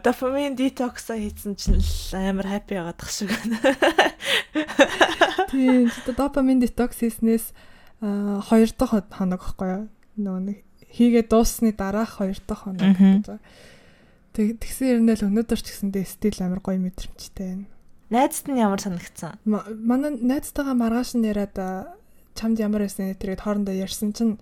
дофамин 0.06 0.56
детокс 0.56 1.10
хийсэн 1.10 1.58
чинь 1.58 1.82
амар 2.14 2.48
хаппи 2.48 2.78
байгаад 2.78 2.98
тах 3.02 3.10
шиг 3.10 3.34
байна. 3.34 3.58
Тийм, 5.52 5.90
дофамин 6.06 6.62
детокс 6.62 7.02
хийснээс 7.02 7.50
хоёр 8.02 8.70
дахь 8.78 9.10
хоног 9.10 9.42
гэхгүй 9.42 9.70
юу? 9.74 9.86
Нөгөө 10.22 10.42
нэг 10.54 10.60
хийгээ 10.94 11.26
дууссаны 11.26 11.74
дараах 11.74 12.22
хоёр 12.22 12.38
дахь 12.46 12.70
хоног 12.70 12.94
гэж. 12.94 13.42
Тэг 14.36 14.60
тэгсэн 14.62 15.02
юм 15.02 15.10
л 15.10 15.28
өнөөдөр 15.28 15.60
ч 15.60 15.72
гэсэндээ 15.72 16.06
стил 16.06 16.38
амар 16.46 16.62
гоё 16.62 16.78
мэдрэмжтэй 16.78 17.66
байна. 17.66 17.68
Найзд 18.14 18.46
нь 18.52 18.62
ямар 18.62 18.78
санагдсан? 18.78 19.42
Манай 19.48 20.14
найзтайгаа 20.20 20.78
маргааш 20.78 21.18
нь 21.18 21.26
яриад 21.26 21.58
чамд 22.36 22.60
ямар 22.60 22.84
байсан 22.84 23.16
тэргээд 23.16 23.42
хоорондоо 23.42 23.74
ярьсан 23.74 24.12
чинь 24.14 24.38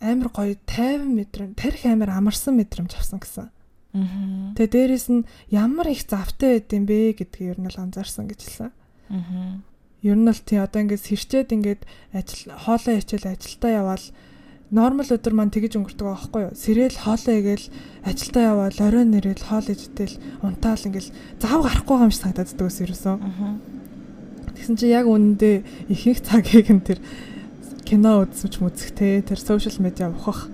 амар 0.00 0.28
гоё 0.32 0.56
50 0.66 1.12
мэдрэмж, 1.12 1.54
тарих 1.56 1.84
амар 1.84 2.10
амарсан 2.16 2.56
мэдрэмж 2.56 2.92
авсан 2.96 3.20
гэсэн. 3.20 3.48
Тэгээ 4.56 4.72
дээрэс 4.72 5.06
нь 5.08 5.24
ямар 5.48 5.88
их 5.88 6.04
завтай 6.04 6.60
байд 6.60 6.68
юм 6.72 6.84
бэ 6.84 7.16
гэдгийг 7.16 7.56
ер 7.56 7.58
нь 7.60 7.70
л 7.72 7.80
анзаарсан 7.80 8.28
гэж 8.28 8.40
хэлсэн. 8.44 8.70
Аа. 9.08 9.60
Ер 10.04 10.16
нь 10.20 10.28
л 10.28 10.42
тий 10.44 10.60
одоо 10.60 10.84
ингээд 10.84 11.00
сэрчээд 11.00 11.54
ингээд 11.56 11.82
ажил 12.12 12.52
хоолоо 12.52 13.00
хичээл 13.00 13.32
ажилдаа 13.32 13.72
явбал 13.72 14.06
нормал 14.68 15.08
өдөр 15.08 15.32
маань 15.32 15.54
тэгэж 15.54 15.80
өнгөрдөг 15.80 16.06
байхгүй 16.12 16.42
юу? 16.44 16.52
Сэрэл 16.52 16.98
хоолоо 17.00 17.34
игээл 17.40 17.66
ажилдаа 18.04 18.44
явбал 18.52 18.80
оройн 18.84 19.10
нэрэл 19.16 19.44
хоол 19.48 19.66
идэл 19.72 20.14
унтаал 20.44 20.82
ингээл 20.84 21.10
зав 21.40 21.60
гарахгүй 21.64 21.96
юм 21.96 22.12
шиг 22.12 22.20
санагдаад 22.20 22.52
дөөс 22.52 22.78
ерөөсөн. 22.84 23.16
Аа. 23.16 23.75
Тэгсэн 24.56 24.76
чи 24.80 24.88
яг 24.88 25.04
үнэндээ 25.04 25.92
ихэнх 25.92 26.20
цагийг 26.24 26.72
нь 26.72 26.80
тэр 26.80 26.98
кино 27.84 28.24
үзсэж 28.24 28.58
мүзэхтэй 28.58 29.22
тэр 29.22 29.38
сошиал 29.38 29.78
медиа 29.84 30.10
ухах 30.10 30.48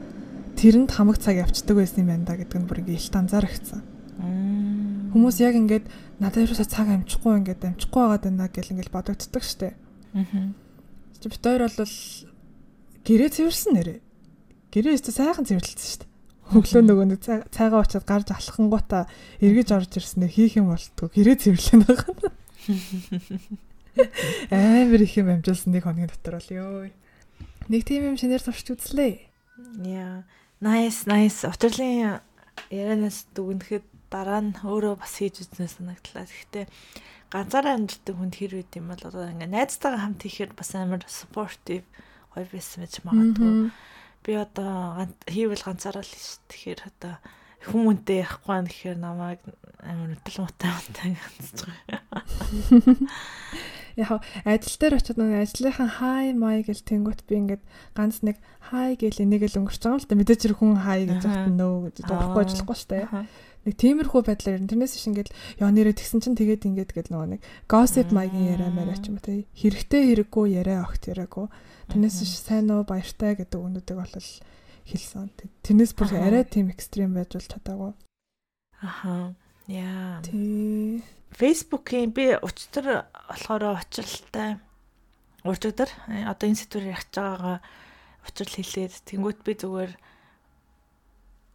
тэрэнд 0.59 0.91
хамаг 0.91 1.23
цаг 1.23 1.39
явцдаг 1.39 1.79
байсан 1.79 2.05
юм 2.05 2.11
байна 2.13 2.27
да 2.27 2.37
гэдэг 2.37 2.59
нь 2.61 2.69
бүр 2.69 2.83
ингээ 2.83 2.99
илт 2.99 3.15
анзаарчихсан. 3.15 3.81
Хүмүүс 5.15 5.37
яг 5.41 5.55
ингээд 5.57 5.87
надад 6.21 6.45
ерөөсөө 6.45 6.69
цаг 6.69 6.89
амжихгүй 6.93 7.33
ингээд 7.41 7.63
амжихгүй 7.73 8.01
байгаад 8.03 8.25
байна 8.27 8.51
гэл 8.53 8.73
ингээл 8.75 8.93
бодогддог 8.93 9.43
штеп. 9.47 9.75
Аа. 10.13 10.53
Чи 11.23 11.27
бит 11.31 11.43
хоёр 11.43 11.71
бол 11.71 11.95
гэрээ 13.07 13.31
цэвэрсэн 13.33 13.73
нэрээ. 13.79 14.01
Гэрээ 14.75 14.95
өстө 14.99 15.13
сайхан 15.15 15.47
цэвэрлэлсэн 15.49 15.89
штеп. 15.89 16.11
Хөглөө 16.53 16.83
нөгөө 16.85 17.07
нэг 17.17 17.21
цайгаа 17.25 17.81
очиад 17.81 18.05
гарч 18.05 18.29
алхангуудаа 18.29 19.09
эргэж 19.41 19.69
орж 19.73 19.93
ирснээр 19.97 20.33
хийх 20.33 20.61
юм 20.61 20.69
болтгоо 20.69 21.09
гэрээ 21.09 21.37
цэвэрлэн 21.39 21.81
байгаа. 21.87 22.13
Амар 24.51 25.01
их 25.03 25.17
юм 25.17 25.29
амжуулсан 25.29 25.73
нэг 25.73 25.85
хоногийн 25.85 26.09
дотор 26.09 26.41
бол 26.41 26.51
ёо. 26.53 26.91
Нэг 27.69 27.83
тийм 27.85 28.13
юм 28.13 28.17
шинээр 28.17 28.43
сурч 28.43 28.73
үзлээ. 28.73 29.29
Яа. 29.85 30.25
Nice, 30.63 31.05
nice. 31.11 31.45
Учирлын 31.45 32.21
ярианаас 32.71 33.27
дүгнэхэд 33.37 33.85
дараа 34.13 34.41
нь 34.41 34.57
өөрөө 34.63 35.01
бас 35.01 35.19
хийж 35.21 35.45
үзнэ 35.45 35.69
санагдлаа. 35.69 36.25
Гэхдээ 36.25 36.67
ганцаараа 37.33 37.75
амьддаг 37.81 38.15
хүнд 38.17 38.35
хэр 38.37 38.61
үт 38.61 38.73
юм 38.77 38.93
бол 38.93 39.03
одоо 39.03 39.29
ингээ 39.29 39.51
найзтайгаа 39.51 40.01
хамт 40.05 40.23
хийхээр 40.23 40.53
бас 40.53 40.71
амар 40.77 41.03
supportive 41.09 41.87
гоё 42.33 42.47
байсан 42.53 42.85
байж 42.85 42.95
магадгүй. 43.05 43.73
Би 44.23 44.33
одоо 44.37 45.09
хийвэл 45.27 45.65
ганцаараа 45.65 46.05
л 46.05 46.13
ш. 46.13 46.41
Тэгэхээр 46.49 46.81
одоо 46.93 47.15
хүмүүнтэй 47.73 48.21
ярихгүй 48.21 48.59
нь 48.61 48.69
гэхээр 48.69 48.99
намайг 49.01 49.41
амар 49.81 50.15
өдөл 50.15 50.39
муутай 50.45 50.71
муутай 50.71 51.11
ганцж 51.17 51.59
байгаа. 51.67 52.23
Яг 53.97 54.25
ажил 54.45 54.77
дээр 54.81 54.97
очиод 54.99 55.19
нэг 55.19 55.45
ажлынхан 55.45 55.91
хай 56.01 56.33
май 56.33 56.63
гэл 56.65 56.81
тэнгуут 56.81 57.25
би 57.29 57.35
ингээд 57.43 57.63
ганц 57.93 58.25
нэг 58.25 58.37
хай 58.73 58.97
гэл 58.97 59.23
энийг 59.25 59.45
л 59.49 59.59
өнгөрч 59.63 59.83
байгаа 59.83 59.97
юм 59.97 60.03
л 60.03 60.09
да 60.09 60.15
мэдээж 60.17 60.41
хэрэг 60.47 60.59
хүн 60.59 60.77
хай 60.81 61.01
гэж 61.09 61.23
бодно 61.27 61.53
нөө 61.59 61.75
гэж 61.93 61.97
дурахгүй 62.09 62.43
ажиллахгүй 62.43 62.79
штэ. 62.79 63.27
Нэг 63.63 63.75
тиймэрхүү 63.79 64.21
байдлаар. 64.27 64.59
Тэрнээс 64.67 64.95
иш 64.99 65.07
ингээд 65.07 65.31
ёо 65.63 65.71
нэрээ 65.71 65.95
тэгсэн 65.95 66.19
чинь 66.19 66.35
тэгээд 66.35 66.67
ингээд 66.67 66.91
гэл 66.99 67.15
нөгөө 67.15 67.29
нэг 67.39 67.41
gossip 67.71 68.11
маягийн 68.11 68.59
яриа 68.59 68.75
мэрэ 68.75 68.99
ч 68.99 69.07
юм 69.07 69.19
уу 69.19 69.23
те. 69.23 69.47
Хэрэгтэй 69.55 70.03
хэрэггүй 70.11 70.47
яриа 70.59 70.83
огт 70.83 71.07
яриагүй. 71.07 71.47
Тэрнээс 71.87 72.27
иш 72.27 72.43
сайн 72.43 72.75
уу 72.75 72.83
баяртай 72.83 73.39
гэдэг 73.39 73.63
үнүүдийг 73.63 73.99
бол 74.03 74.11
хэлсэн. 74.11 75.31
Тэрнээс 75.63 75.95
бүр 75.95 76.11
арай 76.19 76.43
тийм 76.43 76.75
экстрим 76.75 77.15
байж 77.15 77.39
бол 77.39 77.47
чадаагүй. 77.47 77.93
Аха. 78.83 79.39
Яа. 79.71 80.19
Тий. 80.27 81.07
Facebook-ийн 81.39 82.13
би 82.13 82.37
өчтөр 82.37 82.87
болохоор 83.29 83.79
учралтай 83.81 84.61
уржигдэр 85.43 85.91
одоо 86.29 86.47
энэ 86.47 86.61
сэдвээр 86.61 86.93
ярих 86.93 87.09
байгаагаа 87.11 87.59
учрал 88.27 88.55
хэлээд 88.55 88.95
тэнгуут 89.09 89.41
би 89.43 89.53
зүгээр 89.59 89.93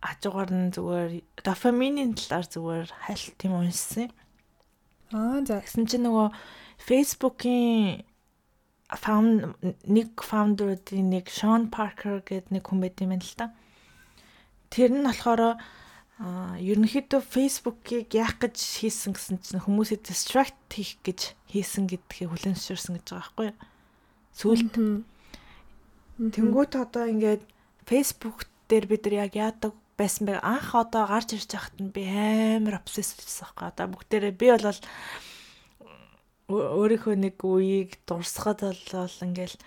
хажуугаар 0.03 0.51
нь 0.51 0.73
зүгээр 0.75 1.11
дофаминын 1.43 2.11
талаар 2.17 2.47
зүгээр 2.47 2.89
хайлт 3.07 3.39
юм 3.43 3.53
уншсан. 3.59 4.09
Аа 5.15 5.39
за. 5.47 5.63
Гэсэн 5.63 5.87
чинь 5.87 6.05
нөгөө 6.07 6.27
Facebook-ийн 6.83 8.03
фаунд 8.91 9.55
нэг 9.87 10.19
фаундеруудын 10.19 11.07
нэг 11.11 11.31
Шон 11.31 11.71
Паркер 11.71 12.23
гэдэг 12.23 12.51
нэг 12.51 12.63
хүн 12.67 12.79
байт 12.83 12.99
юм 13.03 13.15
л 13.15 13.35
та. 13.35 13.51
Тэр 14.71 14.91
нь 14.95 15.07
болохоор 15.07 15.59
Аа 16.17 16.57
ерөнхийдөө 16.57 17.21
Facebook-ийг 17.21 18.09
яах 18.17 18.41
гэж 18.41 18.57
хийсэн 18.57 19.13
гэсэн 19.13 19.37
чинь 19.37 19.61
хүмүүсээ 19.61 20.01
distract 20.01 20.57
хийх 20.73 20.97
гэж 21.05 21.37
хийсэн 21.53 21.85
гэдгийг 21.85 22.33
хүлэншэрсэн 22.33 22.97
гэж 22.97 23.05
байгаа 23.13 23.21
байхгүй 23.21 23.45
юу? 23.53 23.57
Сүүлд. 24.33 24.73
Тэнгүүт 26.17 26.73
одоо 26.73 27.05
ингээд 27.05 27.45
Facebook 27.85 28.49
дээр 28.65 28.85
бид 28.89 29.05
нар 29.05 29.29
яг 29.29 29.33
яадаг 29.37 29.77
байсан 29.93 30.25
бэ? 30.25 30.41
Анх 30.41 30.73
одоо 30.73 31.05
гарч 31.05 31.37
ирж 31.37 31.53
байхад 31.53 31.77
нь 31.77 31.93
би 31.93 32.09
амар 32.09 32.81
обсесс 32.81 33.13
байсан 33.13 33.53
байхгүй. 33.53 33.65
Одоо 33.69 33.85
бүгдээрээ 33.93 34.33
би 34.33 34.47
бол 34.57 34.81
өөрийнхөө 36.49 37.13
нэг 37.13 37.37
үеийг 37.45 38.01
дурсахад 38.09 38.65
бол 38.65 39.17
ингээл 39.21 39.57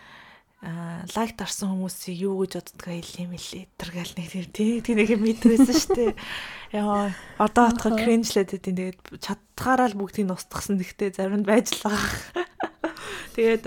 лайк 0.60 1.40
дарсан 1.40 1.72
хүмүүсийг 1.72 2.20
юу 2.20 2.44
гэж 2.44 2.60
боддгоо 2.60 2.92
хэлээ 2.92 3.28
мэлээ 3.32 3.64
тэргээл 3.80 4.12
нэг 4.20 4.28
тийм 4.52 4.84
тий 4.84 4.92
нэг 4.92 5.16
мэдрээсэн 5.16 5.72
штэ 5.72 6.12
яа 6.76 7.16
одоо 7.40 7.72
отхо 7.72 7.96
кринжлээд 7.96 8.60
тийм 8.60 8.76
тэгээд 8.76 8.98
чадхаараа 9.24 9.88
л 9.88 9.96
бүгдийг 9.96 10.28
нь 10.28 10.36
устгасан 10.36 10.76
гэхдээ 10.76 11.16
зарим 11.16 11.40
нь 11.40 11.48
байж 11.48 11.72
л 11.80 11.88
байгаа. 11.88 12.44
Тэгээд 13.40 13.64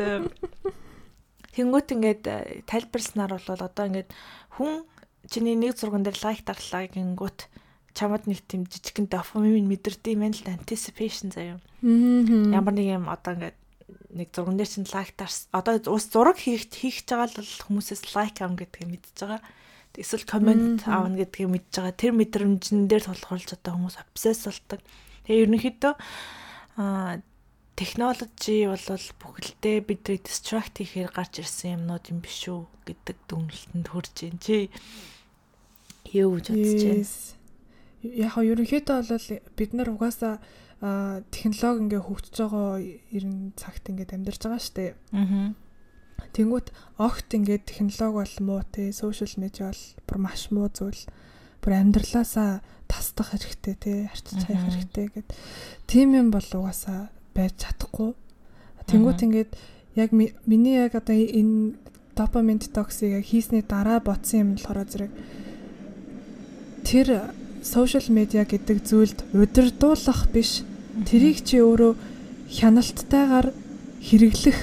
тэнгуут 1.57 1.89
ингээд 1.97 2.23
тайлбарласнаар 2.69 3.41
бол 3.41 3.65
одоо 3.65 3.85
ингээд 3.89 4.09
хүн 4.53 4.85
чиний 5.33 5.57
нэг 5.57 5.73
зурган 5.73 6.05
дээр 6.05 6.21
лайк 6.21 6.45
дарлаа 6.45 6.85
гингүүт 6.93 7.49
чамд 7.97 8.29
нэг 8.29 8.45
тийм 8.45 8.69
жижигхэн 8.69 9.09
дофамин 9.09 9.65
мэдэрдэг 9.65 10.13
юм 10.13 10.29
л 10.29 10.45
anticipation 10.45 11.33
заяа. 11.33 11.57
Ямар 11.81 12.73
нэг 12.77 12.85
юм 13.01 13.09
одоо 13.09 13.33
ингээд 13.33 13.57
нэг 14.13 14.29
зурган 14.31 14.57
дээр 14.57 14.69
чинь 14.69 14.89
лайк 14.89 15.13
дарс 15.17 15.47
одоо 15.51 15.79
ус 15.91 16.07
зураг 16.07 16.37
хийх 16.37 16.69
хийх 16.69 17.03
байгаа 17.07 17.41
л 17.41 17.63
хүмүүсээс 17.67 18.13
лайк 18.15 18.39
авна 18.39 18.61
гэдгийг 18.61 18.89
мэдж 18.89 19.07
байгаа. 19.19 19.41
Эсвэл 19.97 20.25
комент 20.25 20.87
авна 20.87 21.17
гэдгийг 21.17 21.49
мэдж 21.49 21.71
байгаа. 21.73 21.93
Тэр 21.97 22.13
мэдрэмжэн 22.17 22.87
дээр 22.87 23.03
тулгуурлаж 23.09 23.51
одоо 23.57 23.73
хүмүүс 23.77 23.97
обсесс 23.99 24.45
болдог. 24.45 24.81
Тэгээ 25.25 25.43
ерөнхийдөө 25.49 25.93
аа 26.77 27.21
технологи 27.75 28.69
бол 28.69 29.05
бүхэлдээ 29.19 29.77
бидний 29.81 30.19
distract 30.21 30.77
хийхээр 30.77 31.09
гарч 31.09 31.41
ирсэн 31.41 31.81
юмнууд 31.81 32.05
юм 32.13 32.21
биш 32.21 32.45
үү 32.45 32.69
гэдэг 32.85 33.17
дүгнэлтэнд 33.25 33.87
хүрж 33.89 34.13
байна. 34.13 34.39
Чи 34.41 34.69
юу 36.13 36.37
гэж 36.37 36.53
бодож 36.53 36.81
байна? 36.85 37.05
Яг 38.03 38.33
нь 38.37 38.49
ерөнхийдөө 38.53 38.97
бол 39.09 39.27
бид 39.57 39.71
нар 39.73 39.89
угаасаа 39.89 40.37
технологи 41.31 41.87
ингээ 41.87 42.01
хөгжиж 42.03 42.35
байгаа 42.43 42.83
ерэн 42.83 43.55
цагт 43.55 43.87
ингээд 43.87 44.19
амьдарч 44.19 44.41
байгаа 44.43 44.59
штэ. 44.59 44.95
Аа. 45.15 45.55
Тэнгүүт 46.35 46.67
огт 46.99 47.29
ингээд 47.31 47.63
технологи 47.71 48.19
бол 48.19 48.35
муу 48.43 48.61
те, 48.67 48.91
сошиал 48.91 49.31
медиа 49.39 49.71
бол 49.71 49.83
бүр 50.03 50.17
маш 50.19 50.51
муу 50.51 50.67
зүйл. 50.67 51.07
Бүр 51.63 51.71
амьдралаасаа 51.79 52.59
тасдах 52.91 53.31
хэрэгтэй 53.31 53.75
те, 53.79 53.93
арчиж 54.11 54.43
хаях 54.43 54.67
хэрэгтэй 54.67 55.07
гэд. 55.07 55.27
Тим 55.87 56.19
юм 56.19 56.35
бол 56.35 56.43
угаасаа 56.43 57.07
байж 57.31 57.63
чадахгүй. 57.63 58.11
Тэнгүүт 58.83 59.23
ингээд 59.23 59.51
яг 59.95 60.11
миний 60.11 60.83
яг 60.83 60.99
одоо 60.99 61.15
энэ 61.15 61.79
допамин 62.15 62.59
детоксыг 62.59 63.23
хийсний 63.23 63.63
дараа 63.63 64.03
ботсон 64.03 64.39
юм 64.39 64.49
болохоор 64.59 64.83
зэрэг 64.83 65.11
тэр 66.83 67.31
сошиал 67.63 68.07
медиа 68.11 68.43
гэдэг 68.43 68.83
зүйлд 68.83 69.19
удирдуулах 69.31 70.27
биш 70.29 70.67
Тэрийг 70.93 71.41
чи 71.41 71.57
өөрөө 71.57 71.93
хяналттайгаар 72.53 73.49
хэрэглэх 74.03 74.59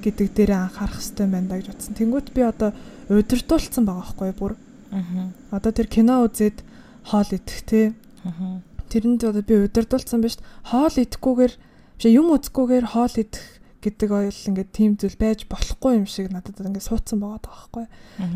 гэдэг 0.00 0.28
дээр 0.32 0.52
анхаарах 0.56 0.96
хэрэгтэй 0.96 1.28
байна 1.28 1.56
гэж 1.60 1.66
утсан. 1.76 1.92
Тэнгүүт 1.92 2.28
би 2.32 2.40
одоо 2.40 2.72
удирдуулсан 3.12 3.84
байгаа 3.84 4.04
байхгүй 4.16 4.32
бүр. 4.32 4.52
Аа. 4.92 5.28
Одоо 5.52 5.72
тэр 5.76 5.88
кино 5.92 6.24
үзээд 6.24 6.64
хоол 7.04 7.30
идэх 7.36 7.60
те. 7.68 7.92
Аа. 8.24 8.64
Тэрэнд 8.88 9.28
одоо 9.28 9.44
би 9.44 9.60
удирдуулсан 9.60 10.24
биш. 10.24 10.40
Хоол 10.64 10.96
идэхгүйгээр 10.96 11.52
биш 11.52 12.06
юм 12.08 12.32
үзэхгүйгээр 12.32 12.86
хоол 12.96 13.14
идэх 13.20 13.44
гэдэг 13.84 14.08
ойл 14.08 14.40
ингээд 14.48 14.70
тийм 14.72 14.96
зүйл 14.96 15.20
байж 15.20 15.44
болохгүй 15.44 16.00
юм 16.00 16.08
шиг 16.08 16.32
надад 16.32 16.56
ингээд 16.56 16.88
суудсан 16.88 17.20
байгаа 17.20 17.44
байхгүй. 17.44 17.84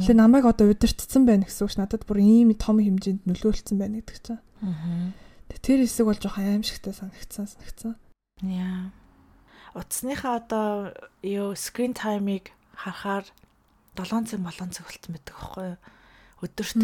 Тэгэхээр 0.04 0.20
намайг 0.20 0.44
одоо 0.44 0.68
удирдцсан 0.68 1.24
байна 1.24 1.48
гэсэн 1.48 1.64
үг 1.64 1.72
ш 1.72 1.76
надад 1.80 2.04
бүр 2.04 2.20
ийм 2.20 2.52
том 2.52 2.76
хэмжээнд 2.76 3.24
нөлөөлсөн 3.24 3.76
байна 3.80 4.04
гэдэг 4.04 4.16
чинь. 4.20 4.44
Аа. 4.60 5.16
Тэр 5.48 5.84
хэсэг 5.84 6.04
бол 6.04 6.18
жоохон 6.20 6.60
аимшигтай 6.60 6.92
санагдсан 6.92 7.46
санагдсан. 7.48 7.96
Яа. 8.44 8.92
Утасныхаа 9.74 10.40
одоо 10.40 10.92
юу 11.24 11.56
screen 11.56 11.96
time-ыг 11.96 12.52
харахаар 12.76 13.24
7 13.96 14.28
цаг 14.28 14.40
7 14.40 14.70
цаг 14.70 14.84
болцсон 14.86 15.12
байдаг 15.16 15.34
аахгүй 15.34 15.66
юу? 15.72 15.78
Өдөрт. 16.44 16.78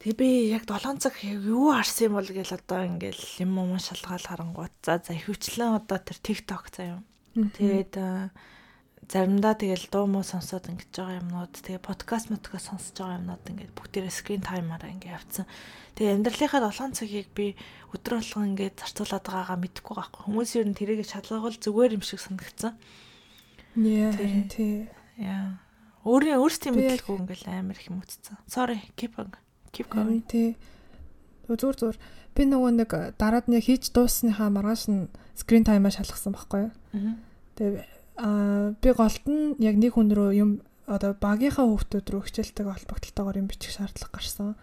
Тэгээ 0.00 0.16
би 0.16 0.28
яг 0.52 0.64
7 0.68 1.02
цаг 1.02 1.14
юу 1.24 1.72
харсан 1.74 2.12
юм 2.12 2.14
бол 2.16 2.28
гээл 2.28 2.56
одоо 2.56 2.80
ингээл 2.86 3.24
юм 3.44 3.52
юм 3.58 3.78
шалгаал 3.80 4.24
харангуут. 4.24 4.72
За 4.84 5.00
за 5.00 5.12
хөвчлэн 5.16 5.80
одоо 5.80 5.98
тэр 5.98 6.18
TikTok 6.22 6.64
заяа. 6.70 7.02
Тэгээд 7.34 7.94
заримдаа 9.10 9.58
тэгэл 9.58 9.90
дуу 9.90 10.06
муу 10.06 10.22
сонсоод 10.22 10.70
ингэж 10.70 10.94
байгаа 10.94 11.18
юмнууд 11.18 11.50
тэгээ 11.50 11.82
подкаст 11.82 12.30
подкаст 12.30 12.70
сонсож 12.70 12.94
байгаа 12.94 13.18
юмнууд 13.18 13.42
ингээд 13.42 13.74
бүгдээрээ 13.74 14.14
screen 14.14 14.38
time-аараа 14.38 14.86
ингээд 14.94 15.18
явцсан. 15.18 15.50
Тэгээ 15.98 16.14
амьдралынхаа 16.14 16.70
7 16.70 16.94
цагийг 16.94 17.28
би 17.34 17.58
өдөр 17.90 18.22
болгон 18.22 18.54
ингээд 18.54 18.78
зарцуулаад 18.78 19.26
байгаагаа 19.26 19.58
мэдэхгүй 19.58 19.94
байхгүй. 19.98 20.22
Хүмүүс 20.30 20.50
ер 20.62 20.66
нь 20.70 20.78
тэрийг 20.78 21.02
шалгавал 21.10 21.58
зүгээр 21.58 21.98
юм 21.98 22.04
шиг 22.06 22.22
санагдсан. 22.22 22.78
Яа 23.74 24.14
тий. 24.46 24.86
Яа. 25.18 25.58
Өөрийн 26.06 26.38
өөрсдийн 26.38 26.78
мэдлэггүй 26.78 27.16
ингээл 27.18 27.50
амар 27.50 27.74
их 27.74 27.90
юм 27.90 27.98
үтцсэн. 28.06 28.38
Sorry, 28.46 28.78
keep 28.94 29.18
on. 29.18 29.34
Keep 29.74 29.90
going. 29.90 30.22
Тий. 30.30 30.54
Зүгээр 31.50 31.76
зүгээр. 31.82 31.98
Би 32.38 32.42
нөгөө 32.46 32.72
нэг 32.78 32.90
дараад 33.18 33.50
нь 33.50 33.58
хийж 33.58 33.90
дуусныхаа 33.90 34.54
маргааш 34.54 34.86
нь 34.86 35.10
screen 35.34 35.66
time-аа 35.66 35.90
шалгасан 35.90 36.30
байхгүй 36.30 36.70
юу? 36.70 36.72
Тэгээ 37.58 37.99
Аа 38.20 38.76
би 38.76 38.92
голт 38.92 39.24
нь 39.24 39.56
яг 39.64 39.80
нэг 39.80 39.96
хүн 39.96 40.12
рүү 40.12 40.30
юм 40.36 40.50
одоо 40.84 41.16
багийнхаа 41.16 41.64
хүүхдүүд 41.64 42.06
рүү 42.12 42.22
хичээлтэйг 42.28 42.68
холбогдлолтойгоор 42.68 43.40
юм 43.40 43.48
бичих 43.48 43.72
шаардлага 43.72 44.12
гарсан. 44.12 44.60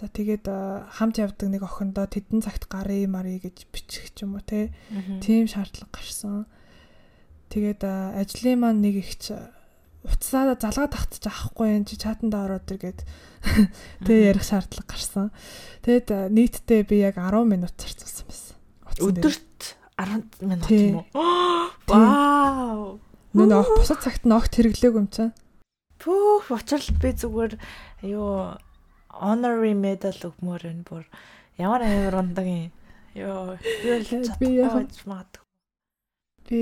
За 0.00 0.08
тэгээд 0.08 0.48
хамт 0.96 1.20
явдаг 1.20 1.48
нэг 1.52 1.62
охиндоо 1.62 2.08
тэдэн 2.08 2.40
цагт 2.40 2.66
гарыг 2.66 3.06
марыг 3.12 3.44
гэж 3.44 3.68
бичих 3.68 4.10
ч 4.16 4.24
юм 4.24 4.34
уу 4.34 4.42
те. 4.42 4.72
Тийм 5.20 5.46
шаардлага 5.46 5.92
гарсан. 5.92 6.48
Тэгээд 7.52 7.84
ажлын 7.84 8.58
маань 8.58 8.80
нэг 8.80 9.04
ихч 9.04 9.36
уцсаа 10.00 10.56
залгаа 10.56 10.88
тахтаж 10.88 11.28
авахгүй 11.28 11.76
юм 11.76 11.84
чи 11.84 12.00
чатанда 12.00 12.48
ороод 12.48 12.72
иргээд 12.72 13.04
тэгээ 14.08 14.32
ярих 14.32 14.44
шаардлага 14.48 14.88
гарсан. 14.88 15.28
Тэгэд 15.84 16.32
нийтдээ 16.32 16.88
би 16.88 17.04
яг 17.04 17.20
10 17.20 17.44
минут 17.44 17.76
зарцуулсан 17.76 18.24
байсан. 18.24 18.56
Өдөрт 18.96 19.76
10 20.00 20.40
минут 20.40 20.72
юм 20.72 21.04
уу? 21.04 21.59
Вау. 21.90 23.00
Нөө 23.34 23.64
бусад 23.76 24.02
цагт 24.02 24.24
нь 24.26 24.34
огт 24.34 24.54
хэрэглээгүй 24.54 25.00
юм 25.00 25.08
чинь. 25.10 25.34
Пүүх, 26.00 26.50
учрал 26.54 26.88
би 27.02 27.10
зүгээр 27.12 27.54
юу 28.08 28.56
honorary 29.10 29.74
medal 29.76 30.16
өгмөр 30.30 30.62
энэ 30.70 30.86
бүр 30.88 31.04
ямар 31.60 31.84
амар 31.84 32.24
ундаг 32.24 32.46
юм. 32.46 32.72
Йоо, 33.14 33.58
би 34.38 34.48
яаж 34.56 35.04
магадгүй. 35.04 35.44
Би 36.48 36.60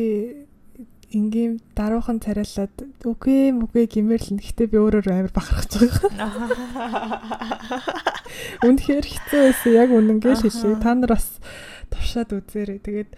ингийн 1.09 1.57
даруухан 1.73 2.21
царайлаад 2.21 2.85
үгүй 3.05 3.53
мүгүй 3.57 3.89
гимэрлэн 3.89 4.41
гэхдээ 4.41 4.69
би 4.69 4.77
өөрөөр 4.77 5.09
амар 5.09 5.33
бахархаж 5.33 5.73
байгаа. 5.81 6.13
Үнэхээр 8.69 9.07
хэцүү 9.09 9.41
байсан 9.49 9.73
яг 9.73 9.89
үнэнгээ 9.93 10.35
л 10.37 10.45
хэлээ. 10.45 10.85
Та 10.85 10.93
нар 10.93 11.17
бас 11.17 11.41
туршаад 11.89 12.37
үзээрэй. 12.37 12.85
Тэгээд 12.85 13.11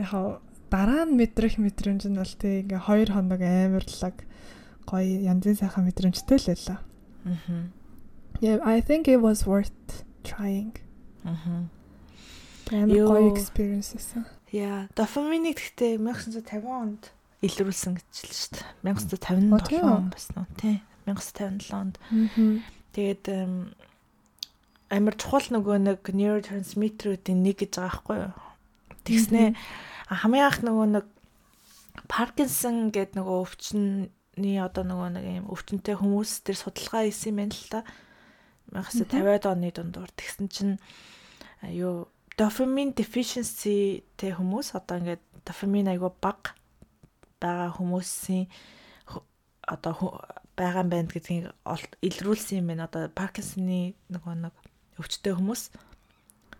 яхаа 0.00 0.40
дараа 0.70 1.04
нь 1.08 1.16
мэдрэх 1.18 1.58
мэдрэмж 1.60 2.08
нь 2.08 2.18
бол 2.18 2.34
тий 2.38 2.64
ингээ 2.64 2.80
2 2.80 3.12
хоног 3.14 3.40
амарлаг 3.40 4.16
гоё 4.84 5.16
янзын 5.24 5.56
сайхан 5.58 5.88
мэдрэмжтэй 5.88 6.38
л 6.38 6.48
байлаа. 6.52 6.78
Аа. 7.24 7.68
Yeah, 8.40 8.58
I 8.66 8.80
think 8.80 9.08
it 9.08 9.20
was 9.20 9.46
worth 9.46 10.04
trying. 10.22 10.76
Аа. 11.24 11.68
Амар 12.72 12.96
гоё 13.08 13.32
experiences. 13.32 14.14
Яа, 14.52 14.88
дофаминыг 14.94 15.58
гэхдээ 15.58 15.98
1950 15.98 16.62
онд 16.68 17.02
илрүүлсэн 17.42 17.98
гэж 17.98 18.12
л 18.24 18.32
шүү 18.32 18.50
дээ. 18.54 18.66
1957 18.86 19.82
он 19.82 20.08
басна 20.14 20.46
уу 20.46 20.52
тий. 20.56 20.76
1957 21.06 21.74
онд. 21.74 21.94
Тэгээд 22.94 23.24
амар 24.94 25.14
чухал 25.18 25.48
нөгөө 25.50 25.76
нэг 25.90 26.00
neurotransmitter-уудын 26.06 27.40
нэг 27.42 27.56
гэж 27.60 27.72
байгаа 27.74 27.90
байхгүй 27.90 28.18
юу? 28.22 28.32
Тэгснээ 29.04 29.48
хамгийн 30.20 30.46
анх 30.46 30.60
нөгөө 30.62 30.86
нэг 30.94 31.06
Паркинсон 32.10 32.90
гэдэг 32.90 33.16
нөгөө 33.18 33.36
өвчнөний 33.46 34.58
одоо 34.60 34.84
нөгөө 34.84 35.08
нэг 35.14 35.24
юм 35.44 35.46
өвчнөтэй 35.50 35.94
хүмүүс 35.98 36.42
төр 36.42 36.58
судалгаа 36.58 37.06
хийсэн 37.06 37.30
юм 37.30 37.38
байна 37.42 37.54
л 37.54 37.70
та. 37.70 37.80
1950-аад 38.74 39.44
оны 39.46 39.70
дундуур 39.70 40.10
тэгсэн 40.10 40.46
чинь 40.50 40.74
юу 41.70 42.10
дофамин 42.34 42.92
deficiency 42.98 44.02
тэ 44.18 44.34
хүмүүс 44.34 44.74
одоо 44.74 44.98
ингээд 44.98 45.22
дофамин 45.46 45.92
айгу 45.92 46.10
бага 46.18 46.58
байгаа 47.38 47.70
хүмүүсийн 47.78 48.50
одоо 49.62 49.94
байгаа 50.56 50.82
юм 50.82 50.90
байна 50.90 51.08
гэдгийг 51.08 51.54
илрүүлсэн 52.02 52.58
юм 52.58 52.68
байна. 52.74 52.90
Одоо 52.90 53.08
Паркинсоны 53.14 53.94
нөгөө 54.10 54.34
нэг 54.50 54.54
өвчтөе 54.98 55.34
хүмүүс. 55.38 55.62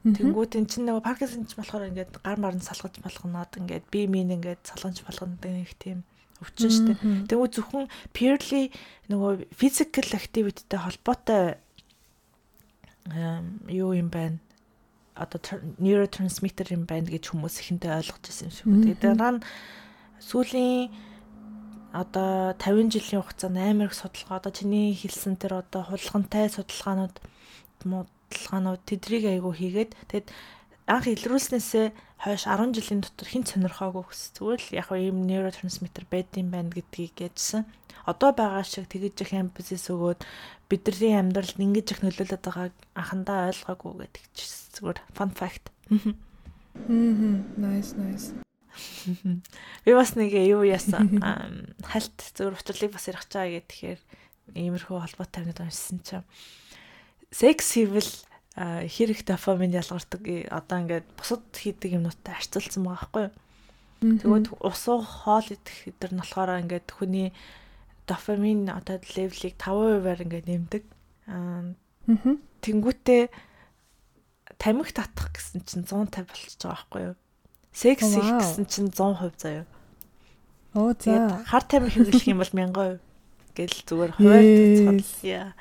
Тэнгүүд 0.04 0.52
эн 0.60 0.66
чинь 0.68 0.84
нөгөө 0.84 1.00
Паркинсон 1.00 1.48
ч 1.48 1.56
болохоор 1.56 1.88
ингээд 1.88 2.20
гар 2.20 2.36
марн 2.36 2.60
салгаж 2.60 3.00
болгоноод 3.00 3.56
ингээд 3.56 3.88
бие 3.88 4.04
минь 4.04 4.36
ингээд 4.36 4.68
салгаж 4.68 5.00
болгоно 5.00 5.40
нэг 5.40 5.72
тийм 5.80 6.04
өвчин 6.44 6.68
шүү 6.68 6.84
дээ. 6.92 6.98
Тэнгүүд 7.32 7.52
зөвхөн 7.56 7.88
purely 8.12 8.68
нөгөө 9.08 9.48
physical 9.56 10.08
activity-тэй 10.12 10.80
холбоотой 10.84 11.56
юу 13.72 13.96
юм 13.96 14.12
байна 14.12 14.44
одоо 15.14 15.40
neurotransmitter 15.78 16.74
юм 16.74 16.84
байна 16.90 17.06
гэж 17.06 17.30
хүмүүс 17.30 17.62
ихэндээ 17.62 17.96
ойлгож 18.02 18.24
ирсэн 18.28 18.50
юм 18.50 18.52
шиг. 18.52 18.66
Тэгээд 18.98 19.02
дараа 19.04 19.32
нь 19.38 19.44
сүүлийн 20.18 20.90
одоо 21.94 22.58
50 22.58 22.90
жилийн 22.90 23.22
хугацаанд 23.22 23.58
амар 23.62 23.88
их 23.88 23.94
судалгаа 23.94 24.42
одоо 24.42 24.50
чиний 24.50 24.90
хэлсэн 24.98 25.38
тэр 25.38 25.62
одоо 25.62 25.86
хулгантай 25.86 26.50
судалгаанууд 26.50 27.16
судалгаанууд 27.86 28.82
тэдрийг 28.82 29.24
айгу 29.30 29.54
хийгээд 29.54 29.94
тэгэд 30.10 30.26
анх 30.90 31.06
илрүүлснээсээ 31.06 31.86
хойш 32.24 32.44
10 32.50 32.74
жилийн 32.76 33.00
дотор 33.00 33.28
хин 33.28 33.44
сонирхоогүй 33.46 34.04
гэс. 34.10 34.34
Зүгээр 34.36 34.60
л 34.60 34.76
яг 34.80 34.88
ийм 34.92 35.22
нейротрансмиттер 35.28 36.04
байдсан 36.10 36.50
байна 36.50 36.74
гэдгийг 36.74 37.30
ярьсан. 37.30 37.62
Одоо 38.04 38.32
байгаа 38.36 38.64
шиг 38.64 38.90
тэгэж 38.90 39.14
их 39.24 39.32
эмпазис 39.32 39.88
өгөөд 39.92 40.20
бидний 40.68 41.14
амьдралд 41.16 41.56
ингэж 41.56 41.86
их 41.94 42.00
нөлөөлөд 42.02 42.42
байгааг 42.44 42.74
анхандаа 42.96 43.48
ойлгоогүй 43.52 43.92
гэдэг 44.08 44.24
чийсэн. 44.36 44.72
Зүгээр 44.76 44.98
fun 45.16 45.30
fact. 45.32 45.64
Мм. 45.88 47.54
Nice, 47.56 47.94
nice. 47.96 48.43
Би 49.84 49.92
бас 49.92 50.14
нэг 50.16 50.32
юу 50.34 50.64
яасан 50.64 51.20
хальт 51.84 52.18
зөв 52.34 52.54
учлалыг 52.54 52.92
бас 52.92 53.08
ярих 53.08 53.26
чаа 53.28 53.48
гэх 53.48 53.68
тэгэхээр 53.68 54.00
иймэрхүү 54.52 54.98
холбоотой 55.00 55.44
юмнууд 55.44 55.60
уншсан 55.64 55.98
чинь 56.04 56.26
секс 57.32 57.74
хийвэл 57.74 58.12
хэрэг 58.54 59.26
дофамин 59.26 59.74
ялгардаг 59.74 60.22
одоо 60.52 60.76
ингээд 60.84 61.08
бусад 61.18 61.42
хийдэг 61.52 61.98
юмнуудтай 61.98 62.38
харьцуулсан 62.38 62.84
байгаа 62.86 63.02
байхгүй 63.02 63.24
юу. 63.26 63.34
Тэгвэл 64.20 64.48
усуу 64.62 65.00
хоол 65.02 65.48
идэх 65.48 65.90
өдр 65.90 66.10
нь 66.14 66.20
болохоор 66.22 66.62
ингээд 66.62 66.88
хүний 66.92 67.28
дофамин 68.06 68.68
одоо 68.70 69.00
левелийг 69.16 69.58
5%-аар 69.58 70.20
ингээд 70.22 70.46
нэмдэг. 70.46 70.84
Аа 71.26 71.74
тэнгүүтээ 72.62 73.22
тамхи 74.60 74.92
татах 74.92 75.32
гэсэн 75.32 75.64
чинь 75.64 75.88
150 75.88 76.28
болчихж 76.28 76.60
байгаа 76.62 76.76
байхгүй 76.84 77.02
юу. 77.10 77.16
Секс 77.74 78.14
их 78.14 78.22
гэсэн 78.22 78.64
чинь 78.70 78.94
100% 78.94 79.34
заяа. 79.36 79.66
Оо 80.74 80.94
за. 80.94 81.42
Хар 81.44 81.64
тамхи 81.66 81.98
хэрэглэх 81.98 82.30
юм 82.30 82.38
бол 82.38 82.54
1000% 82.54 83.02
гэл 83.54 83.76
зүгээр 83.86 84.12
хуваар 84.14 84.46
цацлаа. 85.02 85.52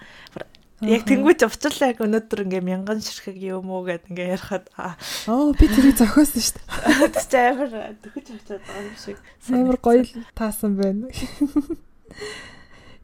Яг 0.83 1.07
тэнгуүч 1.07 1.41
уцрлаа 1.47 1.95
яг 1.95 2.03
өнөөдөр 2.03 2.43
ингээ 2.43 2.61
мянган 2.61 2.99
ширхэг 2.99 3.39
юм 3.39 3.71
уу 3.71 3.87
гэд 3.87 4.13
ингээ 4.13 4.35
ярахад 4.35 4.67
оо 5.31 5.55
би 5.55 5.65
тэрийг 5.71 5.95
зохиосон 5.95 6.43
шүү 6.43 6.59
дээ. 6.59 7.13
Тэс 7.17 7.33
амар 7.33 7.69
төгөж 8.03 8.27
очиад 8.35 8.61
байгаа 8.67 8.83
юм 8.83 8.97
шиг. 8.99 9.17
Амар 9.47 9.77
гоё 9.79 10.03
таасан 10.35 10.75
байна. 10.75 11.07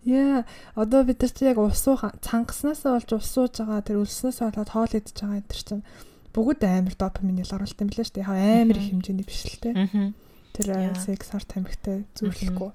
Яа, 0.04 0.44
одоо 0.76 1.04
бид 1.04 1.22
нар 1.22 1.32
чи 1.32 1.46
яг 1.46 1.58
ус 1.58 1.88
уу 1.88 1.98
цангаснасаа 1.98 3.00
болж 3.00 3.10
ус 3.16 3.28
сууж 3.32 3.64
байгаа 3.64 3.86
тэр 3.86 4.02
өлснөөс 4.04 4.40
болоод 4.44 4.74
хоол 4.74 4.94
идэж 4.96 5.16
байгаа 5.16 5.40
энэ 5.40 5.54
чинь 5.56 5.84
бүгд 6.34 6.62
амар 6.66 6.96
допамин 6.96 7.42
ялгаруулт 7.42 7.80
юм 7.82 7.90
билээ 7.90 8.06
шүү 8.06 8.16
дээ. 8.20 8.26
Яг 8.26 8.68
амар 8.70 8.78
их 8.78 8.90
хэмжээний 8.94 9.26
биш 9.26 9.42
л 9.50 9.62
те. 9.62 9.72
Тэр 10.54 10.68
секс 10.98 11.34
арт 11.34 11.50
тамхитай 11.50 12.06
зүйлэхгүй. 12.18 12.72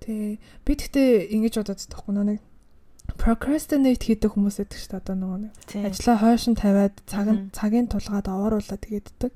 Тэ 0.00 0.38
би 0.38 0.72
тэгтээ 0.74 1.34
ингэж 1.34 1.54
бодоод 1.60 1.80
тахгүй 1.90 2.14
нэг 2.16 2.40
procrastinate 3.18 4.06
хийдэг 4.06 4.32
хүмүүс 4.32 4.62
байдаг 4.62 4.78
шүү 4.78 4.90
дээ. 4.90 5.02
Одоо 5.02 5.16
нөгөө 5.18 5.38
нэг 5.44 5.52
ажлаа 5.90 6.16
хойшин 6.22 6.54
тавиад 6.56 6.94
цаг 7.04 7.26
цагийн 7.52 7.88
тулгаад 7.90 8.26
овооруулаад 8.30 8.80
тэгээддэг. 8.80 9.32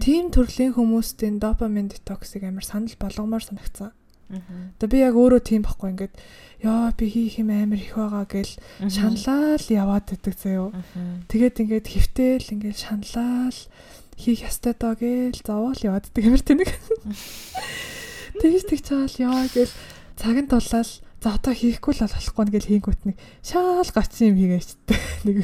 Тим 0.00 0.30
төрлийн 0.30 0.72
хүмүүсийн 0.78 1.42
допамин 1.42 1.90
детоксыг 1.90 2.46
амар 2.46 2.64
санал 2.64 2.94
болгомоор 2.96 3.42
санагцсан. 3.42 3.92
Тэгээ 4.78 4.90
би 4.90 4.98
яг 5.02 5.14
өөрөө 5.18 5.40
тийм 5.42 5.62
байхгүй 5.66 5.90
ингээд 5.90 6.14
яа 6.62 6.94
би 6.94 7.06
хийх 7.10 7.42
юм 7.42 7.50
амар 7.50 7.82
их 7.82 7.98
байгаа 7.98 8.24
гэл 8.30 8.54
шаналал 8.86 9.66
яваад 9.66 10.06
байдаг 10.06 10.34
заяо. 10.38 10.70
Тэгээд 11.26 11.60
ингээд 11.66 11.86
хөвтөл 11.90 12.46
ингээд 12.54 12.78
шаналал 12.78 13.58
хийх 14.14 14.40
ястай 14.46 14.74
доо 14.78 14.94
гэл 14.94 15.40
зовоол 15.42 15.80
яваад 15.82 16.06
байдаг 16.06 16.24
юмэр 16.30 16.44
тэнэг. 16.46 16.70
Тэгж 18.40 18.62
тэгж 18.70 18.84
чаал 18.86 19.16
яа 19.18 19.44
гэл 19.50 19.74
цаг 20.14 20.36
нь 20.38 20.46
тулаад 20.46 20.86
за 21.20 21.28
одоо 21.34 21.52
хийхгүй 21.52 21.92
л 21.98 22.04
болохгүй 22.06 22.44
нэгэл 22.46 22.70
хийнгүүт 22.70 23.02
нэг 23.10 23.16
шаал 23.42 23.90
гацсан 23.90 24.30
юм 24.30 24.36
хийгээчтэй. 24.38 24.98
Нэг 25.26 25.36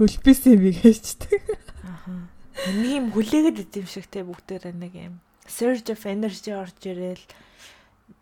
өлбөсөн 0.00 0.52
юм 0.56 0.62
хийгээчтэй. 0.64 1.38
Аха. 1.84 2.32
Нэг 2.72 2.88
юм 2.88 3.06
хүлээгээд 3.14 3.62
идэв 3.68 3.86
шигтэй 3.86 4.26
бүгдээр 4.26 4.74
нэг 4.74 4.94
юм 4.96 5.14
surge 5.48 5.90
of 5.90 6.02
energy 6.06 6.52
орж 6.52 6.78
ирэл 6.84 7.22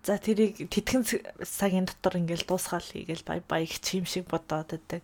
За 0.06 0.22
тэрийг 0.22 0.70
тэтгэн 0.70 1.02
цагийн 1.42 1.90
дотор 1.90 2.22
ингээл 2.22 2.46
дуусгаал 2.46 2.86
хийгээл 2.86 3.26
бай 3.26 3.42
бай 3.42 3.66
их 3.66 3.82
чим 3.82 4.06
шиг 4.06 4.30
бодоод 4.30 4.70
байдаг. 4.70 5.02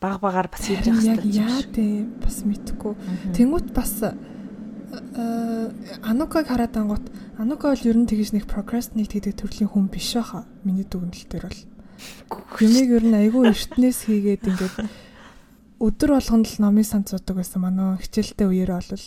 Баг 0.00 0.24
багаар 0.24 0.48
бас 0.48 0.64
хийж 0.64 0.88
явах 0.88 1.04
хэрэгтэй. 1.04 1.44
Яа 1.44 1.60
тий 1.68 2.08
бас 2.24 2.40
мэдхгүй. 2.48 2.96
Тэнгүүт 3.36 3.76
бас 3.76 4.16
Анукаг 6.00 6.48
хараад 6.48 6.80
ангууд 6.80 7.04
Анука 7.36 7.76
бол 7.76 7.84
ер 7.84 7.96
нь 8.00 8.08
тэгж 8.08 8.32
нэг 8.32 8.48
procrastinate 8.48 9.20
гэдэг 9.20 9.36
төрлийн 9.36 9.68
хүн 9.68 9.92
биш 9.92 10.16
баха. 10.16 10.48
Миний 10.64 10.88
дүгнэлт 10.88 11.28
төр 11.28 11.44
бол. 11.52 11.60
Юмыг 12.56 12.88
ер 12.96 13.04
нь 13.04 13.20
айгүй 13.20 13.52
эртнээс 13.52 14.08
хийгээд 14.08 14.48
ингээд 14.48 14.76
өдөр 15.84 16.16
болгонд 16.16 16.48
л 16.48 16.56
номын 16.64 16.88
сан 16.88 17.04
цуудаг 17.04 17.36
байсан 17.36 17.60
манай 17.60 18.00
хичээлтэй 18.00 18.48
үеэр 18.48 18.80
бол 18.80 19.04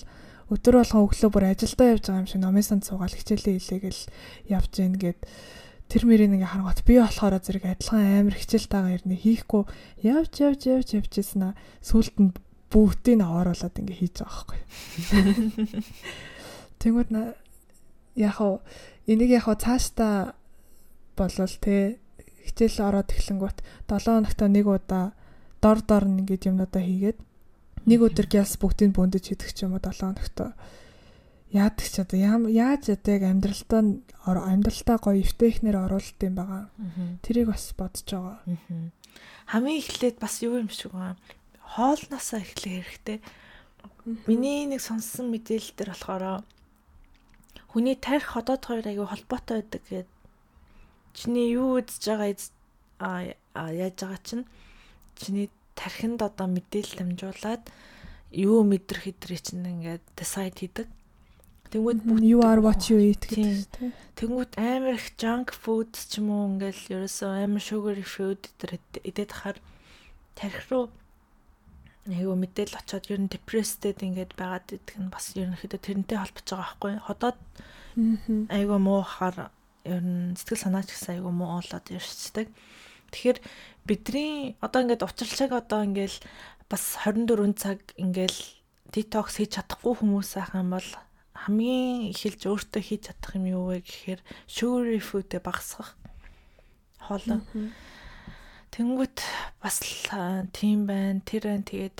өдөр 0.50 0.76
болгон 0.82 1.06
өглөө 1.06 1.30
бүр 1.30 1.46
ажилдаа 1.54 1.88
явж 1.94 2.04
байгаа 2.10 2.22
юм 2.22 2.30
шиг 2.30 2.42
номын 2.42 2.66
санд 2.66 2.84
суугаал 2.86 3.14
хичээлээ 3.14 3.58
хийлээгээл 3.62 4.02
явж 4.50 4.72
гин 4.74 4.96
гэд 4.98 5.20
тэр 5.90 6.04
мөрийг 6.06 6.34
ингээ 6.34 6.50
харангуут 6.50 6.82
би 6.86 6.98
болохоор 6.98 7.38
зэрэг 7.38 7.66
адилхан 7.66 8.26
амар 8.26 8.36
хичээлтэйгээ 8.38 8.96
ирнэ. 8.98 9.16
Хийхгүй. 9.18 9.64
Явж 10.06 10.34
явж 10.42 10.62
явж 10.70 10.90
явжсэн 10.98 11.54
аа. 11.54 11.54
Сүулт 11.82 12.18
нь 12.22 12.34
бүгдийг 12.70 13.22
авааруулад 13.26 13.74
ингээ 13.74 13.98
хийж 13.98 14.16
байгаа 14.22 14.46
байхгүй. 14.46 14.62
Тэнгүүд 16.82 17.10
яг 18.16 18.34
хав 18.38 18.62
энийг 19.10 19.30
яг 19.34 19.44
хав 19.50 19.58
цаашдаа 19.58 20.34
болвол 21.18 21.56
те 21.62 21.98
хичээл 22.46 22.86
ороод 22.88 23.10
эхлэнгүүт 23.10 23.58
7 23.90 24.06
хоногт 24.06 24.40
нэг 24.46 24.66
удаа 24.68 25.06
дор 25.62 25.80
дор 25.82 26.06
нь 26.06 26.22
ингээд 26.22 26.48
юмнуудаа 26.50 26.84
хийгээд 26.84 27.20
нэг 27.86 28.00
өдөр 28.04 28.28
гялс 28.28 28.58
бүгдийг 28.60 28.96
бөндөж 28.96 29.24
хийдэг 29.32 29.52
ч 29.54 29.64
юм 29.64 29.78
уу 29.78 29.84
7 29.84 30.16
хоногт 30.16 30.58
яадаг 31.50 31.88
ч 31.90 31.96
одоо 32.06 32.46
яаж 32.46 32.94
одоо 32.94 33.12
яг 33.18 33.24
амьдралтаа 33.26 33.82
амьдралтаа 34.26 34.98
гоё 35.02 35.18
эвтэхнэр 35.26 35.82
оруулалт 35.82 36.22
юм 36.22 36.36
байгаа. 36.38 36.70
Тэрийг 37.26 37.50
бас 37.50 37.74
бодож 37.74 38.06
байгаа. 38.06 38.38
Хамгийн 39.50 39.82
эхлээд 39.82 40.22
бас 40.22 40.46
юу 40.46 40.62
юм 40.62 40.70
шиг 40.70 40.94
байгаа. 40.94 41.18
Хоолноосоо 41.74 42.40
эхлэх 42.46 42.86
хэрэгтэй. 42.86 43.18
Миний 44.30 44.70
нэг 44.70 44.82
сонссон 44.82 45.34
мэдээлэл 45.34 45.74
дээр 45.74 45.92
болохоор 45.98 46.46
хүний 47.74 47.98
тарих 47.98 48.30
ходоод 48.30 48.62
хоёр 48.66 48.86
аягүй 48.86 49.10
холбоотой 49.10 49.66
байдаг 49.66 49.82
гэдэг. 49.90 50.18
Чиний 51.18 51.58
юу 51.58 51.82
үзэж 51.82 52.04
байгаа 52.06 53.34
а 53.54 53.74
яаж 53.74 53.98
байгаа 53.98 54.22
чинь 54.22 54.46
чиний 55.18 55.50
тархинд 55.80 56.20
одоо 56.20 56.48
мэдээлэл 56.52 57.00
дамжуулаад 57.00 57.64
юу 58.36 58.68
мэдрэх 58.68 59.08
хэдрээ 59.08 59.40
чинь 59.40 59.64
ингээд 59.64 60.04
decide 60.20 60.60
хийдэг. 60.60 60.88
Тэнгүүд 61.72 62.26
you 62.26 62.42
are 62.42 62.60
what 62.60 62.90
you 62.90 62.98
eat 62.98 63.24
гэдэг 63.30 63.70
тийм. 63.72 63.94
Тэнгүүд 64.18 64.52
амар 64.58 64.98
их 65.00 65.14
junk 65.16 65.54
food 65.54 65.94
ч 65.96 66.20
юм 66.20 66.34
уу 66.34 66.50
ингээл 66.52 67.06
ерөөсөө 67.06 67.46
амар 67.46 67.64
sugary 67.64 68.04
food 68.04 68.42
дээр 68.58 68.82
идээд 69.06 69.32
хахаар 69.32 69.58
тарих 70.34 70.66
руу 70.74 70.90
айгу 72.10 72.34
мэдээл 72.34 72.74
очоод 72.74 73.06
ер 73.14 73.22
нь 73.22 73.30
depressed 73.30 73.86
ингээд 73.86 74.34
байгаад 74.34 74.68
идэх 74.74 74.98
нь 74.98 75.14
бас 75.14 75.38
ерөнхийдөө 75.38 75.78
тэрнтэй 75.78 76.18
холбож 76.18 76.48
байгаа 76.50 76.66
байхгүй 76.66 76.94
ходоод 77.06 77.40
айгу 78.50 78.78
муу 78.82 79.02
хахаар 79.06 79.54
ер 79.86 80.02
нь 80.02 80.34
сэтгэл 80.34 80.64
санаач 80.66 80.90
гэсэн 80.90 81.22
айгу 81.22 81.30
муу 81.30 81.62
болоод 81.62 81.86
ирчихдэг. 81.94 82.50
Тэгэхээр 83.14 83.40
бидний 83.86 84.56
одоо 84.62 84.86
ингээд 84.86 85.06
учирчаг 85.06 85.52
одоо 85.54 85.86
ингээл 85.86 86.18
бас 86.70 86.84
24 87.06 87.58
цаг 87.58 87.80
ингээл 87.98 88.40
detox 88.94 89.38
хийж 89.38 89.58
чадахгүй 89.58 89.94
хүмүүс 90.02 90.38
ахын 90.38 90.70
бол 90.74 90.90
хамгийн 91.34 92.12
эхэлж 92.14 92.42
өөртөө 92.46 92.82
хийж 92.84 93.02
чадах 93.10 93.38
юм 93.38 93.46
юу 93.50 93.64
вэ 93.72 93.82
гэхээр 93.86 94.22
sugary 94.46 95.00
food-э 95.00 95.40
багасгах 95.40 95.96
хоолой. 97.00 97.42
Тэнгүүт 98.70 99.18
бас 99.64 99.82
тийм 100.54 100.86
байна. 100.86 101.22
Тэр 101.26 101.50
байна. 101.50 101.66
Тэгээд 101.66 102.00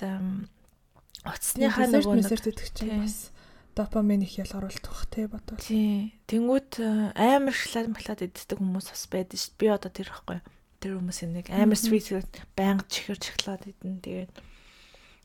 утасныхаа 1.26 1.86
нөгөө 1.90 2.14
нэг 2.20 2.30
чинь 2.70 3.02
бас 3.02 3.34
допамин 3.74 4.22
их 4.22 4.38
ял 4.38 4.52
оруулалт 4.54 4.86
бах 4.86 5.06
те 5.10 5.26
бодвол. 5.26 5.58
Тий. 5.58 6.14
Тэнгүүт 6.30 6.78
амар 7.18 7.54
шалаад 7.54 7.90
махлаад 7.90 8.22
иддэг 8.22 8.58
хүмүүс 8.60 8.86
бас 8.92 9.04
байдаг 9.10 9.38
шүү. 9.40 9.56
Би 9.58 9.66
одоо 9.72 9.90
тэр 9.90 10.10
ихгүй. 10.14 10.38
Тэр 10.80 10.96
хүмүүсийн 10.96 11.36
нэг 11.36 11.46
амар 11.52 11.76
sweet 11.76 12.08
байнга 12.56 12.88
чихэр 12.88 13.20
чихлаад 13.20 13.68
идэн. 13.68 14.00
Тэгээд 14.00 14.32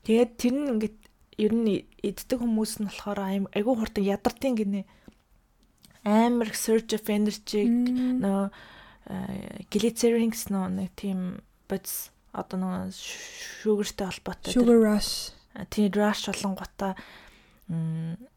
тэгээд 0.03 0.31
тэр 0.35 0.53
нь 0.53 0.71
ингээд 0.75 0.99
ер 1.39 1.53
нь 1.55 1.87
иддэг 2.03 2.39
хүмүүс 2.43 2.83
нь 2.83 2.87
болохоор 2.91 3.47
айгүй 3.55 3.75
хурдан 3.75 4.03
ядартын 4.03 4.55
гинэ. 4.59 4.83
Амар 6.03 6.51
surge 6.53 6.99
of 6.99 7.07
energy 7.07 7.65
нөө 7.65 8.51
глицеринкс 9.71 10.51
нөө 10.51 10.65
нэг 10.75 10.91
тийм 10.99 11.39
бодис 11.71 12.11
одоо 12.35 12.59
нөгөө 12.59 12.91
sugarтэй 13.63 14.07
холбоотой 14.11 14.51
sugar 14.53 14.79
rush. 14.79 15.31
Тийм 15.71 15.91
rush 15.95 16.27
болонготой 16.29 16.93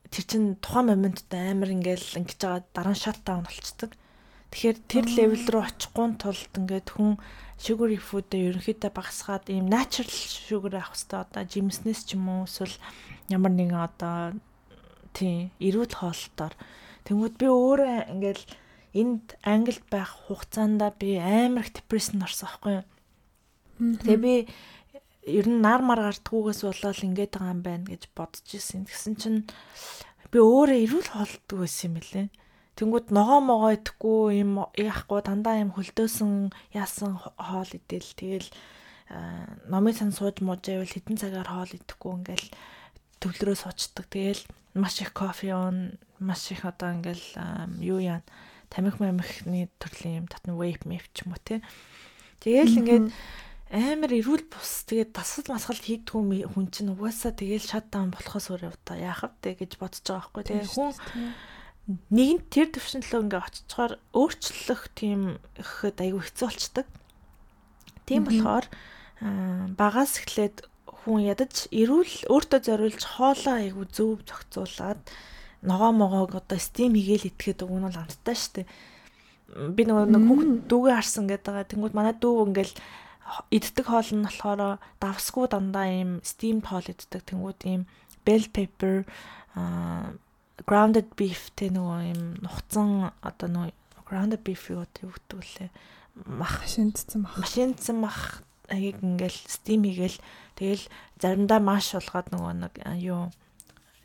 тэр 0.09 0.25
чин 0.25 0.57
тухайн 0.63 0.93
моментод 0.95 1.33
амар 1.35 1.71
ингээл 1.75 2.23
ингэж 2.23 2.39
байгаа 2.41 2.63
дараа 2.73 2.95
нь 2.95 3.03
shut 3.03 3.21
down 3.27 3.45
болцдог. 3.45 3.93
Тэгэхээр 4.49 4.79
тэр 4.89 5.07
левел 5.13 5.45
рүү 5.53 5.63
очихгүй 5.69 6.07
тулд 6.17 6.53
ингээд 6.57 6.89
хүн 6.97 7.21
sugar 7.59 7.91
food-ыг 7.99 8.41
ерөнхийдөө 8.55 8.91
багасгаад 8.95 9.51
ийм 9.51 9.67
natural 9.69 10.09
sugar 10.09 10.79
авах 10.79 10.95
хэрэгтэй 10.95 11.21
одоо 11.21 11.43
жимснес 11.45 12.01
ч 12.07 12.15
юм 12.15 12.31
уу 12.31 12.47
эсвэл 12.47 12.77
ямар 13.29 13.53
нэгэн 13.53 13.77
одоо 13.77 14.39
тий 15.13 15.51
эрүүл 15.59 15.91
хоолтоор 15.91 16.55
тэнгууд 17.05 17.35
би 17.35 17.47
өөрөө 17.51 18.15
ингээл 18.15 18.45
энд 18.95 19.37
англид 19.43 19.85
байх 19.91 20.15
хугацаанд 20.31 20.81
би 21.03 21.19
амар 21.19 21.67
их 21.67 21.75
депресsion 21.75 22.23
орсон 22.23 22.49
байхгүй 22.49 22.73
юу. 22.79 22.87
Тэгээ 24.01 24.19
би 24.23 24.35
ер 25.29 25.47
нь 25.51 25.61
нар 25.61 25.83
мар 25.85 26.01
гардггүйгээс 26.01 26.63
болоод 26.65 27.05
ингээд 27.05 27.37
байгаа 27.37 27.53
юм 27.53 27.63
байна 27.67 27.85
гэж 27.91 28.03
бодож 28.17 28.47
ирсэн. 28.49 28.89
Тэгсэн 28.89 29.15
чинь 29.21 29.41
би 30.33 30.39
өөрөө 30.41 30.79
эрүүл 30.89 31.09
хоолтдог 31.13 31.59
байсан 31.59 31.91
юм 31.93 31.97
лээ. 32.01 32.27
Тэнгүүд 32.79 33.11
ногоо 33.11 33.43
могоо 33.43 33.75
идэхгүй 33.75 34.47
юм 34.47 34.63
яахгүй 34.79 35.21
дандаа 35.27 35.59
юм 35.59 35.75
хөлдөөсөн 35.75 36.55
яасан 36.79 37.19
хоол 37.19 37.71
идэл 37.75 38.15
тэгэл 38.15 38.49
номын 39.67 39.95
сан 39.99 40.15
сууж 40.15 40.39
муужайвал 40.39 40.87
хитэн 40.87 41.19
цагаар 41.19 41.51
хоол 41.51 41.75
идэхгүй 41.75 42.13
ингээл 42.23 42.47
төвлөрөө 43.19 43.57
суучдаг. 43.59 44.07
Тэгэл 44.07 44.43
маш 44.79 45.03
их 45.03 45.11
кофе 45.11 45.59
уун, 45.59 45.99
маш 46.23 46.55
их 46.55 46.63
одоо 46.63 46.95
ингээл 46.95 47.27
юу 47.83 47.99
яа 47.99 48.23
тамхи 48.71 49.03
мамхны 49.03 49.67
төрлийн 49.83 50.23
юм 50.23 50.27
татна 50.31 50.55
vape 50.55 50.87
map 50.87 51.03
ч 51.11 51.27
юм 51.27 51.35
уу 51.35 51.43
тий. 51.43 51.59
Тэгэл 52.39 52.79
ингээд 52.79 53.07
амар 53.75 54.13
эрүүл 54.13 54.45
бус 54.49 54.87
тэгээд 54.87 55.19
дасгал 55.19 55.57
масгал 55.57 55.83
хийдгүү 55.83 56.53
хүн 56.53 56.71
чинь 56.71 56.93
угаасаа 56.95 57.35
тэгэл 57.35 57.65
шатдаун 57.65 58.15
болохоос 58.15 58.55
өөр 58.55 58.71
яваа 58.71 58.97
яах 58.97 59.25
вэ 59.43 59.57
гэж 59.57 59.83
бодож 59.83 60.05
байгаа 60.05 60.31
байхгүй 60.31 60.45
тий. 60.47 60.63
Хүн 60.63 60.93
нэгэн 61.89 62.41
тэр 62.53 62.69
төвшинлөө 62.77 63.21
ингээ 63.25 63.43
очицохоор 63.49 63.93
өөрчлөх 64.13 64.83
тийм 64.93 65.41
ихэд 65.57 65.97
айгүй 66.05 66.21
хэцүү 66.21 66.47
болчдөг. 66.49 66.87
Тийм 68.05 68.23
болохоор 68.29 68.67
багаас 69.73 70.21
эхлээд 70.21 70.69
хүн 70.85 71.25
ядаж 71.33 71.73
эрүүл 71.73 72.29
өөртөө 72.29 72.61
зориулж 72.61 73.03
хоолоо 73.17 73.57
айгүй 73.57 73.87
зөв 73.89 74.21
зохицуулаад 74.29 75.01
ногоо 75.65 75.93
могоог 75.97 76.37
одоо 76.37 76.61
стим 76.61 76.93
хийгээл 76.93 77.33
идэхэд 77.33 77.65
уг 77.65 77.73
нь 77.73 77.87
бол 77.89 78.03
амттай 78.05 78.37
штэ. 78.37 78.69
Би 79.49 79.83
нөгөө 79.89 80.13
нэг 80.13 80.25
хүүхд 80.29 80.53
дүүгээ 80.69 80.97
харсан 81.01 81.25
гэдэг 81.25 81.49
байгаа. 81.49 81.73
Тэнгүүд 81.73 81.95
манай 81.97 82.15
дүү 82.21 82.53
ингээл 82.53 82.77
иддэг 83.49 83.87
хоол 83.89 84.11
нь 84.13 84.27
болохоор 84.29 84.77
давсгүй 85.01 85.47
дандаа 85.49 85.89
ийм 85.89 86.11
стим 86.21 86.61
хоол 86.61 86.85
иддэг. 86.85 87.25
Тэнгүүд 87.25 87.61
ийм 87.65 87.83
bell 88.29 88.45
pepper 88.53 89.09
аа 89.57 90.13
grounded 90.67 91.15
beef 91.15 91.51
тэ 91.55 91.71
нөгөө 91.71 92.01
юм 92.15 92.23
нухацсан 92.43 93.13
одоо 93.23 93.49
нөгөө 93.53 94.05
grounded 94.09 94.43
beef 94.43 94.67
юу 94.73 94.89
гэдэг 94.89 95.39
үлээ 95.39 95.71
мах. 96.27 96.67
Шиндсэн 96.67 97.23
мах. 97.23 97.39
Машиндсан 97.39 97.97
мах. 98.01 98.43
Аяг 98.69 99.01
ингээл 99.01 99.39
steam 99.49 99.87
хийгээл 99.87 100.19
тэгэл 100.59 100.85
заримдаа 101.23 101.61
маш 101.63 101.95
болгоод 101.95 102.29
нөгөө 102.35 102.53
нэг 102.67 102.75
юу 103.01 103.33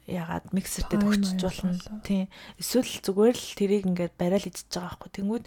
ягаад 0.07 0.51
миксертэй 0.55 0.99
төгчж 0.99 1.41
болно. 1.43 1.99
тийм 2.03 2.27
эсвэл 2.59 2.91
зүгээр 3.03 3.35
л 3.35 3.57
тэрийг 3.59 3.83
ингээд 3.87 4.15
барайл 4.15 4.47
идчихэж 4.47 4.71
байгаа 4.71 4.87
байхгүй. 4.99 5.11
Тэнгүүд 5.19 5.45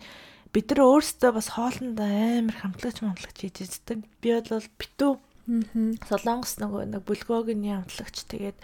бид 0.52 0.66
нар 0.68 0.80
өөрсдөө 0.84 1.30
бас 1.32 1.48
хоолндоо 1.56 2.08
амар 2.08 2.56
хамтлагч 2.60 2.98
хамтлагч 3.00 3.36
хийж 3.40 3.56
иддэг 3.64 4.04
би 4.20 4.28
бол 4.36 4.68
битүү. 4.80 5.12
Солонгос 6.08 6.54
нөгөө 6.60 6.82
нэг 6.92 7.02
бүлгөөгийн 7.08 7.88
хамтлагч 7.88 8.16
тэгээд 8.28 8.58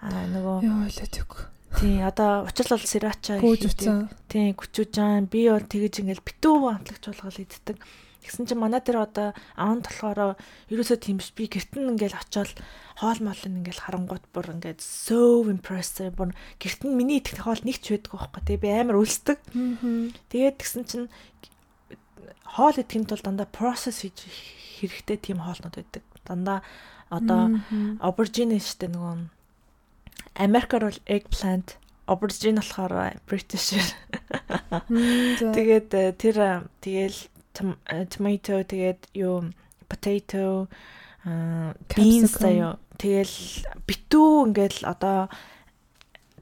нөгөө 0.00 0.56
ёо 0.64 0.88
лэдэг 0.88 1.30
Тий, 1.78 2.02
одоо 2.02 2.44
учрал 2.44 2.78
бол 2.78 2.86
сирача 2.86 3.38
тий, 4.26 4.52
гүчүүжан 4.52 5.30
би 5.30 5.46
бол 5.46 5.62
тэгэж 5.62 6.02
ингээл 6.02 6.26
битүү 6.26 6.66
амтлагч 6.66 7.04
болгол 7.06 7.44
иддэг. 7.46 7.78
Тэгсэн 8.20 8.46
чинь 8.52 8.60
манай 8.60 8.84
дээр 8.84 9.06
одоо 9.06 9.28
аавн 9.56 9.80
болохоор 9.80 10.36
ерөөсөө 10.68 10.98
тийм 11.00 11.22
биш. 11.22 11.32
Би 11.32 11.48
гэртэн 11.48 11.96
ингээл 11.96 12.20
очиод 12.20 12.52
хоол 13.00 13.20
моол 13.24 13.42
ингээл 13.48 13.80
харангуут 13.80 14.24
бүр 14.34 14.60
ингээд 14.60 14.84
so 14.84 15.48
impressed 15.48 16.04
бүр 16.18 16.36
гэртэн 16.60 16.92
миний 16.92 17.24
идэх 17.24 17.40
хоол 17.40 17.64
нэг 17.64 17.80
ч 17.80 17.96
байдгүй 17.96 18.18
байхгүй. 18.20 18.42
Тий 18.44 18.58
би 18.60 18.68
амар 18.68 19.00
үлсдэг. 19.00 19.40
Тэгээд 20.28 20.60
тэгсэн 20.60 20.84
чинь 20.84 21.08
хоол 22.44 22.76
идэхин 22.76 23.08
тулд 23.08 23.24
дандаа 23.24 23.48
process 23.48 24.04
хийж 24.04 24.28
хэрэгтэй 24.84 25.16
тийм 25.16 25.40
хоолнууд 25.40 25.80
байдаг. 25.80 26.04
Дандаа 26.28 26.60
одоо 27.08 27.56
aubergine 28.04 28.60
штэ 28.60 28.92
нөгөө 28.92 29.39
Америкаар 30.34 30.88
бол 30.88 31.00
eggplant, 31.06 31.76
aubergine 32.06 32.60
болохоор 32.60 33.14
British. 33.26 33.94
Тэгээд 35.54 35.90
э, 35.94 36.12
тэр 36.18 36.36
э, 36.38 36.52
тэгэл 36.80 37.18
э, 37.86 38.06
tomato 38.10 38.62
тэгээд 38.66 39.14
юу 39.14 39.50
potato 39.86 40.66
beans 41.90 42.34
заяа 42.38 42.78
тэгэл 42.98 43.36
битүү 43.86 44.30
ингээл 44.50 44.80
одоо 44.88 45.28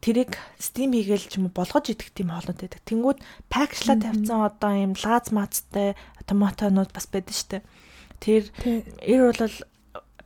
тэрийг 0.00 0.38
стим 0.58 0.94
хийгээл 0.94 1.26
ч 1.28 1.38
юм 1.38 1.50
уу 1.50 1.54
болгож 1.58 1.90
идэх 1.90 2.14
тийм 2.14 2.30
хоолнууд 2.30 2.58
байдаг. 2.58 2.82
Тэнгүүд 2.86 3.18
пакчлаа 3.50 3.98
тавьсан 3.98 4.40
одоо 4.46 4.72
юм 4.74 4.94
лааз 4.94 5.34
маацтай 5.34 5.98
томатонууд 6.26 6.90
бас 6.94 7.06
байдаг 7.10 7.34
штэ. 7.34 7.66
Тэр 8.22 8.50
эр 9.02 9.34
бол 9.34 9.54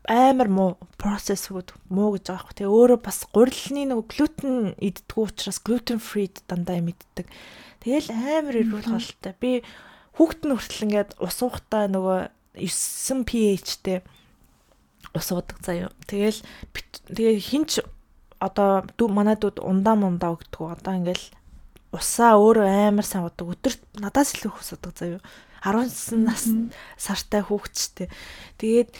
амар 0.09 0.49
муу 0.51 0.71
process 0.99 1.47
food 1.47 1.71
муу 1.87 2.15
гэж 2.19 2.27
байгаа 2.27 2.43
хэрэг. 2.43 2.59
Тэгээ 2.59 2.75
өөрөө 2.75 2.99
бас 3.07 3.19
гурилны 3.31 3.83
нөгөө 3.87 4.07
глютен 4.11 4.57
иддгүү 4.83 5.23
учраас 5.31 5.59
gluten 5.63 6.03
free 6.03 6.31
дандаа 6.51 6.83
юм 6.83 6.91
иддэг. 6.91 7.31
Тэгэл 7.83 8.11
амар 8.11 8.57
эрүүл 8.59 8.91
хоолтой. 8.91 9.35
Би 9.39 9.51
хүүхэд 10.19 10.43
нь 10.43 10.55
хүртэл 10.59 10.85
ингээд 10.91 11.11
ус 11.23 11.39
уухтаа 11.39 11.87
нөгөө 11.87 12.19
9 12.59 13.23
pH-тэй 13.27 14.03
ус 15.15 15.29
уудаг 15.31 15.59
заяа. 15.63 15.95
Тэгэл 16.11 16.43
тэгээ 17.15 17.39
хинч 17.39 17.81
одоо 18.43 18.83
манай 19.07 19.39
дүүд 19.39 19.63
ундаа 19.63 19.95
мундаа 19.95 20.35
өгдөг. 20.35 20.79
Одоо 20.83 20.93
ингээл 20.99 21.27
усаа 21.95 22.37
өөрөө 22.41 22.67
амар 22.91 23.07
сайн 23.07 23.29
удаг. 23.29 23.47
Өдөрт 23.55 23.81
надаас 24.03 24.35
илүү 24.35 24.53
ус 24.57 24.75
удаг 24.75 24.93
заяа. 24.99 25.23
10 25.63 26.27
нас 26.27 26.51
сартай 26.99 27.43
хүүхэдчтэй. 27.47 28.11
Тэгээд 28.59 28.91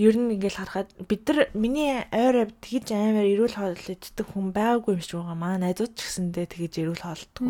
ер 0.00 0.14
нь 0.16 0.32
ингээл 0.32 0.56
харахад 0.56 0.88
бид 1.04 1.28
нар 1.28 1.38
миний 1.52 1.92
ойроо 2.08 2.48
тэгж 2.64 2.88
амар 2.96 3.26
эрүүл 3.28 3.56
хоол 3.60 3.76
иддэг 3.76 4.26
хүн 4.32 4.48
байгаагүй 4.56 4.96
юм 4.96 5.02
шиг 5.04 5.20
байгаа. 5.20 5.36
Маа 5.36 5.56
найзууд 5.60 5.92
ч 5.92 6.00
гэсэндээ 6.08 6.46
тэгж 6.48 6.74
эрүүл 6.80 7.04
хоолддог. 7.04 7.46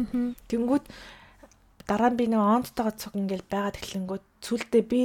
Тэнгүүд 0.51 0.84
дараа 1.86 2.11
нь 2.11 2.18
би 2.18 2.26
нэг 2.26 2.42
онцтойгоо 2.42 2.94
цуг 2.98 3.14
ингээл 3.14 3.46
байгаад 3.46 3.78
эхлэнгүүд 3.78 4.24
сүултээ 4.42 4.82
би 4.82 5.01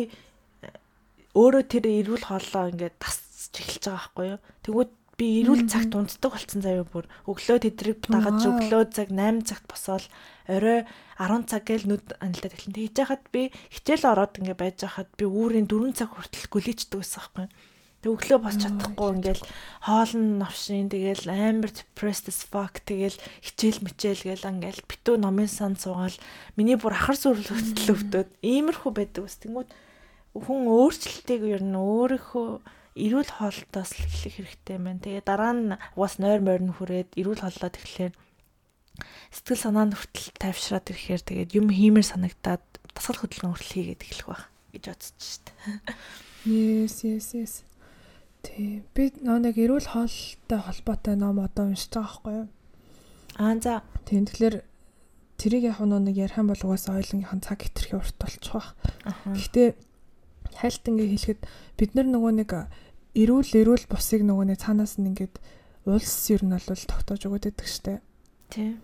өөрөө 1.38 1.64
тэр 1.70 1.86
эрүүл 1.86 2.26
хооллоо 2.26 2.66
ингээд 2.74 2.96
тасч 2.98 3.54
эхэлж 3.62 3.84
байгаа 3.86 4.02
байхгүй 4.02 4.26
юу. 4.34 4.40
Тэгвэл 4.66 4.92
би 5.16 5.42
эрүүл 5.42 5.72
цагт 5.72 5.96
унтдаг 5.96 6.36
болсон 6.36 6.60
заяа 6.60 6.84
бүр. 6.84 7.08
Өглөө 7.24 7.58
тэдрэг 7.64 8.12
дагаж 8.12 8.44
өглөө 8.44 8.84
цаг 8.92 9.10
8 9.16 9.48
цагт 9.48 9.66
босоод 9.72 10.06
орой 10.52 10.84
10 11.18 11.48
цаг 11.48 11.64
гээл 11.64 11.88
нүд 11.88 12.20
анилдаад 12.20 12.56
эхлэн. 12.56 12.76
Тэгж 12.76 12.96
яхад 13.00 13.24
би 13.32 13.56
хичээл 13.72 14.12
ороод 14.12 14.36
ингээ 14.44 14.60
байж 14.60 14.84
хахад 14.84 15.10
би 15.16 15.24
үүрийн 15.24 15.72
4 15.72 15.96
цаг 15.96 16.12
хүртэл 16.12 16.52
гүлээчдэг 16.52 17.00
байсан 17.00 17.24
байхгүй. 17.32 17.48
Тэг 18.06 18.14
өглөө 18.14 18.40
босч 18.44 18.60
чадахгүй 18.62 19.10
ингээл 19.18 19.44
хоолн 19.82 20.38
новшин 20.38 20.94
тэгэл 20.94 21.26
амар 21.26 21.74
depressed 21.74 22.30
as 22.30 22.46
fuck 22.46 22.86
тэгэл 22.86 23.18
хичээл 23.42 23.82
мичээл 23.82 24.22
гээл 24.30 24.50
ингээл 24.52 24.86
битүү 24.86 25.16
номын 25.18 25.50
сан 25.50 25.74
суугаал 25.74 26.14
миний 26.54 26.78
бүр 26.78 26.94
ахар 26.94 27.18
сүрэл 27.18 27.50
хөтөл 27.50 27.98
өвдөд 27.98 28.30
иймэрхүү 28.46 28.92
байдаг 28.94 29.26
ус. 29.26 29.42
Тэнгүүд 29.42 29.70
хүн 30.38 30.62
өөрчлөлтийг 30.70 31.42
ер 31.50 31.64
нь 31.66 31.74
өөрийнхөө 31.74 32.62
эрүүл 32.99 33.31
хоолтоос 33.31 33.91
л 33.97 34.05
эхлэх 34.07 34.35
хэрэгтэй 34.41 34.79
байна. 34.79 35.03
Тэгээ 35.03 35.23
дараа 35.25 35.53
нь 35.55 35.79
угаас 35.95 36.19
нойр 36.19 36.41
морин 36.43 36.75
хүрээд 36.75 37.15
эрүүл 37.15 37.43
хооллоод 37.43 37.75
эхлэхээр 37.79 38.15
сэтгэл 39.31 39.65
санаанд 39.65 39.95
хүртэл 39.95 40.35
тайвшраад 40.37 40.87
ирэхээр 40.91 41.23
тэгээд 41.23 41.51
юм 41.57 41.71
хиймэр 41.71 42.07
санагдаад 42.07 42.65
дасгал 42.93 43.21
хөдөлгөөн 43.23 43.55
хүртэл 43.55 43.75
хийгээд 43.79 44.05
эхлэх 44.05 44.27
байх 44.29 44.45
гэж 44.75 44.85
бодчих 44.91 45.15
шít. 45.23 45.47
Yes, 46.45 47.05
yes, 47.05 47.27
yes. 47.37 47.55
Тий. 48.41 48.83
Би 48.97 49.13
нөө 49.21 49.39
нэг 49.45 49.57
эрүүл 49.61 49.85
хоолтой 49.85 50.61
холбоотой 50.61 51.15
ном 51.15 51.39
одоо 51.45 51.69
уншиж 51.69 51.93
байгаа 51.93 52.09
байхгүй 52.09 52.35
юу? 52.41 52.49
Аа 53.37 53.55
за. 53.61 53.85
Тийм 54.09 54.25
тэгэхээр 54.25 54.57
тэрийг 55.37 55.65
яг 55.69 55.81
нэг 55.85 56.17
ярих 56.17 56.41
юм 56.41 56.49
бол 56.49 56.65
угаасаа 56.65 56.97
ойлгонгийнхан 56.97 57.45
цаг 57.45 57.61
хэтэрхий 57.61 58.01
урт 58.01 58.17
болчих 58.17 58.53
واخ. 58.57 58.73
Гэхдээ 59.29 59.69
хайлт 60.57 60.85
ингээ 60.89 61.09
хэлэхэд 61.13 61.41
бид 61.77 61.91
нар 61.97 62.09
нөгөө 62.09 62.33
нэг 62.41 62.51
эрүүл 63.16 63.52
эрүүл 63.56 63.86
бусыг 63.88 64.22
нөгөө 64.28 64.46
нэг 64.52 64.60
цаанаас 64.60 65.00
нь 65.00 65.10
ингээд 65.16 65.40
улс 65.88 66.16
ер 66.30 66.42
нь 66.44 66.52
бол 66.52 66.68
тогтоож 66.68 67.22
өгöd 67.24 67.48
байдаг 67.48 67.68
штэ. 67.68 68.04
Тий. 68.52 68.78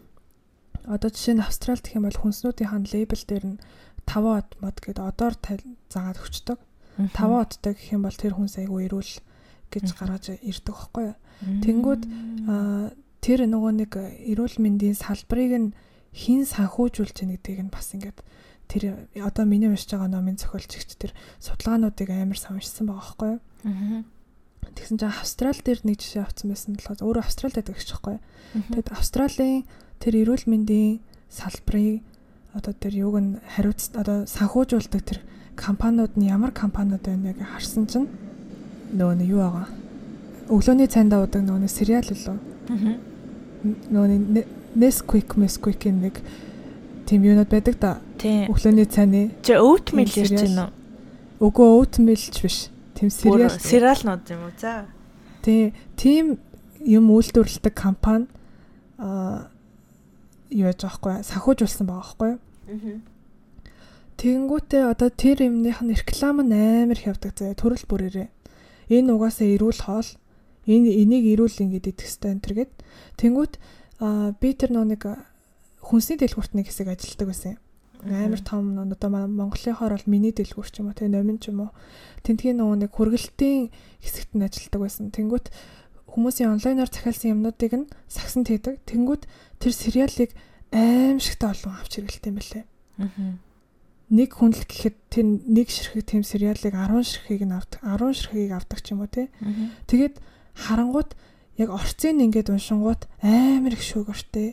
Одоо 0.88 1.10
жишээ 1.12 1.36
нь 1.38 1.46
Австралид 1.46 1.86
гэх 1.86 1.98
юм 2.00 2.08
бол 2.08 2.20
хүнснүүдийн 2.20 2.72
лейбл 2.90 3.24
дээр 3.28 3.46
нь 3.46 3.62
5 4.08 4.26
од 4.26 4.50
мод 4.64 4.78
гэдэг 4.82 5.04
одоор 5.04 5.36
заагаад 5.92 6.22
өгчдөг. 6.22 6.60
5 6.98 7.14
одтой 7.16 7.74
гэх 7.76 7.94
юм 7.94 8.02
бол 8.08 8.18
тэр 8.18 8.34
хүн 8.38 8.50
айгүй 8.50 8.82
эрүүл 8.90 9.14
гэж 9.72 9.86
гаргаж 9.96 10.26
ирдэг 10.42 10.74
байхгүй 10.76 11.04
юу. 11.12 11.18
Тэнгүүд 11.42 12.04
тэр 13.22 13.40
нөгөө 13.46 13.72
нэг 13.82 13.92
эрүүл 13.98 14.58
мэндийн 14.62 14.98
салбарыг 14.98 15.54
нь 15.58 15.74
хин 16.12 16.44
санхүүжүүлж 16.46 17.18
яах 17.24 17.40
гэдгийг 17.40 17.62
нь 17.66 17.74
бас 17.74 17.94
ингээд 17.96 18.20
тэр 18.68 19.08
одоо 19.22 19.46
миний 19.46 19.72
уншиж 19.72 19.96
байгаа 19.96 20.12
номын 20.12 20.38
зохиолчч 20.38 20.98
тэр 21.00 21.16
судалгаануудыг 21.40 22.10
амар 22.12 22.40
самжсан 22.40 22.88
байгаа 22.88 23.00
байхгүй 23.00 23.30
юу. 23.32 23.40
Тэгсэн 24.76 24.98
чинь 24.98 25.12
Австрал 25.12 25.60
дээр 25.60 25.80
нэг 25.84 26.00
жишээ 26.00 26.24
авсан 26.24 26.52
байсан 26.52 26.76
болохоос 26.76 27.02
өөрөө 27.04 27.24
Австралид 27.24 27.56
байдаг 27.60 27.76
гэж 27.76 27.90
байхгүй. 27.92 28.18
Тэгэд 28.72 28.90
Австралийн 28.92 29.64
тэр 30.00 30.14
эрүүл 30.22 30.46
мэндийн 30.48 31.00
салбарыг 31.32 32.04
одоо 32.54 32.74
тэр 32.76 32.94
юуг 33.00 33.16
нь 33.20 33.32
хариуц 33.56 33.96
одоо 33.96 34.28
санхүүжүүлдэг 34.28 35.02
тэр 35.04 35.20
компаниуд 35.56 36.16
нь 36.20 36.28
ямар 36.28 36.52
компаниуд 36.52 37.04
байна 37.04 37.32
гэж 37.32 37.48
харсан 37.48 37.88
чинь 37.88 38.08
нөгөө 38.92 39.16
нь 39.16 39.28
юу 39.32 39.40
байгаа. 39.40 39.68
Өглөөний 40.52 40.90
цайнд 40.92 41.16
уудаг 41.16 41.42
нөгөө 41.48 41.72
сериал 41.72 42.04
лөө. 42.04 42.36
Аа. 42.36 42.96
Нөгөө 43.92 44.44
Nesquik 44.76 45.36
Nesquik-ийн 45.36 46.00
нэг 46.04 46.20
тийм 47.08 47.24
юунод 47.24 47.48
байдаг 47.52 47.76
да. 47.80 48.00
Өглөөний 48.20 48.88
цайны. 48.88 49.32
Чи 49.44 49.56
oatmeal 49.56 50.12
ярьж 50.12 50.32
байна 50.36 50.72
уу? 51.40 51.48
Үгүй 51.48 51.68
oatmeal 51.80 52.20
ч 52.20 52.36
биш. 52.44 52.58
Тийм 53.02 53.10
сериал. 53.10 53.58
Сериалнууд 53.58 54.30
юм 54.30 54.46
уу? 54.46 54.54
За. 54.62 54.86
Тийм 55.42 55.74
тийм 55.98 56.38
юм 56.86 57.10
үйлдвэрлэдэг 57.10 57.74
компани 57.74 58.30
аа 59.02 59.50
юу 60.54 60.70
яаж 60.70 60.86
байгаа 60.86 61.18
байхгүй 61.18 61.26
санхүүжүүлсэн 61.26 61.86
байгаа 61.90 61.98
байхгүй? 61.98 62.32
Аа. 62.38 63.02
Тэгэнгүүтээ 64.22 64.84
одоо 64.86 65.10
тэр 65.10 65.50
юмных 65.50 65.82
нь 65.82 65.98
реклам 65.98 66.46
нь 66.46 66.54
амар 66.54 66.94
их 66.94 67.10
явдаг 67.10 67.34
заяа 67.34 67.58
төрөл 67.58 67.90
бүрээрээ. 67.90 68.30
Энэ 68.94 69.18
угаасаа 69.18 69.50
эрүүл 69.50 69.82
хоол. 69.82 70.10
Энэ 70.70 70.94
энийг 71.02 71.26
эрүүл 71.34 71.58
ингээд 71.58 71.90
идэх 71.90 72.06
хэрэгтэй 72.06 72.32
энэ 72.38 72.70
гэд. 72.70 72.74
Тэнгүүт 73.18 73.54
би 74.38 74.50
тэр 74.54 74.78
нэг 74.78 75.02
хүнсний 75.82 76.22
дэлгүүрт 76.22 76.54
нэг 76.54 76.70
хэсэг 76.70 76.94
ажилладаг 76.94 77.28
байсан. 77.34 77.58
Амар 78.02 78.42
том 78.42 78.78
одоо 78.78 79.10
Монголынхоор 79.10 79.94
бол 79.94 80.08
миний 80.10 80.34
дэлгүүр 80.34 80.70
ч 80.74 80.82
юм 80.82 80.90
уу 80.90 80.98
тэгээ 80.98 81.14
номин 81.14 81.38
ч 81.38 81.54
юм 81.54 81.70
уу. 81.70 81.72
Тэнтгийн 82.26 82.58
нөгөө 82.58 82.78
нэг 82.88 82.92
хүргэлтийн 82.98 83.70
хэсэгт 84.02 84.34
нь 84.34 84.46
ажилладаг 84.46 84.82
байсан. 84.82 85.14
Тэнгүүт 85.14 85.54
хүмүүсийн 86.10 86.52
онлайнаар 86.58 86.90
захиалсан 86.90 87.38
юмнуудыг 87.38 87.74
нь 87.78 87.92
сагсанд 88.10 88.50
хийдэг. 88.50 88.82
Тэнгүүт 88.90 89.24
тэр 89.62 89.74
сериалыг 89.74 90.32
аимшигтай 90.74 91.50
олон 91.54 91.74
авч 91.78 91.92
хэрэгэлтэй 92.00 92.30
юм 92.32 92.38
байлээ. 92.42 92.66
Аа. 93.00 93.38
Нэг 94.12 94.30
хүн 94.36 94.52
л 94.52 94.66
гэхэд 94.68 94.98
тэр 95.08 95.26
нэг 95.48 95.68
ширхэг 95.72 96.04
тэм 96.04 96.24
сериалыг 96.28 96.76
10 96.76 97.06
ширхгийг 97.06 97.48
нь 97.48 97.56
авдаг. 97.56 97.80
10 97.80 98.12
ширхгийг 98.12 98.52
авдаг 98.52 98.80
ч 98.84 98.92
юм 98.92 99.06
уу 99.06 99.12
те. 99.12 99.32
Тэгээд 99.88 100.20
харангууд 100.58 101.16
яг 101.56 101.70
орцын 101.72 102.20
ингээд 102.20 102.52
уншингууд 102.52 103.08
амар 103.24 103.72
их 103.72 103.84
шүүгэртэй. 103.84 104.52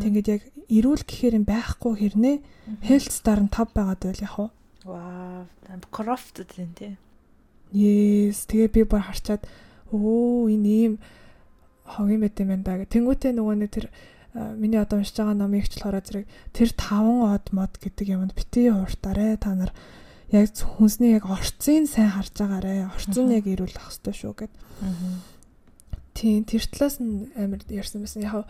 Тэгээд 0.00 0.26
яг 0.32 0.42
эрүүл 0.70 1.02
гэхээр 1.06 1.38
юм 1.38 1.46
байхгүй 1.46 1.92
хэрнээ 2.00 2.36
health 2.86 3.12
star 3.14 3.38
нь 3.42 3.50
5 3.50 3.74
байгаад 3.74 4.02
байл 4.02 4.24
яг 4.24 4.34
уу. 4.38 4.50
Вау, 4.86 5.46
crafted 5.90 6.50
юм 6.58 6.74
тий. 6.74 6.94
Yes, 7.74 8.46
тэгээ 8.46 8.70
би 8.70 8.82
бүр 8.86 9.02
харчаад 9.02 9.42
өө 9.90 10.50
энэ 10.54 10.68
ийм 10.70 10.94
хог 11.86 12.06
юм 12.10 12.22
байт 12.22 12.38
юм 12.38 12.50
байна 12.54 12.82
гэх. 12.82 12.94
Тэнгүүтээ 12.94 13.32
нөгөө 13.34 13.54
нэг 13.62 13.70
тэр 13.70 13.86
миний 14.58 14.78
одоо 14.78 14.98
уншиж 14.98 15.16
байгаа 15.16 15.34
номыг 15.34 15.66
ч 15.66 15.78
болохоор 15.78 16.02
зэрэг 16.02 16.26
тэр 16.52 16.70
5 16.74 17.34
од 17.34 17.46
мод 17.54 17.72
гэдэг 17.78 18.06
юмд 18.14 18.32
бити 18.34 18.68
хууртаарэ 18.70 19.38
та 19.40 19.54
нар 19.54 19.72
яг 20.30 20.50
хүнсний 20.52 21.14
яг 21.16 21.24
орцын 21.30 21.86
сайн 21.86 22.10
харж 22.10 22.34
байгаарэ. 22.34 22.90
Орцын 22.90 23.30
яг 23.32 23.46
ирүүл 23.46 23.78
ах 23.78 23.94
хэвээр 23.94 24.16
шүү 24.18 24.34
гэд. 24.34 24.52
Тийм 26.14 26.44
тэр 26.44 26.62
талаас 26.68 26.98
нь 26.98 27.30
амар 27.38 27.62
ярьсан 27.70 28.02
байсан. 28.02 28.26
Яг 28.26 28.46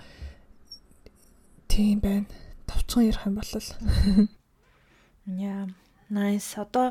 Тийм 1.76 2.00
байна. 2.00 2.24
Товчхон 2.64 3.04
ярих 3.04 3.26
юм 3.28 3.36
бол 3.36 3.44
Яа. 5.28 5.68
Nice. 6.08 6.56
Одоо 6.56 6.88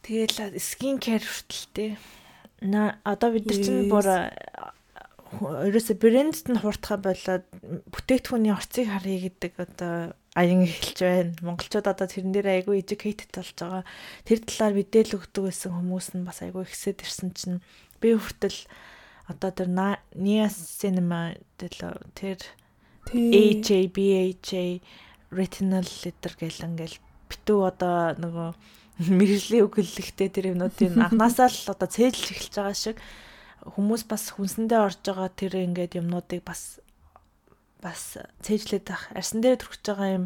тэгэл 0.00 0.56
skin 0.56 0.96
care 0.96 1.20
хүртэлтэй. 1.20 1.98
На 2.64 2.96
одоо 3.04 3.36
бид 3.36 3.44
нар 3.44 3.60
чинь 3.60 3.92
бүр 3.92 4.08
ерөөсө 5.68 6.00
брэндэд 6.00 6.48
нь 6.48 6.62
хурдхаа 6.64 6.96
болоод 6.96 7.44
бүтээгдэхүүний 7.92 8.56
орцыг 8.56 8.88
харъя 8.88 9.28
гэдэг 9.28 9.52
одоо 9.60 10.16
аян 10.32 10.64
эхэлж 10.64 10.98
байна. 11.04 11.36
Монголчууд 11.44 11.84
одоо 11.84 12.08
тэрэн 12.08 12.32
дээр 12.32 12.64
айгүй 12.64 12.80
educated 12.80 13.36
болж 13.36 13.52
байгаа. 13.52 13.84
Тэр 14.24 14.40
талаар 14.48 14.80
мэдээлэл 14.80 15.20
өгдөг 15.20 15.44
байсан 15.52 15.76
хүмүүс 15.76 16.16
нь 16.16 16.24
бас 16.24 16.40
айгүй 16.40 16.64
ихсэд 16.64 17.04
ирсэн 17.04 17.36
чинь 17.36 17.60
би 18.00 18.16
хүртэл 18.16 18.64
одоо 19.28 19.50
тэр 19.52 19.68
niacinamide 20.16 21.68
тэр 22.16 22.40
AJ, 23.12 23.68
BHA, 23.92 24.64
retinol 25.34 25.84
литер 25.84 26.32
гэл 26.38 26.64
ингээл 26.64 26.96
битүү 27.28 27.60
одоо 27.66 28.14
нөгөө 28.16 28.48
мэрэгжлийн 29.18 29.66
өгүүлэлттэй 29.66 30.30
тэр 30.30 30.54
юмнуудын 30.54 31.02
анханасаа 31.02 31.50
л 31.50 31.72
одоо 31.74 31.88
цээжлж 31.90 32.30
эхэлж 32.30 32.54
байгаа 32.54 32.76
шиг 32.78 32.96
хүмүүс 33.66 34.06
бас 34.06 34.30
хүнсэндээ 34.38 34.80
орж 34.80 35.00
байгаа 35.02 35.30
тэр 35.34 35.52
ингээд 35.66 35.98
юмнуудыг 35.98 36.46
бас 36.46 36.78
бас 37.82 38.16
цээжлээд 38.46 38.86
ах 38.94 39.10
арсан 39.10 39.42
дээр 39.42 39.58
төрөж 39.58 39.82
байгаа 39.82 40.10
юм 40.14 40.24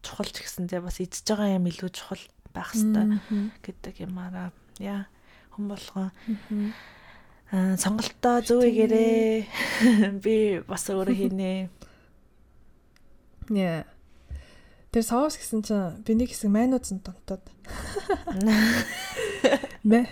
чухал 0.00 0.30
ч 0.32 0.40
гэсэндээ 0.40 0.80
бас 0.80 0.96
идж 1.04 1.20
байгаа 1.28 1.60
юм 1.60 1.68
илүү 1.68 1.90
чухал 1.92 2.24
байх 2.56 2.72
хэрэгтэй 2.72 3.06
гэдэг 3.60 3.94
юмараа 4.08 4.56
яа 4.80 5.04
хүн 5.52 5.68
болгоо. 5.68 6.08
Аа 6.08 6.95
сонголтоо 7.52 8.42
зөв 8.42 8.62
игээрээ. 8.66 9.46
Би 10.24 10.62
бас 10.66 10.88
өөрөө 10.90 11.16
хийнэ. 11.16 11.68
Яа. 13.54 13.84
Тэр 14.90 15.04
соус 15.04 15.36
гэсэн 15.38 15.62
чинь 15.62 16.02
би 16.02 16.12
нэг 16.16 16.32
хэсэг 16.32 16.50
майнууд 16.50 16.84
зэн 16.86 17.04
донтоод. 17.04 17.44
Мэ 19.86 20.08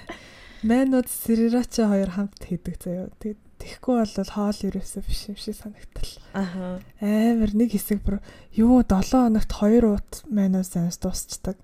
Майнууд 0.64 1.12
срирача 1.12 1.88
хоёр 1.92 2.08
хамт 2.08 2.40
хийдэг 2.40 2.80
заяа. 2.80 3.12
Тэгэхгүй 3.20 4.00
бол 4.00 4.16
хоол 4.32 4.58
ерөөсөө 4.64 5.02
биш 5.04 5.28
юм 5.28 5.36
шиг 5.36 5.60
санагтал. 5.60 6.08
Аха. 6.32 6.80
Амар 7.04 7.52
нэг 7.52 7.76
хэсэг 7.76 8.00
бүр 8.00 8.24
юу 8.56 8.80
7 8.80 9.12
хоногт 9.12 9.52
2 9.52 9.84
ут 9.84 10.24
манус 10.24 10.72
амс 10.72 10.96
дуусчдаг. 10.96 11.60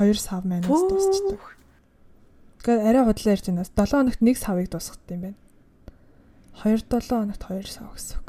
2 0.00 0.16
сав 0.16 0.48
манус 0.48 0.64
дуусчдаг. 0.64 1.40
Гэхдээ 2.58 2.88
арай 2.90 3.04
худлаа 3.06 3.34
ярьж 3.38 3.46
байна. 3.46 3.64
7 3.64 3.94
хоногт 3.94 4.20
нэг 4.20 4.36
савыг 4.36 4.66
дуусгах 4.68 4.98
юм 5.08 5.22
байна. 5.30 5.38
2 6.66 6.82
7 6.90 7.06
хоногт 7.06 7.42
2 7.46 7.70
сав 7.70 7.94
гэсэн 7.94 8.18
үг. 8.18 8.28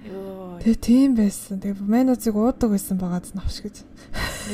Йоо. 0.00 0.56
Тэгээ 0.64 0.80
тийм 0.80 1.10
байсан. 1.12 1.60
Тэгээ 1.60 1.84
манусыг 1.84 2.32
уудаг 2.32 2.72
байсан 2.72 2.96
байгаа 2.96 3.20
ч 3.20 3.36
навш 3.36 3.56
гэж. 3.60 3.76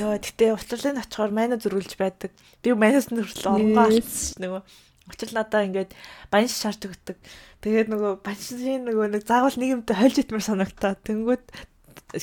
Йоо, 0.03 0.19
гэтээ 0.19 0.59
уучлалын 0.59 0.99
очихоор 0.99 1.31
майна 1.31 1.55
зөрүүлж 1.55 1.95
байдаг. 1.95 2.35
Би 2.67 2.75
майнаас 2.75 3.15
нь 3.15 3.23
хүртэл 3.23 3.47
оронгоо 3.55 3.87
алдсан 3.87 4.43
нөгөө. 4.43 4.63
Учир 5.07 5.31
надаа 5.31 5.63
ингээд 5.63 5.95
банш 6.35 6.51
шаарддаг 6.51 6.99
өгдөг. 6.99 7.19
Тэгээд 7.63 7.89
нөгөө 7.95 8.13
баншийн 8.27 8.91
нөгөө 8.91 9.07
нэг 9.15 9.23
заавал 9.23 9.55
нэг 9.55 9.71
юмтай 9.79 9.95
хольж 9.95 10.19
итмэр 10.19 10.43
санагтаа. 10.43 10.99
Тэнгүүд 10.99 11.47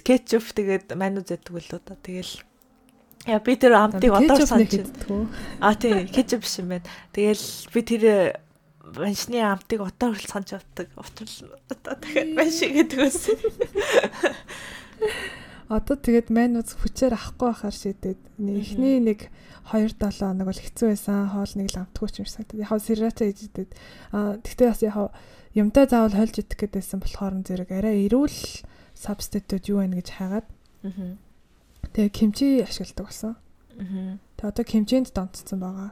кетчуп 0.03 0.51
тэгээд 0.51 0.91
майнуу 0.99 1.23
зэдэг 1.23 1.55
л 1.63 1.79
удаа. 1.79 1.95
Тэгэл 2.03 2.43
Яа 3.23 3.39
би 3.39 3.55
тэр 3.55 3.73
амтыг 3.79 4.11
одоо 4.11 4.43
санаж 4.43 4.83
байна. 4.83 5.27
А 5.63 5.75
тий, 5.79 6.07
кетчуп 6.11 6.43
биш 6.43 6.59
юм 6.59 6.75
байна. 6.75 6.87
Тэгэл 7.15 7.45
би 7.71 7.81
тэр 7.87 8.03
баншны 8.83 9.39
амтыг 9.39 9.79
одоо 9.79 10.11
хүртэл 10.11 10.31
санаж 10.31 10.51
авдаг. 10.59 10.87
Учир 10.99 11.55
одоо 11.71 11.95
дахиад 11.95 12.35
банш 12.35 12.59
гэдэг 12.59 12.99
байсан. 12.99 13.37
Одоо 15.71 15.95
тэгээд 15.95 16.27
манус 16.35 16.75
хүчээр 16.75 17.15
авахгүй 17.15 17.47
байхаар 17.47 17.73
шидэд. 17.73 18.19
Эхний 18.37 18.99
нэг 18.99 19.31
2 19.71 19.95
7 19.95 20.19
хоног 20.19 20.51
бол 20.51 20.59
хэцүү 20.59 20.87
байсан. 20.91 21.31
Хоол 21.31 21.53
нэг 21.55 21.67
л 21.71 21.79
амтгүй 21.79 22.09
ч 22.11 22.15
юм 22.19 22.27
шиг 22.27 22.35
санагдав. 22.43 22.59
Яг 22.59 22.71
сирача 22.83 23.23
ээждэд. 23.23 23.71
Аа 24.11 24.35
тэгтээ 24.43 24.67
бас 24.67 24.83
яг 24.83 25.15
юмтай 25.55 25.87
заавал 25.87 26.13
хольж 26.19 26.35
идэх 26.43 26.59
гэдээсэн 26.59 26.99
болохоор 26.99 27.33
зэрэг 27.47 27.71
арай 27.71 28.03
эрүүл 28.05 28.67
сабститут 28.93 29.63
юу 29.71 29.79
байна 29.79 29.97
гэж 30.03 30.09
хайгаад. 30.11 30.47
Аа. 30.83 31.15
Тэгээ 31.93 32.09
кимчи 32.09 32.47
ашигладаг 32.65 33.05
болсон. 33.05 33.35
Аа. 33.77 34.17
Тэгээ 34.37 34.49
одоо 34.49 34.65
кимчинд 34.65 35.13
донцсон 35.13 35.59
байгаа. 35.61 35.91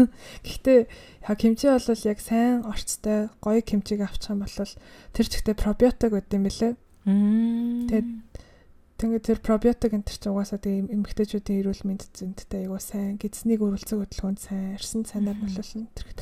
Гэхдээ 0.44 0.78
яг 1.28 1.38
кимчи 1.38 1.66
бол 1.68 2.08
яг 2.08 2.18
сайн 2.20 2.64
орцтой 2.64 3.28
гоё 3.40 3.60
кимчиг 3.60 4.00
авчих 4.00 4.32
юм 4.32 4.44
бол 4.44 4.56
тэр 5.12 5.26
чигтээ 5.28 5.56
пробиотик 5.56 6.12
байд 6.12 6.28
юм 6.32 6.44
бэлээ. 6.48 6.72
Тэгээд 7.04 8.08
тэгээд 8.96 9.24
тэр 9.28 9.38
пробиотик 9.44 9.92
энэ 9.92 10.08
ч 10.08 10.24
угаасаа 10.24 10.60
тэгээ 10.60 10.92
эмэгтэйчүүдийн 10.92 11.60
эрүүл 11.62 11.84
мэнд 11.84 12.02
зүйнтэй 12.16 12.68
айгуу 12.68 12.80
сайн 12.80 13.16
гидснийг 13.20 13.60
өрүүлцэг 13.60 13.98
хөдөлгөөнд 13.98 14.40
сайн 14.40 14.76
арьсан 14.76 15.04
цанаар 15.04 15.36
болуулна 15.36 15.88
тэрэгт 15.94 16.20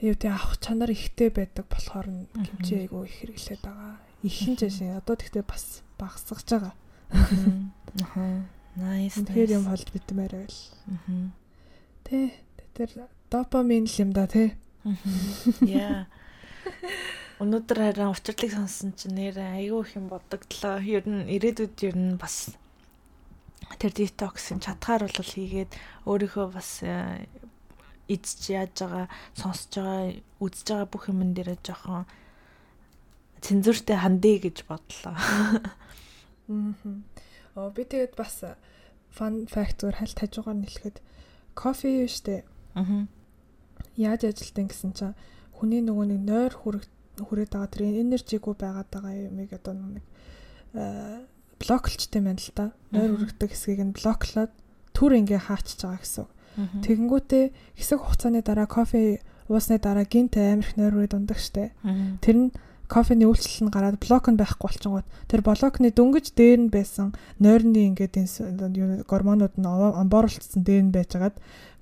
юу 0.00 0.14
тэгээ 0.16 0.36
авах 0.36 0.56
чанар 0.60 0.90
ихтэй 0.92 1.28
байдаг 1.32 1.64
болохоор 1.68 2.08
кимчи 2.34 2.74
айгуу 2.84 3.04
их 3.04 3.16
хэрэглээд 3.20 3.62
байгаа. 3.64 4.00
Ихэн 4.24 4.56
жишээ 4.56 4.96
одоо 5.00 5.16
тэгтээ 5.16 5.44
бас 5.44 5.84
багасгаж 6.00 6.48
байгаа. 6.48 6.74
Аа. 8.16 8.55
Nice. 8.76 9.16
Тэгэхээр 9.16 9.56
юм 9.56 9.64
холж 9.72 9.88
битмээр 9.88 10.32
байл. 10.36 10.60
Аа. 10.92 11.32
Тэ 12.04 12.36
тэр 12.76 13.08
допамин 13.32 13.88
л 13.88 13.96
юм 14.04 14.12
да 14.12 14.28
тий. 14.28 14.52
Яа. 15.64 16.04
Өнөөдөр 17.40 17.78
харин 17.80 18.12
учирлыг 18.12 18.52
сонссон 18.52 18.92
чинь 18.96 19.16
нэр 19.16 19.40
айгүй 19.40 19.80
их 19.80 19.96
юм 19.96 20.12
бодогдлоо. 20.12 20.80
Ер 20.84 21.04
нь 21.08 21.24
ирээдүйд 21.24 21.76
ер 21.88 21.96
нь 21.96 22.20
бас 22.20 22.56
тэр 23.80 23.92
детоксын 23.96 24.60
чадхаар 24.60 25.08
бол 25.08 25.32
хийгээд 25.32 25.72
өөрийнхөө 26.04 26.46
бас 26.52 26.84
эзэж 28.08 28.40
яаж 28.52 28.74
байгаа, 28.76 29.06
сонсож 29.34 29.72
байгаа, 29.72 30.20
үзэж 30.40 30.66
байгаа 30.68 30.88
бүх 30.88 31.04
юмн 31.10 31.34
дээрээ 31.34 31.58
жоохон 31.64 32.04
цензуртэй 33.40 33.98
хандъя 33.98 34.38
гэж 34.40 34.68
бодлоо. 34.68 35.16
Аа. 35.16 36.80
Оо 37.56 37.72
би 37.72 37.88
тэгээд 37.88 38.14
бас 38.20 38.44
fun 39.08 39.48
fact 39.48 39.80
зүгээр 39.80 39.96
хальт 39.96 40.18
хажуугаар 40.20 40.60
нэлэхэд 40.60 40.96
кофе 41.56 42.04
юу 42.04 42.10
штэ. 42.12 42.44
Аа. 42.76 43.08
Яаж 43.96 44.28
ажилтан 44.28 44.68
гэсэн 44.68 44.92
чинь 44.92 45.16
хүний 45.56 45.80
нөгөө 45.80 46.06
нэг 46.12 46.20
нойр 46.20 46.52
хүрэг 46.52 46.84
хүрээд 47.16 47.50
байгаа 47.56 47.72
тэр 47.72 47.82
энержигүй 48.04 48.54
байгаад 48.60 48.88
байгаа 48.92 49.12
юмыг 49.32 49.50
одоо 49.56 49.72
нэг 49.72 50.04
блоклчтэй 51.56 52.20
байна 52.20 52.36
л 52.36 52.52
да. 52.52 52.76
Нойр 52.92 53.16
үргдэг 53.16 53.56
хэсгийг 53.56 53.80
нь 53.80 53.96
блоклоод 53.96 54.52
түр 54.92 55.12
ингээ 55.16 55.48
хаачиж 55.48 55.80
байгаа 55.80 56.04
гэсэн. 56.04 56.26
Тэгэнгүүтээ 56.84 57.44
хэсэг 57.80 57.98
хугацааны 58.04 58.44
дараа 58.44 58.68
кофе 58.68 59.24
уусны 59.48 59.80
дараа 59.80 60.04
гинт 60.04 60.36
амирх 60.36 60.76
нойр 60.76 60.92
үрээ 61.00 61.16
дундаг 61.16 61.40
штэ. 61.40 61.72
Тэр 62.20 62.36
нь 62.36 62.50
кофений 62.88 63.26
үйлчлэл 63.26 63.68
нь 63.68 63.74
гараад 63.74 63.98
блок 64.00 64.30
нь 64.30 64.38
байхгүй 64.38 64.66
болчингууд 64.70 65.06
тэр 65.28 65.40
блокны 65.42 65.90
дөнгөж 65.90 66.32
дээр 66.34 66.60
нь 66.66 66.72
байсан 66.72 67.14
нойрны 67.42 67.92
ингээд 67.92 68.14
энэ 68.16 69.04
гормонууд 69.04 69.54
нь 69.58 69.66
амбоорлцсон 69.66 70.62
дээр 70.62 70.90
нь 70.90 70.94
байжгаад 70.94 71.36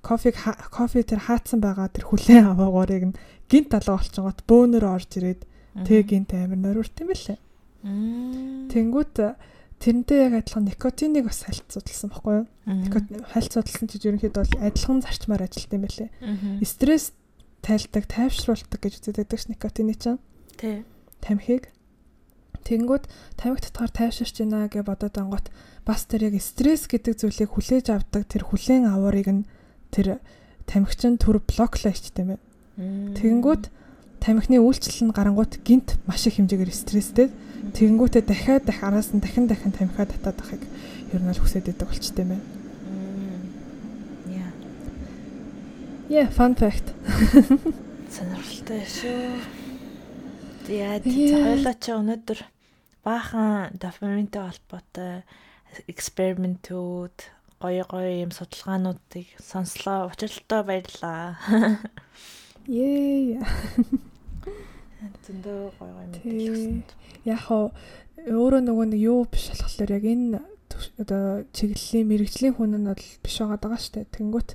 кофег 0.05 0.37
кофе 0.71 1.03
тэр 1.03 1.21
хаацсан 1.25 1.61
байгаа 1.65 1.89
тэр 1.89 2.05
хүлэн 2.09 2.49
аваагуурыг 2.53 3.05
нь 3.13 3.19
гинт 3.49 3.73
талаа 3.73 3.97
болчихгоот 4.01 4.45
бөөнөр 4.45 4.85
орж 4.85 5.11
ирээд 5.17 5.41
тэг 5.89 6.13
гинт 6.13 6.31
амир 6.37 6.61
нориурт 6.61 6.95
юм 7.01 7.09
бэлээ. 7.09 7.39
Тэнгүүт 8.71 9.17
тэрнтэй 9.81 10.19
яг 10.29 10.35
адилхан 10.41 10.65
никотиныг 10.69 11.29
бас 11.29 11.45
хальцуулсан 11.45 12.09
баггүй 12.13 12.35
юу? 12.45 12.47
Никотин 12.65 13.25
хальцуулсан 13.29 13.89
чинь 13.89 14.17
ерөнхийдөө 14.17 14.41
бол 14.45 14.65
адилхан 14.65 15.03
зарчмаар 15.05 15.45
ажилт 15.45 15.73
юм 15.73 15.85
бэлээ. 15.85 16.09
Стресс 16.65 17.13
тайлдаг, 17.65 18.05
тайвшруулдаг 18.09 18.81
гэж 18.81 19.01
үздэг 19.05 19.41
ш 19.41 19.49
никотины 19.49 19.97
чинь. 19.97 20.21
Тий. 20.57 20.85
Тамхиг. 21.25 21.72
Тэнгүүд 22.68 23.05
тамхи 23.41 23.64
татгаар 23.64 23.93
тайвширч 23.93 24.45
байна 24.45 24.68
гэж 24.68 24.85
бодоод 24.85 25.16
ангууд 25.16 25.49
бас 25.89 26.05
тэр 26.05 26.29
яг 26.29 26.37
стресс 26.41 26.85
гэдэг 26.85 27.16
зүйлийг 27.16 27.51
хүлээж 27.53 27.87
авдаг 27.93 28.29
тэр 28.29 28.45
хүлээн 28.45 28.89
аваарыг 28.89 29.29
нь 29.33 29.49
тэр 29.89 30.20
тамхичин 30.68 31.16
төр 31.16 31.41
блоклоо 31.45 31.93
ичтэй 31.93 32.25
байна. 32.25 32.45
Тэгэнгүүт 32.77 33.68
тамхины 34.20 34.61
үйлчлэл 34.64 35.09
нь 35.09 35.16
гарангуут 35.16 35.61
гинт 35.64 36.01
маш 36.09 36.25
их 36.29 36.41
хэмжээгээр 36.41 36.72
стресстэй. 36.72 37.29
Тэгэнгүүтээ 37.77 38.22
дахиад 38.25 38.64
дахь 38.64 38.85
араас 38.85 39.12
нь 39.12 39.20
дахин 39.20 39.49
дахин 39.49 39.72
тамхиа 39.72 40.09
татаад 40.09 40.41
байхыг 40.41 40.64
ер 41.12 41.20
нь 41.20 41.33
л 41.33 41.41
хүсэж 41.41 41.68
байдаг 41.68 41.89
болчтой 41.89 42.25
юм 42.25 42.33
байна. 42.37 42.45
Yeah, 46.09 46.29
fun 46.29 46.53
fact. 46.55 46.93
Сонирхолтой 48.12 48.85
шүү. 48.85 49.54
Яа, 50.65 50.97
хоёлаа 50.97 51.77
чи 51.77 51.93
өнөөдөр 51.93 52.41
баахан 53.05 53.77
дофаминтэй 53.77 54.41
холбоотой 54.41 55.21
экспериментүүд 55.93 57.17
гоё 57.61 57.85
гоё 57.85 58.25
юм 58.25 58.33
судалгаануудыг 58.33 59.29
сонслоо. 59.45 60.09
Учралтай 60.09 60.62
баярлаа. 60.65 61.37
Ее. 62.65 63.45
Зөндөө 65.29 65.77
гоё 65.77 65.93
гоё 66.01 66.09
мэдээлэл. 66.09 66.81
Яг 67.29 67.41
хоо 67.45 67.69
өөрөө 68.25 68.65
нөгөө 68.65 68.87
нэг 68.97 69.01
юу 69.05 69.29
биш 69.29 69.53
болохоор 69.53 70.01
яг 70.01 70.05
энэ 70.09 70.41
одоо 70.97 71.45
чиглэлийн 71.53 72.09
мэрэгжлийн 72.09 72.57
хүн 72.57 72.73
нь 72.81 72.89
бол 72.89 73.05
биш 73.21 73.37
байгаа 73.37 73.77
шүү 73.77 74.01
дээ. 74.01 74.17
Тэнгүүт 74.17 74.51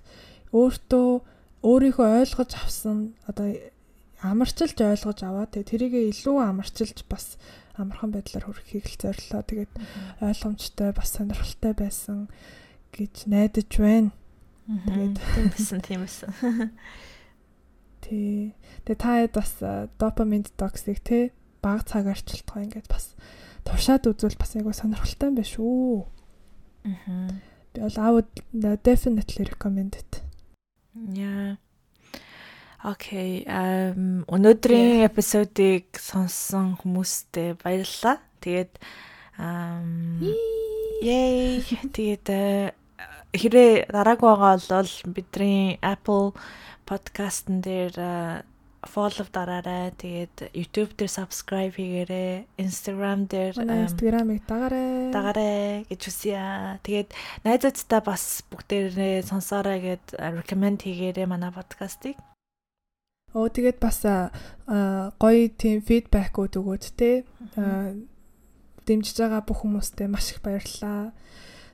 өөртөө 0.57 1.10
өөрийнхөө 1.70 2.07
ойлгож 2.18 2.51
авсан 2.57 3.14
одоо 3.30 3.53
амарчилж 4.22 4.76
ойлгож 4.76 5.20
аваа. 5.24 5.47
Тэгээ 5.47 5.72
тэрийгээ 5.72 6.03
илүү 6.11 6.38
амарчилж 6.43 7.07
бас 7.07 7.39
амархан 7.80 8.11
байдлаар 8.11 8.45
хүргэхийг 8.51 8.86
л 8.91 8.99
зорилоо. 8.99 9.41
Тэгээд 9.47 9.74
ойлгомжтой 10.20 10.91
бас 10.91 11.09
сонирхолтой 11.15 11.74
байсан 11.74 12.28
гэж 12.91 13.32
найдаж 13.32 13.72
байна. 13.80 14.11
Тэгээд 14.67 15.15
байсан 15.55 15.80
тийм 15.80 16.03
байсан. 16.03 16.30
Тий. 18.03 18.55
Тэгээ 18.84 18.99
та 18.99 19.11
хэд 19.24 19.34
бас 19.39 19.51
допамин 19.95 20.43
детоксыг 20.43 20.99
те 20.99 21.32
баг 21.63 21.88
цаг 21.88 22.11
арчилтгаа 22.11 22.67
ингээд 22.67 22.91
бас 22.91 23.15
туршаад 23.63 24.07
үзвэл 24.07 24.36
бас 24.36 24.55
айгу 24.59 24.76
сонирхолтой 24.76 25.32
юм 25.32 25.36
байна 25.39 25.47
шүү. 25.47 26.03
Аа. 26.84 27.32
Би 27.72 27.80
бол 27.80 27.97
I 27.99 28.09
would 28.11 28.32
definitely 28.84 29.47
recommend 29.47 29.95
it. 29.95 30.24
Yeah. 30.95 31.55
Окей. 32.84 33.43
Um 33.43 34.23
өнөөдрийн 34.32 35.03
эпизодыг 35.03 35.99
сонссон 35.99 36.80
хүмүүстээ 36.80 37.59
баярлалаа. 37.59 38.23
Тэгээд 38.39 38.80
um 39.36 40.23
Yay. 41.03 41.59
Тэгээд 41.95 42.27
э, 42.32 42.71
хэрэг 43.36 43.91
дараагүй 43.91 44.27
байгаа 44.32 44.55
бол 44.63 44.93
бидний 45.11 45.75
Apple 45.84 46.32
подкастн 46.88 47.59
дээр 47.59 48.47
follow 48.88 49.27
дараарай. 49.27 49.91
Тэгээд 49.99 50.55
YouTube 50.55 50.95
дээр 50.95 51.11
subscribe 51.11 51.75
хийгээрэй. 51.75 52.47
Instagram 52.63 53.27
дээр 53.27 53.59
Instagram-ыг 53.59 54.47
дагаарай. 54.47 55.11
Дагаарай 55.11 55.84
гэж 55.91 55.99
хүсье. 55.99 56.80
Тэгээд 56.88 57.11
найзуудтай 57.43 58.01
бас 58.07 58.39
бүгдээрээ 58.47 59.27
сонсоорой 59.27 59.84
гэд 59.84 60.15
recommend 60.15 60.88
хийгээрэй 60.88 61.27
манай 61.27 61.51
подкастыг. 61.51 62.15
Оо 63.34 63.45
тэгээд 63.45 63.77
бас 63.77 64.01
гоё 65.21 65.43
тийм 65.53 65.86
фидбэкүүд 65.86 66.53
өгөөд 66.57 66.86
те 66.97 67.25
дэмжиж 68.89 69.21
байгаа 69.21 69.45
бүх 69.45 69.61
хүмүүстээ 69.61 70.09
маш 70.09 70.34
их 70.34 70.41
баярлалаа. 70.41 71.13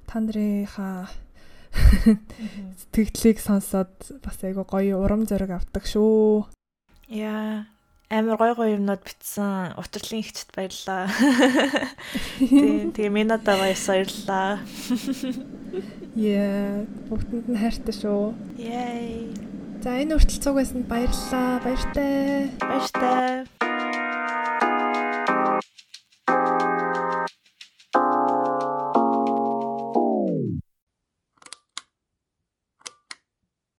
Та 0.03 0.19
нарынхаа 0.19 1.07
сэтгэлийг 2.91 3.39
сонсоод 3.39 4.19
бас 4.19 4.37
айгу 4.43 4.67
гоё 4.67 4.99
урам 4.99 5.23
зориг 5.23 5.55
авдаг 5.55 5.87
шүү. 5.87 6.51
Яа, 7.07 7.71
амар 8.11 8.35
гой 8.35 8.51
гой 8.55 8.69
юмнууд 8.75 8.99
битсэн 9.07 9.79
утрлын 9.79 10.19
ихчд 10.19 10.51
баярлаа. 10.51 11.07
Тэгээ 12.43 12.91
тэгээ 12.99 13.15
минадаа 13.15 13.55
баярлаа. 13.63 14.59
Яа, 16.19 16.83
бүгдэнд 17.07 17.47
нь 17.47 17.59
хайртай 17.63 17.95
шүү. 17.95 18.35
Yay. 18.59 19.54
За 19.85 20.01
энэ 20.01 20.17
үртэл 20.17 20.41
цуг 20.41 20.57
байсанд 20.57 20.89
баярлалаа. 20.89 21.61
Баяртай. 21.61 22.49
Баяртай. 22.57 23.45